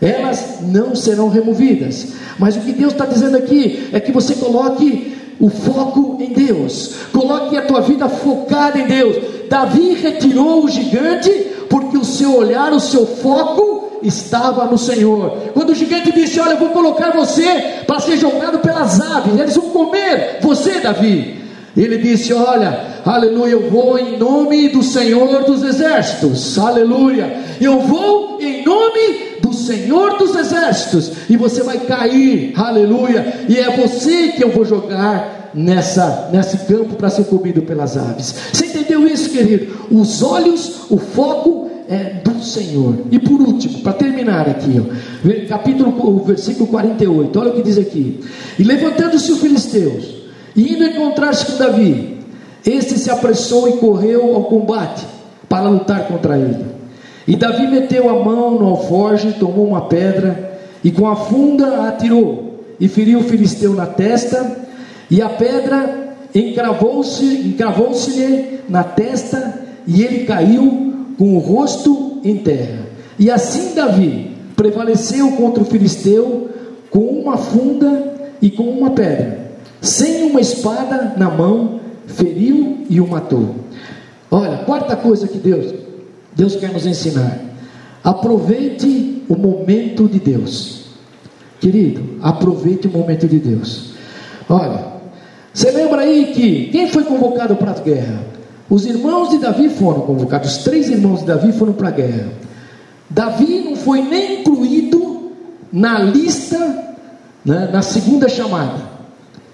elas 0.00 0.60
não 0.62 0.94
serão 0.94 1.28
removidas. 1.28 2.14
Mas 2.38 2.56
o 2.56 2.60
que 2.60 2.72
Deus 2.72 2.92
está 2.92 3.04
dizendo 3.04 3.36
aqui 3.36 3.88
é 3.92 4.00
que 4.00 4.12
você 4.12 4.34
coloque 4.34 5.16
o 5.38 5.48
foco 5.48 6.18
em 6.20 6.32
Deus, 6.32 6.94
coloque 7.12 7.56
a 7.56 7.62
tua 7.62 7.80
vida 7.80 8.08
focada 8.08 8.78
em 8.78 8.86
Deus. 8.86 9.16
Davi 9.48 9.94
retirou 9.94 10.64
o 10.64 10.68
gigante 10.68 11.30
porque 11.68 11.96
o 11.96 12.04
seu 12.04 12.36
olhar, 12.36 12.72
o 12.72 12.80
seu 12.80 13.06
foco 13.06 13.98
estava 14.02 14.66
no 14.66 14.78
Senhor. 14.78 15.36
Quando 15.54 15.70
o 15.70 15.74
gigante 15.74 16.12
disse: 16.12 16.40
Olha, 16.40 16.52
eu 16.52 16.58
vou 16.58 16.70
colocar 16.70 17.10
você 17.10 17.82
para 17.86 18.00
ser 18.00 18.16
jogado 18.16 18.58
pelas 18.58 19.00
aves, 19.00 19.38
eles 19.38 19.54
vão 19.54 19.70
comer 19.70 20.38
você, 20.40 20.80
Davi. 20.80 21.40
Ele 21.76 21.98
disse: 21.98 22.32
Olha, 22.32 22.86
aleluia, 23.04 23.52
eu 23.52 23.70
vou 23.70 23.98
em 23.98 24.18
nome 24.18 24.68
do 24.68 24.82
Senhor 24.82 25.44
dos 25.44 25.62
Exércitos, 25.62 26.58
aleluia, 26.58 27.38
eu 27.60 27.80
vou 27.80 28.38
em 28.40 28.64
nome 28.64 29.29
do 29.50 29.56
Senhor 29.56 30.16
dos 30.16 30.34
Exércitos, 30.34 31.12
e 31.28 31.36
você 31.36 31.62
vai 31.62 31.78
cair, 31.80 32.52
aleluia, 32.56 33.44
e 33.48 33.58
é 33.58 33.76
você 33.76 34.28
que 34.28 34.42
eu 34.42 34.50
vou 34.50 34.64
jogar 34.64 35.50
nessa, 35.52 36.30
nesse 36.32 36.58
campo 36.58 36.94
para 36.94 37.10
ser 37.10 37.24
comido 37.24 37.62
pelas 37.62 37.96
aves. 37.96 38.34
Você 38.52 38.66
entendeu 38.66 39.06
isso, 39.06 39.30
querido? 39.30 39.86
Os 39.90 40.22
olhos, 40.22 40.90
o 40.90 40.96
foco 40.96 41.70
é 41.88 42.20
do 42.24 42.42
Senhor. 42.42 42.94
E 43.10 43.18
por 43.18 43.40
último, 43.40 43.80
para 43.80 43.92
terminar 43.92 44.48
aqui, 44.48 44.80
ó, 44.80 45.48
capítulo, 45.48 45.92
o 45.98 46.24
versículo 46.24 46.68
48, 46.68 47.38
olha 47.38 47.50
o 47.50 47.54
que 47.54 47.62
diz 47.62 47.78
aqui: 47.78 48.20
E 48.58 48.62
levantando-se 48.62 49.32
os 49.32 49.40
filisteus 49.40 50.20
e 50.54 50.72
indo 50.72 50.84
encontrar-se 50.84 51.46
com 51.46 51.58
Davi, 51.58 52.18
este 52.64 52.98
se 52.98 53.10
apressou 53.10 53.68
e 53.68 53.72
correu 53.78 54.34
ao 54.34 54.44
combate 54.44 55.04
para 55.48 55.68
lutar 55.68 56.06
contra 56.06 56.38
ele. 56.38 56.79
E 57.26 57.36
Davi 57.36 57.66
meteu 57.66 58.08
a 58.08 58.24
mão 58.24 58.58
no 58.58 58.66
alforje, 58.66 59.34
tomou 59.38 59.68
uma 59.68 59.82
pedra 59.82 60.58
e 60.82 60.90
com 60.90 61.06
a 61.06 61.16
funda 61.16 61.66
a 61.66 61.88
atirou 61.88 62.64
e 62.78 62.88
feriu 62.88 63.20
o 63.20 63.24
filisteu 63.24 63.74
na 63.74 63.86
testa. 63.86 64.58
E 65.10 65.20
a 65.20 65.28
pedra 65.28 66.14
encravou-se, 66.34 67.24
encravou-se-lhe 67.24 68.60
na 68.68 68.84
testa 68.84 69.62
e 69.86 70.02
ele 70.02 70.24
caiu 70.24 71.12
com 71.18 71.36
o 71.36 71.38
rosto 71.38 72.20
em 72.24 72.36
terra. 72.36 72.86
E 73.18 73.30
assim 73.30 73.74
Davi 73.74 74.36
prevaleceu 74.56 75.32
contra 75.32 75.62
o 75.62 75.66
filisteu 75.66 76.48
com 76.90 77.00
uma 77.00 77.36
funda 77.36 78.30
e 78.40 78.50
com 78.50 78.64
uma 78.64 78.90
pedra 78.90 79.40
sem 79.80 80.24
uma 80.24 80.40
espada 80.40 81.14
na 81.16 81.30
mão, 81.30 81.80
feriu 82.06 82.84
e 82.88 83.00
o 83.00 83.06
matou. 83.06 83.54
Olha, 84.30 84.58
quarta 84.58 84.94
coisa 84.94 85.26
que 85.26 85.38
Deus, 85.38 85.72
Deus 86.34 86.56
quer 86.56 86.72
nos 86.72 86.86
ensinar. 86.86 87.38
Aproveite 88.02 89.24
o 89.28 89.36
momento 89.36 90.08
de 90.08 90.18
Deus. 90.18 90.84
Querido, 91.60 92.18
aproveite 92.22 92.88
o 92.88 92.90
momento 92.90 93.28
de 93.28 93.38
Deus. 93.38 93.90
Olha, 94.48 94.86
você 95.52 95.70
lembra 95.70 96.02
aí 96.02 96.32
que 96.32 96.68
quem 96.70 96.88
foi 96.88 97.04
convocado 97.04 97.56
para 97.56 97.72
a 97.72 97.74
guerra? 97.74 98.24
Os 98.68 98.86
irmãos 98.86 99.30
de 99.30 99.38
Davi 99.38 99.68
foram 99.68 100.00
convocados, 100.02 100.56
os 100.56 100.64
três 100.64 100.88
irmãos 100.88 101.20
de 101.20 101.26
Davi 101.26 101.52
foram 101.52 101.72
para 101.72 101.88
a 101.88 101.90
guerra. 101.90 102.28
Davi 103.10 103.62
não 103.64 103.76
foi 103.76 104.00
nem 104.00 104.40
incluído 104.40 105.32
na 105.72 105.98
lista, 105.98 106.58
né, 107.44 107.68
na 107.72 107.82
segunda 107.82 108.28
chamada. 108.28 108.90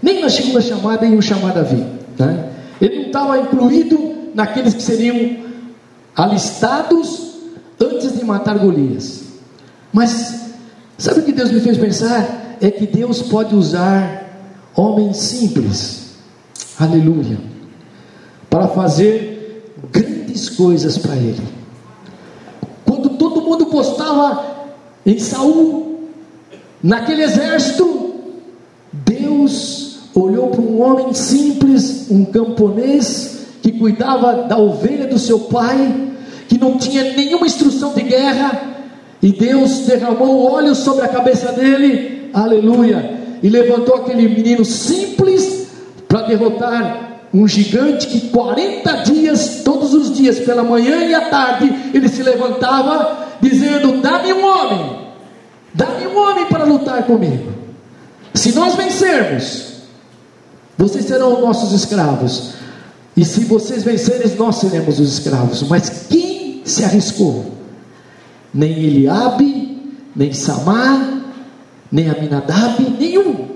Nem 0.03 0.20
na 0.20 0.29
segunda 0.29 0.61
chamada 0.61 1.07
iam 1.07 1.22
chamar 1.22 1.55
Davi. 1.55 1.83
Né? 2.18 2.51
Ele 2.81 2.97
não 2.97 3.07
estava 3.07 3.39
incluído 3.39 3.99
naqueles 4.35 4.74
que 4.74 4.83
seriam 4.83 5.45
alistados 6.16 7.34
antes 7.78 8.16
de 8.16 8.24
matar 8.24 8.58
Golias. 8.58 9.24
Mas 9.92 10.46
sabe 10.96 11.20
o 11.20 11.22
que 11.24 11.32
Deus 11.32 11.50
me 11.52 11.60
fez 11.60 11.76
pensar? 11.76 12.56
É 12.60 12.70
que 12.70 12.86
Deus 12.86 13.20
pode 13.22 13.54
usar 13.54 14.24
homens 14.74 15.18
simples, 15.18 16.14
aleluia, 16.78 17.38
para 18.48 18.66
fazer 18.68 19.74
grandes 19.92 20.48
coisas 20.48 20.96
para 20.96 21.16
ele. 21.16 21.42
Quando 22.84 23.10
todo 23.10 23.42
mundo 23.42 23.66
postava 23.66 24.44
em 25.04 25.18
Saul, 25.18 26.08
naquele 26.82 27.22
exército, 27.22 28.14
Deus 28.90 29.98
olhou 30.14 30.48
para 30.48 30.62
um 30.62 30.80
homem 30.80 31.12
simples, 31.12 32.10
um 32.10 32.24
camponês 32.24 33.36
que 33.66 33.72
cuidava 33.72 34.44
da 34.44 34.56
ovelha 34.56 35.08
do 35.08 35.18
seu 35.18 35.40
pai, 35.40 36.12
que 36.46 36.56
não 36.56 36.78
tinha 36.78 37.02
nenhuma 37.02 37.48
instrução 37.48 37.92
de 37.92 38.02
guerra, 38.02 38.62
e 39.20 39.32
Deus 39.32 39.80
derramou 39.80 40.52
óleo 40.52 40.72
sobre 40.72 41.04
a 41.04 41.08
cabeça 41.08 41.50
dele, 41.50 42.30
aleluia, 42.32 43.18
e 43.42 43.48
levantou 43.48 43.96
aquele 43.96 44.28
menino 44.28 44.64
simples 44.64 45.66
para 46.06 46.22
derrotar 46.22 47.24
um 47.34 47.48
gigante 47.48 48.06
que 48.06 48.28
40 48.28 48.92
dias, 48.98 49.62
todos 49.64 49.92
os 49.94 50.16
dias, 50.16 50.38
pela 50.38 50.62
manhã 50.62 51.04
e 51.04 51.12
à 51.12 51.22
tarde, 51.22 51.90
ele 51.92 52.08
se 52.08 52.22
levantava 52.22 53.26
dizendo: 53.40 54.00
Dá-me 54.00 54.32
um 54.32 54.46
homem, 54.46 54.96
dá-me 55.74 56.06
um 56.06 56.16
homem 56.16 56.46
para 56.46 56.62
lutar 56.62 57.02
comigo. 57.02 57.52
Se 58.32 58.52
nós 58.54 58.76
vencermos, 58.76 59.72
vocês 60.78 61.04
serão 61.04 61.40
nossos 61.40 61.72
escravos. 61.72 62.64
E 63.16 63.24
se 63.24 63.40
vocês 63.40 63.82
vencerem, 63.82 64.30
nós 64.36 64.56
seremos 64.56 65.00
os 65.00 65.18
escravos. 65.18 65.62
Mas 65.62 66.06
quem 66.08 66.60
se 66.64 66.84
arriscou? 66.84 67.46
Nem 68.52 68.72
Eliabe, 68.72 69.78
nem 70.14 70.32
Samar, 70.32 71.22
nem 71.90 72.10
Aminadab, 72.10 72.82
nenhum. 72.98 73.46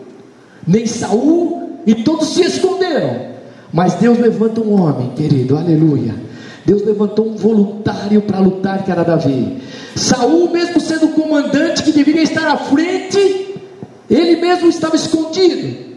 Nem 0.66 0.86
Saul, 0.86 1.80
e 1.86 1.94
todos 1.96 2.28
se 2.28 2.42
esconderam. 2.42 3.30
Mas 3.72 3.94
Deus 3.94 4.18
levanta 4.18 4.61
um 4.61 4.80
homem, 4.80 5.11
querido, 5.11 5.56
aleluia. 5.56 6.14
Deus 6.64 6.84
levantou 6.84 7.28
um 7.28 7.36
voluntário 7.36 8.22
para 8.22 8.38
lutar, 8.38 8.84
que 8.84 8.90
era 8.90 9.02
Davi. 9.02 9.58
Saul, 9.94 10.50
mesmo 10.50 10.80
sendo 10.80 11.06
o 11.06 11.12
comandante 11.12 11.82
que 11.82 11.92
deveria 11.92 12.22
estar 12.22 12.46
à 12.46 12.56
frente, 12.56 13.56
ele 14.08 14.40
mesmo 14.40 14.68
estava 14.68 14.96
escondido. 14.96 15.89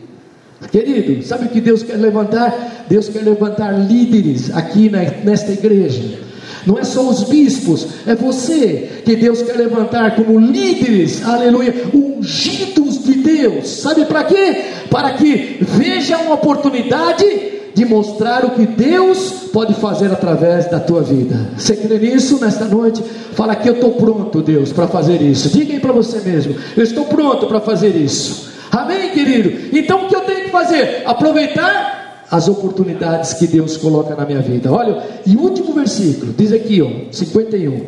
Querido, 0.72 1.24
sabe 1.24 1.46
o 1.46 1.50
que 1.50 1.62
Deus 1.62 1.84
quer 1.84 1.98
levantar? 1.98 2.86
Deus 2.90 3.10
quer 3.10 3.24
levantar 3.24 3.72
líderes 3.72 4.52
aqui 4.56 4.90
nesta 4.90 5.52
igreja. 5.52 6.20
Não 6.66 6.80
é 6.80 6.84
só 6.84 7.08
os 7.10 7.24
bispos, 7.24 7.88
é 8.08 8.16
você 8.16 9.02
que 9.04 9.16
Deus 9.16 9.42
quer 9.42 9.58
levantar 9.58 10.16
como 10.16 10.40
líderes, 10.40 11.24
aleluia, 11.26 11.74
ungidos 11.94 13.04
de 13.04 13.16
Deus. 13.16 13.68
Sabe 13.68 14.06
para 14.06 14.24
quê? 14.24 14.62
Para 14.90 15.12
que 15.14 15.58
veja 15.60 16.18
uma 16.20 16.36
oportunidade 16.36 17.26
de 17.74 17.86
mostrar 17.86 18.46
o 18.46 18.52
que 18.52 18.66
Deus 18.66 19.50
pode 19.52 19.74
fazer 19.74 20.12
através 20.12 20.70
da 20.70 20.80
tua 20.80 21.02
vida. 21.02 21.50
Você 21.58 21.76
crê 21.76 21.98
nisso 21.98 22.40
nesta 22.40 22.66
noite? 22.66 23.04
Fala 23.34 23.56
que 23.56 23.68
eu 23.68 23.74
estou 23.74 23.94
pronto, 23.94 24.42
Deus, 24.42 24.72
para 24.72 24.88
fazer 24.88 25.22
isso. 25.22 25.50
Diga 25.50 25.74
aí 25.74 25.80
para 25.80 25.92
você 25.92 26.20
mesmo: 26.20 26.56
eu 26.78 26.84
estou 26.84 27.06
pronto 27.06 27.48
para 27.48 27.60
fazer 27.60 27.96
isso. 27.96 28.54
Amém, 28.72 29.10
querido? 29.12 29.78
Então 29.78 30.06
o 30.06 30.08
que 30.08 30.16
eu 30.16 30.22
tenho 30.22 30.33
fazer? 30.54 31.04
Aproveitar 31.06 32.26
as 32.32 32.48
oportunidades 32.48 33.34
que 33.34 33.46
Deus 33.46 33.76
coloca 33.76 34.16
na 34.16 34.26
minha 34.26 34.42
vida. 34.42 34.72
Olha, 34.72 35.04
e 35.26 35.36
último 35.36 35.74
versículo, 35.74 36.34
diz 36.38 36.54
aqui, 36.54 36.82
ó, 36.82 37.12
51. 37.12 37.88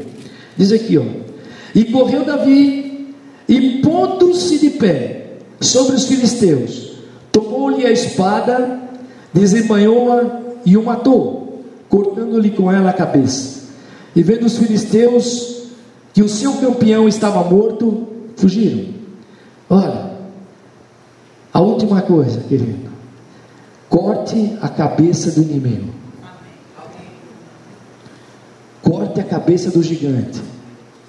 Diz 0.57 0.71
aqui, 0.71 0.97
ó. 0.97 1.03
E 1.73 1.85
correu 1.85 2.25
Davi, 2.25 3.15
e 3.47 3.79
pondo-se 3.81 4.59
de 4.59 4.71
pé 4.71 5.27
sobre 5.61 5.95
os 5.95 6.05
filisteus, 6.05 6.91
tomou-lhe 7.31 7.85
a 7.85 7.91
espada 7.91 8.85
desembanhou-a 9.35 10.43
e 10.65 10.77
o 10.77 10.83
matou, 10.83 11.65
cortando-lhe 11.89 12.51
com 12.51 12.71
ela 12.71 12.91
a 12.91 12.93
cabeça. 12.93 13.65
E 14.15 14.23
vendo 14.23 14.45
os 14.45 14.57
filisteus 14.57 15.65
que 16.13 16.23
o 16.23 16.29
seu 16.29 16.53
campeão 16.53 17.05
estava 17.05 17.43
morto, 17.43 18.07
fugiram. 18.37 18.93
Olha, 19.69 20.14
a 21.55 21.61
última 21.61 22.01
coisa, 22.01 22.41
querido, 22.49 22.89
corte 23.87 24.57
a 24.61 24.67
cabeça 24.67 25.31
do 25.31 25.41
inimigo. 25.41 25.87
Corte 28.81 29.21
a 29.21 29.23
cabeça 29.23 29.71
do 29.71 29.81
gigante. 29.81 30.41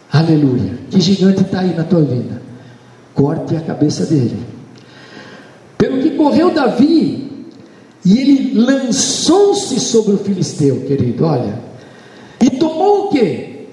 Aleluia. 0.08 0.78
Que 0.88 1.00
gigante 1.00 1.42
está 1.42 1.62
aí 1.62 1.74
na 1.74 1.82
tua 1.82 2.02
vida? 2.02 2.40
Corte 3.12 3.56
a 3.56 3.60
cabeça 3.60 4.06
dele. 4.06 4.38
Pelo 5.76 6.00
que 6.00 6.10
correu 6.10 6.54
Davi 6.54 7.48
e 8.04 8.16
ele 8.16 8.54
lançou-se 8.54 9.80
sobre 9.80 10.14
o 10.14 10.18
filisteu, 10.18 10.82
querido, 10.86 11.24
olha. 11.24 11.58
E 12.40 12.50
tomou 12.50 13.06
o 13.06 13.08
quê? 13.08 13.66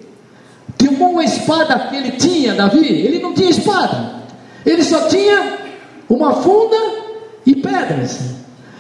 Tomou 0.76 1.12
uma 1.12 1.24
espada 1.24 1.78
que 1.88 1.96
ele 1.96 2.14
tinha, 2.14 2.56
Davi. 2.56 2.84
Ele 2.84 3.20
não 3.20 3.32
tinha 3.36 3.52
espada. 3.52 4.24
Ele 4.66 4.84
só 4.84 5.08
tinha 5.08 5.62
uma 6.10 6.34
funda 6.34 6.78
e 7.46 7.56
pedras. 7.56 8.20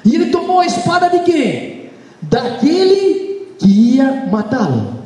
E 0.06 0.16
ele 0.16 0.28
tomou 0.28 0.60
a 0.60 0.66
espada 0.66 1.10
de 1.10 1.20
quem? 1.20 1.90
Daquele 2.22 3.56
que 3.58 3.96
ia 3.96 4.28
matá-lo. 4.32 5.04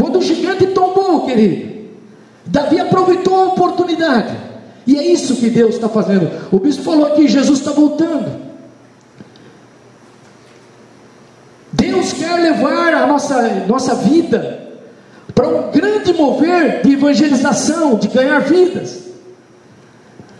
Quando 0.00 0.18
o 0.18 0.22
gigante 0.22 0.66
tombou, 0.68 1.24
querido, 1.24 1.88
Davi 2.44 2.80
aproveitou 2.80 3.36
a 3.36 3.44
oportunidade. 3.48 4.36
E 4.86 4.96
é 4.96 5.04
isso 5.04 5.36
que 5.36 5.50
Deus 5.50 5.74
está 5.74 5.88
fazendo. 5.88 6.30
O 6.50 6.58
bispo 6.58 6.82
falou 6.82 7.06
aqui: 7.06 7.28
Jesus 7.28 7.58
está 7.58 7.72
voltando. 7.72 8.48
Deus 11.72 12.12
quer 12.12 12.34
levar 12.36 12.94
a 12.94 13.06
nossa, 13.06 13.66
nossa 13.66 13.94
vida 13.96 14.68
para 15.34 15.46
um 15.46 15.70
grande 15.70 16.12
mover 16.14 16.82
de 16.82 16.94
evangelização, 16.94 17.96
de 17.96 18.08
ganhar 18.08 18.40
vidas. 18.40 19.07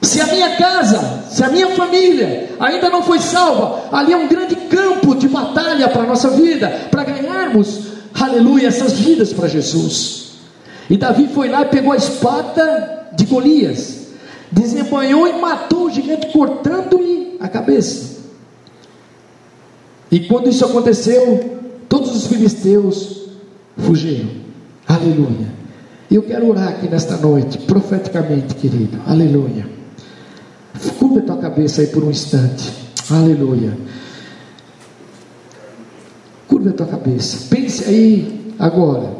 Se 0.00 0.20
a 0.20 0.26
minha 0.26 0.56
casa, 0.56 1.24
se 1.28 1.42
a 1.42 1.48
minha 1.48 1.70
família 1.74 2.50
ainda 2.60 2.88
não 2.88 3.02
foi 3.02 3.18
salva, 3.18 3.84
ali 3.90 4.12
é 4.12 4.16
um 4.16 4.28
grande 4.28 4.54
campo 4.54 5.14
de 5.14 5.28
batalha 5.28 5.88
para 5.88 6.02
a 6.02 6.06
nossa 6.06 6.30
vida, 6.30 6.68
para 6.90 7.04
ganharmos, 7.04 7.80
aleluia, 8.14 8.68
essas 8.68 8.92
vidas 8.92 9.32
para 9.32 9.48
Jesus. 9.48 10.32
E 10.88 10.96
Davi 10.96 11.28
foi 11.28 11.48
lá 11.48 11.62
e 11.62 11.66
pegou 11.66 11.92
a 11.92 11.96
espada 11.96 13.08
de 13.12 13.26
Golias, 13.26 14.06
desembanhou 14.50 15.26
e 15.26 15.32
matou 15.40 15.86
o 15.86 15.90
gigante, 15.90 16.28
cortando-lhe 16.28 17.36
a 17.40 17.48
cabeça. 17.48 18.18
E 20.10 20.20
quando 20.20 20.48
isso 20.48 20.64
aconteceu, 20.64 21.58
todos 21.88 22.16
os 22.16 22.26
filisteus 22.28 23.28
fugiram. 23.76 24.30
Aleluia. 24.86 25.58
E 26.10 26.14
eu 26.14 26.22
quero 26.22 26.48
orar 26.48 26.68
aqui 26.68 26.88
nesta 26.88 27.16
noite, 27.16 27.58
profeticamente, 27.58 28.54
querido. 28.54 28.98
Aleluia. 29.06 29.77
Curva 30.98 31.20
a 31.20 31.22
tua 31.22 31.36
cabeça 31.38 31.80
aí 31.80 31.86
por 31.88 32.04
um 32.04 32.10
instante. 32.10 32.72
Aleluia. 33.10 33.76
Curva 36.46 36.70
a 36.70 36.72
tua 36.72 36.86
cabeça. 36.86 37.46
Pense 37.48 37.84
aí 37.84 38.54
agora. 38.58 39.16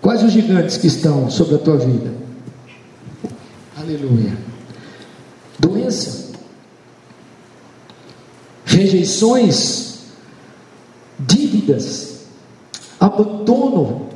Quais 0.00 0.22
os 0.22 0.32
gigantes 0.32 0.76
que 0.76 0.88
estão 0.88 1.30
sobre 1.30 1.54
a 1.54 1.58
tua 1.58 1.76
vida? 1.76 2.12
Aleluia. 3.76 4.36
Doença. 5.58 6.32
Rejeições 8.64 9.92
dívidas, 11.18 12.22
abandono, 12.98 14.08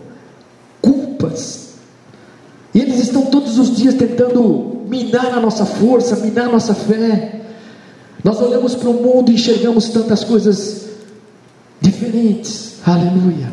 culpas. 0.80 1.74
E 2.74 2.80
eles 2.80 2.98
estão 2.98 3.26
todos 3.26 3.58
os 3.58 3.76
dias 3.76 3.94
tentando 3.94 4.75
minar 4.86 5.32
a 5.32 5.40
nossa 5.40 5.64
força, 5.64 6.16
minar 6.16 6.48
a 6.48 6.52
nossa 6.52 6.74
fé. 6.74 7.40
Nós 8.22 8.40
olhamos 8.40 8.74
para 8.74 8.88
o 8.88 8.94
mundo 8.94 9.30
e 9.30 9.34
enxergamos 9.34 9.88
tantas 9.88 10.24
coisas 10.24 10.86
diferentes. 11.80 12.78
Aleluia. 12.84 13.52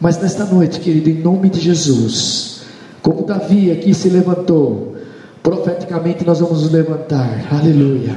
Mas 0.00 0.20
nesta 0.20 0.44
noite, 0.44 0.80
querido, 0.80 1.10
em 1.10 1.22
nome 1.22 1.50
de 1.50 1.60
Jesus, 1.60 2.62
como 3.02 3.24
Davi 3.24 3.70
aqui 3.70 3.92
se 3.94 4.08
levantou, 4.08 4.96
profeticamente 5.42 6.24
nós 6.24 6.40
vamos 6.40 6.62
nos 6.62 6.72
levantar. 6.72 7.48
Aleluia. 7.50 8.16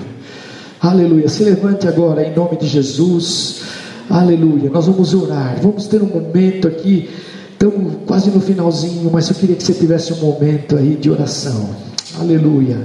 Aleluia. 0.79 1.29
Se 1.29 1.43
levante 1.43 1.87
agora 1.87 2.23
em 2.23 2.35
nome 2.35 2.57
de 2.57 2.67
Jesus. 2.67 3.61
Aleluia. 4.09 4.69
Nós 4.69 4.87
vamos 4.87 5.13
orar. 5.13 5.57
Vamos 5.61 5.87
ter 5.87 6.01
um 6.01 6.07
momento 6.07 6.67
aqui. 6.67 7.09
Estamos 7.51 7.93
quase 8.05 8.29
no 8.31 8.41
finalzinho, 8.41 9.09
mas 9.11 9.29
eu 9.29 9.35
queria 9.35 9.55
que 9.55 9.63
você 9.63 9.73
tivesse 9.73 10.13
um 10.13 10.17
momento 10.17 10.75
aí 10.75 10.95
de 10.95 11.09
oração. 11.09 11.90
Aleluia. 12.21 12.77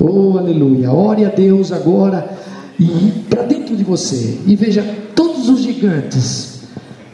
Oh, 0.00 0.38
aleluia. 0.38 0.92
Ore 0.92 1.24
a 1.24 1.28
Deus 1.28 1.72
agora 1.72 2.30
e 2.78 3.12
para 3.28 3.42
dentro 3.42 3.76
de 3.76 3.84
você 3.84 4.38
e 4.46 4.56
veja 4.56 4.82
todos 5.14 5.48
os 5.48 5.60
gigantes 5.60 6.62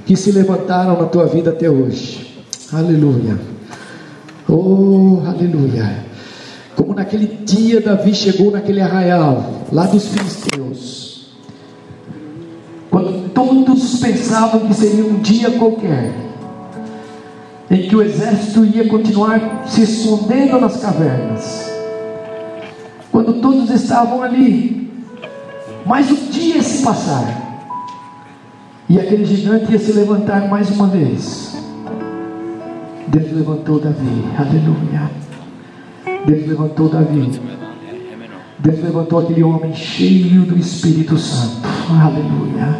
que 0.04 0.14
se 0.14 0.30
levantaram 0.30 1.00
na 1.00 1.06
tua 1.06 1.26
vida 1.26 1.50
até 1.50 1.68
hoje. 1.68 2.44
Aleluia. 2.72 3.38
Oh, 4.48 5.20
aleluia. 5.26 6.04
Como 6.76 6.94
naquele 6.94 7.26
dia 7.44 7.80
Davi 7.80 8.14
chegou 8.14 8.52
naquele 8.52 8.80
arraial 8.80 9.64
lá 9.72 9.86
dos 9.86 10.06
filisteus 10.06 11.06
quando 12.96 13.30
todos 13.34 13.98
pensavam 14.00 14.60
que 14.60 14.72
seria 14.74 15.04
um 15.04 15.20
dia 15.20 15.50
qualquer, 15.50 16.14
em 17.70 17.88
que 17.88 17.96
o 17.96 18.02
exército 18.02 18.64
ia 18.64 18.88
continuar 18.88 19.64
se 19.66 19.82
escondendo 19.82 20.60
nas 20.60 20.80
cavernas, 20.80 21.72
quando 23.10 23.40
todos 23.40 23.70
estavam 23.70 24.22
ali, 24.22 24.90
mas 25.84 26.10
o 26.10 26.16
dia 26.30 26.56
ia 26.56 26.62
se 26.62 26.82
passar, 26.84 27.46
e 28.88 29.00
aquele 29.00 29.24
gigante 29.24 29.72
ia 29.72 29.78
se 29.78 29.92
levantar 29.92 30.48
mais 30.48 30.70
uma 30.70 30.86
vez. 30.86 31.56
Deus 33.08 33.32
levantou 33.32 33.80
Davi, 33.80 34.24
aleluia. 34.36 35.10
Deus 36.26 36.46
levantou 36.46 36.88
Davi. 36.88 37.40
Deus 38.58 38.82
levantou 38.82 39.20
aquele 39.20 39.42
homem 39.42 39.74
cheio 39.74 40.42
do 40.42 40.56
Espírito 40.58 41.16
Santo, 41.16 41.68
aleluia. 41.90 42.76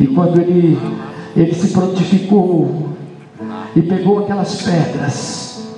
E 0.00 0.06
quando 0.08 0.40
ele, 0.40 0.78
ele 1.36 1.54
se 1.54 1.68
prontificou 1.68 2.91
e 3.74 3.82
pegou 3.82 4.20
aquelas 4.20 4.62
pedras, 4.62 5.68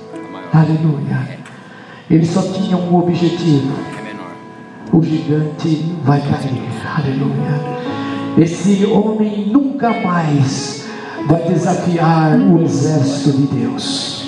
aleluia, 0.53 1.39
ele 2.09 2.25
só 2.25 2.41
tinha 2.41 2.77
um 2.77 2.97
objetivo: 2.97 3.73
o 4.91 5.01
gigante 5.01 5.95
vai 6.03 6.21
cair, 6.21 6.61
aleluia. 6.97 7.75
Esse 8.37 8.85
homem 8.85 9.47
nunca 9.47 9.89
mais 10.01 10.85
vai 11.27 11.41
desafiar 11.43 12.37
o 12.37 12.61
exército 12.61 13.37
de 13.37 13.47
Deus. 13.47 14.25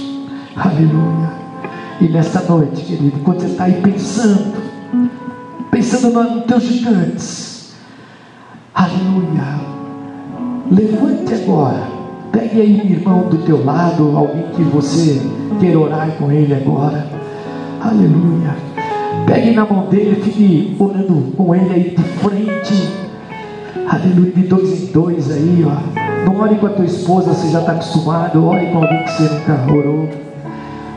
Aleluia. 0.55 1.29
E 1.99 2.07
nesta 2.07 2.41
noite, 2.41 2.83
querido, 2.83 3.19
quando 3.19 3.41
você 3.41 3.47
está 3.47 3.65
aí 3.65 3.81
pensando, 3.81 4.53
pensando 5.69 6.23
nos 6.23 6.45
teus 6.45 6.63
gigantes, 6.63 7.75
aleluia. 8.73 9.59
Levante 10.71 11.33
agora, 11.33 11.96
pegue 12.37 12.61
aí 12.61 12.81
um 12.85 12.91
irmão 12.91 13.29
do 13.29 13.37
teu 13.37 13.65
lado, 13.65 14.15
alguém 14.15 14.43
que 14.55 14.61
você 14.61 15.19
queira 15.59 15.79
orar 15.79 16.11
com 16.19 16.31
ele 16.31 16.53
agora, 16.53 17.07
aleluia. 17.81 18.55
Pegue 19.25 19.51
na 19.51 19.65
mão 19.65 19.87
dele, 19.87 20.21
fique 20.21 20.75
orando 20.79 21.33
com 21.35 21.55
ele 21.55 21.73
aí 21.73 21.95
de 21.95 22.03
frente 22.03 23.07
Aleluia, 23.89 24.31
de 24.31 24.43
dois 24.43 24.83
em 24.83 24.85
dois 24.87 25.31
aí, 25.31 25.65
ó. 25.65 26.25
Não 26.25 26.39
ore 26.41 26.55
com 26.55 26.67
a 26.67 26.69
tua 26.69 26.83
esposa, 26.83 27.33
você 27.33 27.47
já 27.47 27.61
está 27.61 27.71
acostumado. 27.71 28.45
Ore 28.45 28.65
com 28.67 28.79
alguém 28.79 29.03
que 29.03 29.11
você 29.13 29.23
nunca 29.23 29.73
orou. 29.73 30.09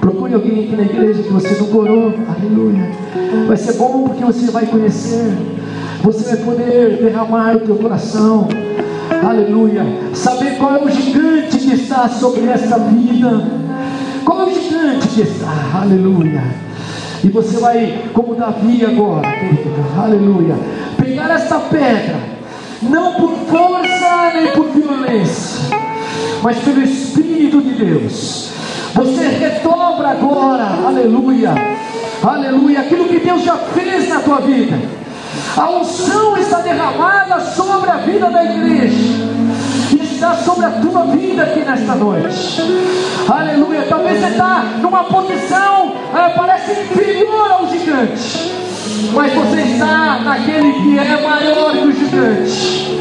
Procure 0.00 0.34
alguém 0.34 0.64
aqui 0.64 0.76
na 0.76 0.82
igreja 0.82 1.22
que 1.22 1.32
você 1.32 1.54
nunca 1.60 1.78
orou. 1.78 2.12
Aleluia. 2.28 2.90
Vai 3.46 3.56
ser 3.56 3.74
bom 3.74 4.08
porque 4.08 4.24
você 4.24 4.50
vai 4.50 4.66
conhecer. 4.66 5.32
Você 6.02 6.34
vai 6.34 6.44
poder 6.44 6.98
derramar 7.00 7.56
o 7.56 7.60
teu 7.60 7.76
coração. 7.76 8.48
Aleluia. 9.22 9.84
Saber 10.14 10.56
qual 10.56 10.76
é 10.76 10.82
o 10.82 10.90
gigante 10.90 11.58
que 11.58 11.74
está 11.74 12.08
sobre 12.08 12.46
essa 12.48 12.78
vida. 12.78 13.42
Qual 14.24 14.40
é 14.42 14.44
o 14.44 14.54
gigante 14.54 15.08
que 15.08 15.22
está? 15.22 15.80
Aleluia. 15.82 16.42
E 17.22 17.28
você 17.28 17.58
vai, 17.58 18.04
como 18.14 18.34
Davi 18.34 18.84
agora, 18.84 19.28
aleluia, 20.02 20.56
pegar 20.96 21.30
esta 21.34 21.58
pedra 21.58 22.16
não 22.82 23.12
por 23.14 23.34
força 23.50 24.32
nem 24.34 24.52
por 24.52 24.68
violência, 24.68 25.76
mas 26.42 26.58
pelo 26.60 26.82
Espírito 26.82 27.60
de 27.60 27.74
Deus. 27.74 28.50
Você 28.94 29.28
redobra 29.28 30.08
agora, 30.08 30.64
aleluia, 30.86 31.54
aleluia, 32.22 32.80
aquilo 32.80 33.04
que 33.04 33.18
Deus 33.18 33.42
já 33.42 33.56
fez 33.56 34.08
na 34.08 34.20
tua 34.20 34.40
vida. 34.40 34.78
A 35.56 35.70
unção 35.70 36.36
está 36.36 36.60
derramada 36.60 37.40
sobre 37.40 37.90
a 37.90 37.96
vida 37.96 38.30
da 38.30 38.44
igreja. 38.44 39.30
Está 40.00 40.36
sobre 40.36 40.66
a 40.66 40.70
tua 40.70 41.04
vida 41.06 41.42
aqui 41.42 41.60
nesta 41.60 41.94
noite. 41.94 42.60
Aleluia. 43.28 43.86
Talvez 43.88 44.20
você 44.20 44.28
está 44.28 44.64
numa 44.80 45.04
posição, 45.04 45.94
é, 46.14 46.28
parece 46.30 46.72
inferior 46.72 47.52
ao 47.52 47.68
gigante 47.68 48.60
mas 49.12 49.32
você 49.32 49.62
está 49.62 50.20
naquele 50.20 50.72
que 50.72 50.98
é 50.98 51.20
maior 51.20 51.72
que 51.72 51.78
o 51.78 51.92
gigante. 51.92 53.00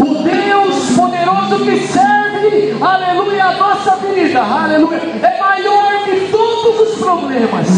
O 0.00 0.14
Deus 0.22 0.96
poderoso 0.96 1.64
que 1.64 1.86
serve, 1.86 2.76
aleluia, 2.80 3.44
a 3.44 3.56
nossa 3.56 3.96
vida, 3.96 4.40
aleluia, 4.40 4.98
é 4.98 5.38
maior 5.38 6.04
que 6.04 6.28
todos 6.30 6.80
os 6.80 6.98
problemas, 6.98 7.68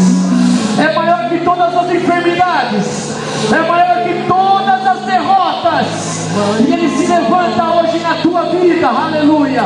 é 0.79 0.93
maior 0.93 1.29
que 1.29 1.37
todas 1.39 1.75
as 1.75 1.91
enfermidades, 1.91 3.17
é 3.51 3.67
maior 3.67 4.03
que 4.03 4.27
todas 4.27 4.87
as 4.87 4.99
derrotas, 5.01 6.29
e 6.67 6.73
Ele 6.73 6.89
se 6.89 7.07
levanta 7.07 7.63
hoje 7.63 7.99
na 7.99 8.15
tua 8.15 8.43
vida, 8.43 8.87
aleluia. 8.87 9.63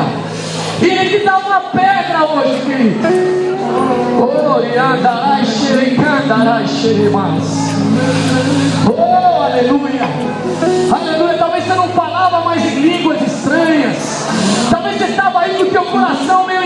E 0.82 0.86
Ele 0.86 1.10
te 1.10 1.26
dá 1.26 1.38
uma 1.38 1.60
pedra 1.62 2.26
hoje, 2.26 2.62
querido. 2.66 3.38
Xeremas. 6.68 7.44
Oh, 8.88 9.42
aleluia. 9.42 10.08
Aleluia. 10.92 11.38
Talvez 11.38 11.64
você 11.64 11.74
não 11.74 11.88
falava 11.90 12.42
mais 12.42 12.64
em 12.64 12.80
línguas 12.80 13.22
estranhas. 13.22 14.28
Talvez 14.70 14.98
você 14.98 15.06
estava 15.06 15.42
aí 15.42 15.56
com 15.56 15.64
o 15.64 15.68
teu 15.68 15.86
coração 15.86 16.46
meio 16.46 16.64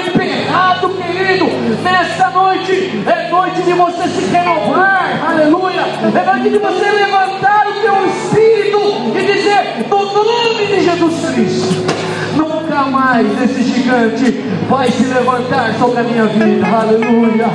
querido. 0.90 1.46
Nesta 1.84 2.30
noite 2.30 3.04
é 3.06 3.30
noite 3.30 3.62
de 3.62 3.74
você 3.74 4.08
se 4.08 4.26
renovar. 4.26 5.32
Aleluia. 5.32 5.82
É 5.82 6.26
noite 6.26 6.50
de 6.50 6.58
você 6.58 6.92
levantar 6.92 7.68
o 7.68 7.74
teu 7.82 8.06
espírito 8.08 8.80
e 9.18 9.34
dizer: 9.34 9.88
No 9.90 10.24
nome 10.24 10.66
de 10.68 10.84
Jesus 10.84 11.30
Cristo 11.34 11.92
nunca 12.36 12.84
mais 12.84 13.42
esse 13.42 13.64
gigante 13.64 14.32
vai 14.70 14.90
se 14.90 15.04
levantar 15.04 15.74
sobre 15.78 16.00
a 16.00 16.04
minha 16.04 16.26
vida. 16.26 16.66
Aleluia. 16.68 17.48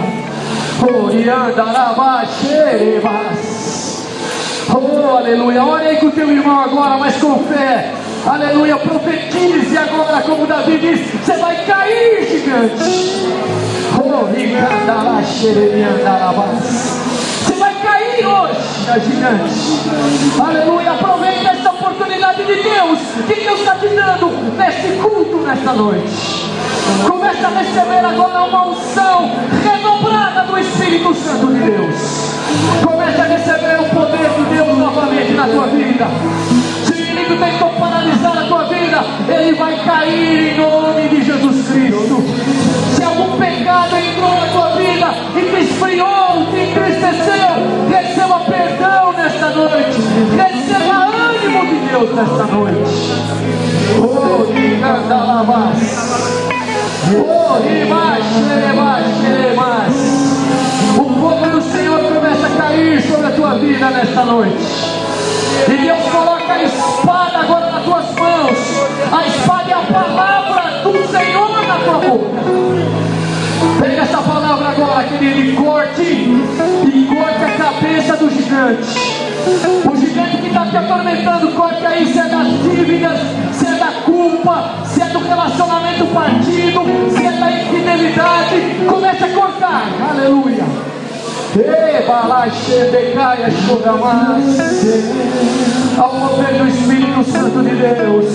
Oh, 4.69 5.17
aleluia. 5.17 5.65
Ore 5.65 5.87
aí 5.87 5.97
com 5.97 6.07
o 6.07 6.13
teu 6.13 6.31
irmão 6.31 6.61
agora, 6.61 6.99
mas 6.99 7.17
com 7.17 7.39
fé. 7.45 7.93
Aleluia. 8.27 8.77
Profetize 8.79 9.79
agora, 9.79 10.21
como 10.23 10.47
Davi 10.47 10.79
disse: 10.79 11.17
Você 11.17 11.37
vai 11.37 11.65
cair, 11.65 12.27
gigante. 12.29 13.17
Você 17.45 17.55
vai 17.55 17.75
cair 17.75 18.27
hoje, 18.27 18.59
gigante. 19.05 20.41
Aleluia. 20.41 20.93
Aproveita 20.93 21.51
essa 21.51 21.71
oportunidade 21.71 22.45
de 22.45 22.63
Deus 22.63 22.99
que 23.29 23.45
Deus 23.45 23.61
está 23.61 23.77
te 23.77 23.89
dando 23.89 24.27
neste 24.57 24.89
culto, 25.01 25.37
nesta 25.39 25.73
noite. 25.73 26.51
Começa 27.09 27.47
a 27.47 27.51
receber 27.51 28.05
agora 28.05 28.43
uma 28.45 28.67
unção 28.69 29.31
redobrada 29.63 30.43
do 30.43 30.59
Espírito 30.59 31.15
Santo 31.15 31.47
de 31.47 31.61
Deus. 31.61 31.97
Começa 32.85 33.23
a 33.23 33.27
receber 33.27 33.81
o 33.81 33.85
poder 33.95 34.31
de 34.31 34.57
Deus 34.57 34.79
novamente 34.79 35.33
na 35.33 35.47
tua 35.47 35.67
vida. 35.69 36.07
Se 37.27 37.33
o 37.33 37.35
inimigo 37.35 37.45
tentou 37.45 37.71
paralisar 37.71 38.39
a 38.39 38.45
tua 38.47 38.63
vida, 38.65 39.05
ele 39.29 39.55
vai 39.57 39.77
cair 39.85 40.53
em 40.53 40.57
nome 40.59 41.09
de 41.09 41.25
Jesus 41.25 41.69
Cristo. 41.69 42.23
Se 42.95 43.03
algum 43.03 43.37
pecado 43.37 43.97
entrou 43.97 44.33
na 44.41 44.47
tua 44.47 44.69
vida 44.77 45.13
e 45.35 45.41
te 45.41 45.65
esfriou, 45.65 46.47
te 46.53 46.61
entristeceu, 46.61 47.51
receba 47.91 48.39
perdão 48.41 49.13
nesta 49.13 49.49
noite. 49.51 50.01
Receba 50.37 50.95
ânimo 51.31 51.67
de 51.67 51.79
Deus 51.89 52.15
nesta 52.15 52.45
noite. 52.45 52.95
Oh, 53.99 54.45
que 54.53 54.81
candalavas. 54.81 55.79
Oh, 57.13 57.57
o 61.01 61.05
fogo 61.21 61.47
do 61.51 61.61
Senhor 61.61 62.01
começa 62.01 62.47
a 62.47 62.51
cair 62.57 63.03
sobre 63.03 63.27
a 63.27 63.31
tua 63.33 63.59
vida 63.59 63.91
nesta 63.91 64.25
noite. 64.25 64.97
E 65.69 65.77
Deus 65.79 66.03
coloca 66.11 66.53
a 66.53 66.63
espada 66.97 67.39
agora 67.39 67.71
nas 67.71 67.85
tuas 67.85 68.05
mãos. 68.15 68.59
A 69.13 69.27
espada 69.27 69.71
é 69.71 69.75
a 69.75 69.83
palavra 69.93 70.83
do 70.83 71.09
Senhor 71.09 71.67
na 71.67 71.79
tua 71.79 71.99
boca. 71.99 72.37
Pega 73.81 74.03
essa 74.03 74.19
palavra 74.19 74.69
agora, 74.69 75.05
querido, 75.05 75.41
e 75.41 75.57
corte, 75.57 76.03
e 76.03 77.09
corte 77.15 77.45
a 77.45 77.65
cabeça 77.65 78.17
do 78.17 78.31
gigante. 78.31 79.27
O 79.85 79.97
gigante 79.97 80.37
que 80.39 80.47
está 80.49 80.67
te 80.67 80.77
atormentando, 80.77 81.53
corte 81.53 81.87
aí 81.87 82.07
se 82.07 82.19
é 82.19 82.29
das 82.29 82.49
dívidas, 82.63 83.19
se 83.53 83.67
é 83.67 83.75
da 83.75 83.93
culpa, 84.05 84.71
se 84.87 85.03
é 85.03 85.07
do 85.07 85.19
relacionamento 85.19 86.07
partido, 86.07 86.81
se 87.11 87.27
é 87.27 87.33
da 87.33 87.53
infidelidade. 87.53 88.87
Comece 88.89 89.25
a 89.25 89.29
cortar. 89.29 89.85
Aleluia. 90.11 90.65
Ao 95.99 96.15
mover 96.15 96.59
do 96.59 96.69
Espírito 96.69 97.25
Santo 97.25 97.63
de 97.63 97.75
Deus. 97.75 98.27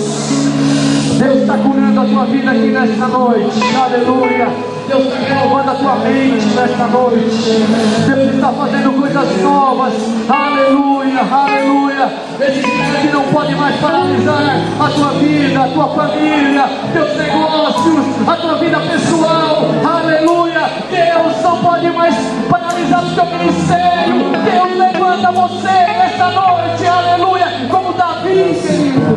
Deus 1.18 1.40
está 1.42 1.58
curando 1.58 2.00
a 2.00 2.04
tua 2.04 2.24
vida 2.26 2.50
aqui 2.50 2.72
nesta 2.72 3.06
noite. 3.06 3.60
Aleluia. 3.76 4.71
Deus 4.92 5.06
está 5.06 5.20
renovando 5.20 5.70
a 5.70 5.74
tua 5.74 5.94
mente 5.94 6.44
nesta 6.54 6.86
noite. 6.88 7.66
Deus 8.06 8.34
está 8.34 8.52
fazendo 8.52 8.92
coisas 9.00 9.40
novas. 9.40 9.94
Aleluia, 10.28 11.20
aleluia. 11.30 12.12
Esse 12.38 13.08
não 13.10 13.22
pode 13.32 13.54
mais 13.54 13.74
paralisar 13.76 14.60
a 14.78 14.90
tua 14.90 15.12
vida, 15.12 15.62
a 15.62 15.68
tua 15.68 15.88
família, 15.88 16.68
teus 16.92 17.16
negócios, 17.16 18.28
a 18.28 18.36
tua 18.36 18.54
vida 18.58 18.80
pessoal. 18.80 19.64
Aleluia. 19.82 20.60
Deus 20.90 21.42
não 21.42 21.56
pode 21.62 21.88
mais 21.88 22.14
paralisar 22.50 23.02
o 23.02 23.14
teu 23.14 23.24
ministério. 23.24 24.14
Deus 24.44 24.76
levanta 24.76 25.32
você 25.32 25.70
nesta 25.70 26.30
noite. 26.32 26.86
Aleluia. 26.86 27.46
Como 27.70 27.94
Davi, 27.94 28.60
querido. 28.60 29.16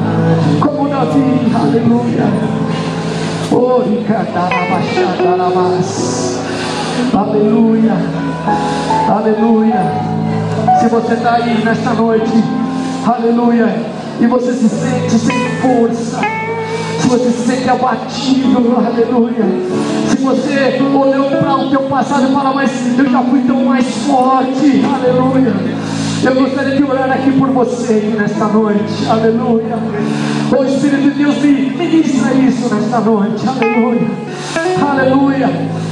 Como 0.62 0.88
Davi. 0.88 1.52
Aleluia. 1.54 2.75
Aleluia, 7.14 7.94
aleluia. 9.08 9.80
Se 10.82 10.90
você 10.90 11.14
está 11.14 11.36
aí 11.36 11.64
nesta 11.64 11.94
noite, 11.94 12.44
aleluia, 13.08 13.74
e 14.20 14.28
você 14.28 14.52
se 14.52 14.68
sente 14.68 15.18
sem 15.18 15.50
força, 15.62 16.20
se 17.00 17.08
você 17.08 17.30
se 17.32 17.48
sente 17.48 17.70
abatido, 17.70 18.76
aleluia. 18.78 19.46
Se 20.10 20.18
você 20.18 20.82
olhou 20.94 21.30
para 21.30 21.56
o 21.56 21.70
teu 21.70 21.84
passado 21.84 22.28
e 22.30 22.34
fala, 22.34 22.54
mas 22.54 23.00
eu 23.00 23.10
já 23.10 23.24
fui 23.24 23.40
tão 23.44 23.64
mais 23.64 23.86
forte, 24.06 24.84
aleluia. 24.84 25.54
Eu 26.26 26.36
gostaria 26.36 26.76
de 26.76 26.84
orar 26.84 27.10
aqui 27.10 27.32
por 27.32 27.48
você 27.52 28.14
nesta 28.18 28.48
noite, 28.48 29.08
aleluia. 29.10 29.78
O 30.52 30.64
Espírito 30.64 31.02
de 31.02 31.10
Deus 31.12 31.36
me 31.42 31.52
ministra 31.72 32.34
isso 32.34 32.74
nesta 32.74 33.00
noite. 33.00 33.44
Aleluia. 33.48 34.08
Aleluia. 34.90 35.50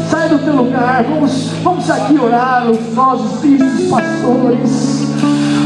Sai 0.10 0.30
do 0.30 0.38
teu 0.40 0.56
lugar. 0.56 1.04
Vamos, 1.04 1.50
vamos 1.64 1.90
aqui 1.90 2.20
orar. 2.20 2.70
Os 2.70 2.94
nossos 2.94 3.42
bispos, 3.42 3.88
pastores. 3.90 5.08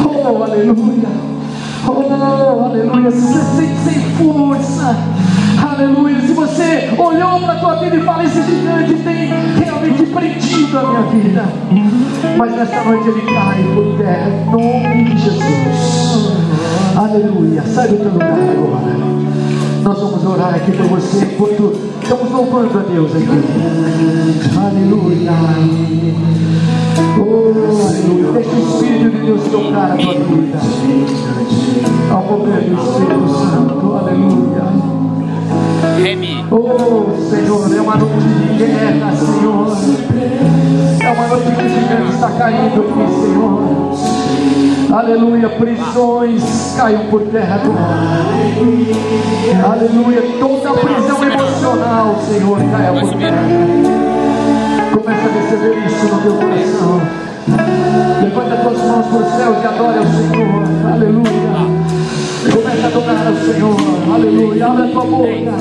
Oh, 0.05 0.41
aleluia. 0.43 1.09
Oh, 1.85 2.63
aleluia. 2.63 3.11
Se 3.11 3.21
você 3.21 3.39
sente 3.57 3.77
sem 3.83 4.01
força. 4.15 4.95
Aleluia. 5.69 6.21
Se 6.21 6.33
você 6.33 6.89
olhou 6.97 7.41
para 7.41 7.53
a 7.53 7.59
tua 7.59 7.75
vida 7.75 7.97
e 7.97 8.01
fala: 8.03 8.23
Esse 8.23 8.41
gigante 8.41 8.93
tem 9.03 9.29
realmente 9.63 10.03
prendido 10.05 10.79
a 10.79 10.83
minha 10.83 11.01
vida. 11.03 11.45
Mas 12.37 12.55
nesta 12.55 12.83
noite 12.83 13.09
ele 13.09 13.21
cai 13.21 13.63
por 13.75 13.97
terra. 13.97 14.29
Em 14.29 14.83
nome 14.83 15.03
de 15.03 15.17
Jesus. 15.17 16.56
Aleluia. 16.97 17.61
Sai 17.75 17.89
do 17.89 17.97
teu 17.97 18.11
lugar 18.11 18.31
agora. 18.31 18.97
Nós 19.83 19.99
vamos 19.99 20.25
orar 20.25 20.55
aqui 20.55 20.71
por 20.71 20.87
você 20.87 21.25
enquanto 21.25 21.71
estamos 22.01 22.31
louvando 22.31 22.79
a 22.79 22.81
Deus 22.81 23.11
aqui. 23.15 23.27
Aleluia. 24.57 25.31
Oh, 27.19 27.53
aleluia. 27.87 28.31
Deixa 28.31 28.49
o 28.49 28.59
Espírito 28.67 29.11
de 29.11 29.25
Deus 29.27 29.43
tocar 29.43 29.91
a 29.91 29.95
tua 29.95 30.13
vida. 30.15 30.59
Ao 32.09 32.23
mover 32.23 32.63
do 32.63 32.73
Espírito 32.81 33.29
Santo. 33.29 33.93
Aleluia. 33.93 34.63
Oh 36.49 37.29
Senhor, 37.29 37.75
é 37.75 37.81
uma 37.81 37.95
noite 37.95 38.15
de 38.17 38.65
guerra, 38.65 39.15
Senhor. 39.15 39.67
É 40.99 41.11
uma 41.11 41.27
noite 41.27 41.45
que 41.45 41.63
o 41.63 41.69
gigante 41.69 42.15
está 42.15 42.31
caindo 42.31 42.81
aqui, 42.81 43.05
Senhor. 43.21 44.16
Aleluia, 44.91 45.49
prisões 45.49 46.75
caiam 46.77 47.05
por 47.07 47.21
terra 47.23 47.55
agora. 47.55 48.17
Aleluia, 49.71 50.21
toda 50.39 50.73
prisão 50.79 51.23
emocional, 51.23 52.15
Senhor, 52.27 52.59
caia 52.71 52.93
por 52.99 53.13
terra. 53.17 53.43
Começa 54.91 55.27
a 55.27 55.31
receber 55.31 55.85
isso 55.85 56.05
no 56.07 56.21
teu 56.21 56.33
coração. 56.33 57.01
Levanta 58.21 58.55
tuas 58.57 58.81
mãos 58.81 59.05
para 59.07 59.17
os 59.17 59.27
céus 59.35 59.57
e 59.61 59.67
adore 59.67 59.97
ao 59.97 60.05
Senhor. 60.05 60.63
Aleluia. 60.91 61.47
Começa 62.51 62.83
a 62.83 62.87
adorar 62.87 63.27
ao 63.27 63.35
Senhor. 63.35 63.77
Aleluia. 64.13 64.65
Abre 64.65 64.83
a 64.83 64.87
tua 64.87 65.05
boca. 65.05 65.53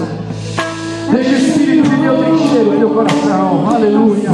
Deixa 1.12 1.30
o 1.30 1.34
Espírito 1.34 1.88
de 1.88 1.96
Deus 1.96 2.28
encher 2.28 2.66
o 2.66 2.78
teu 2.78 2.90
coração. 2.90 3.68
Aleluia. 3.74 4.30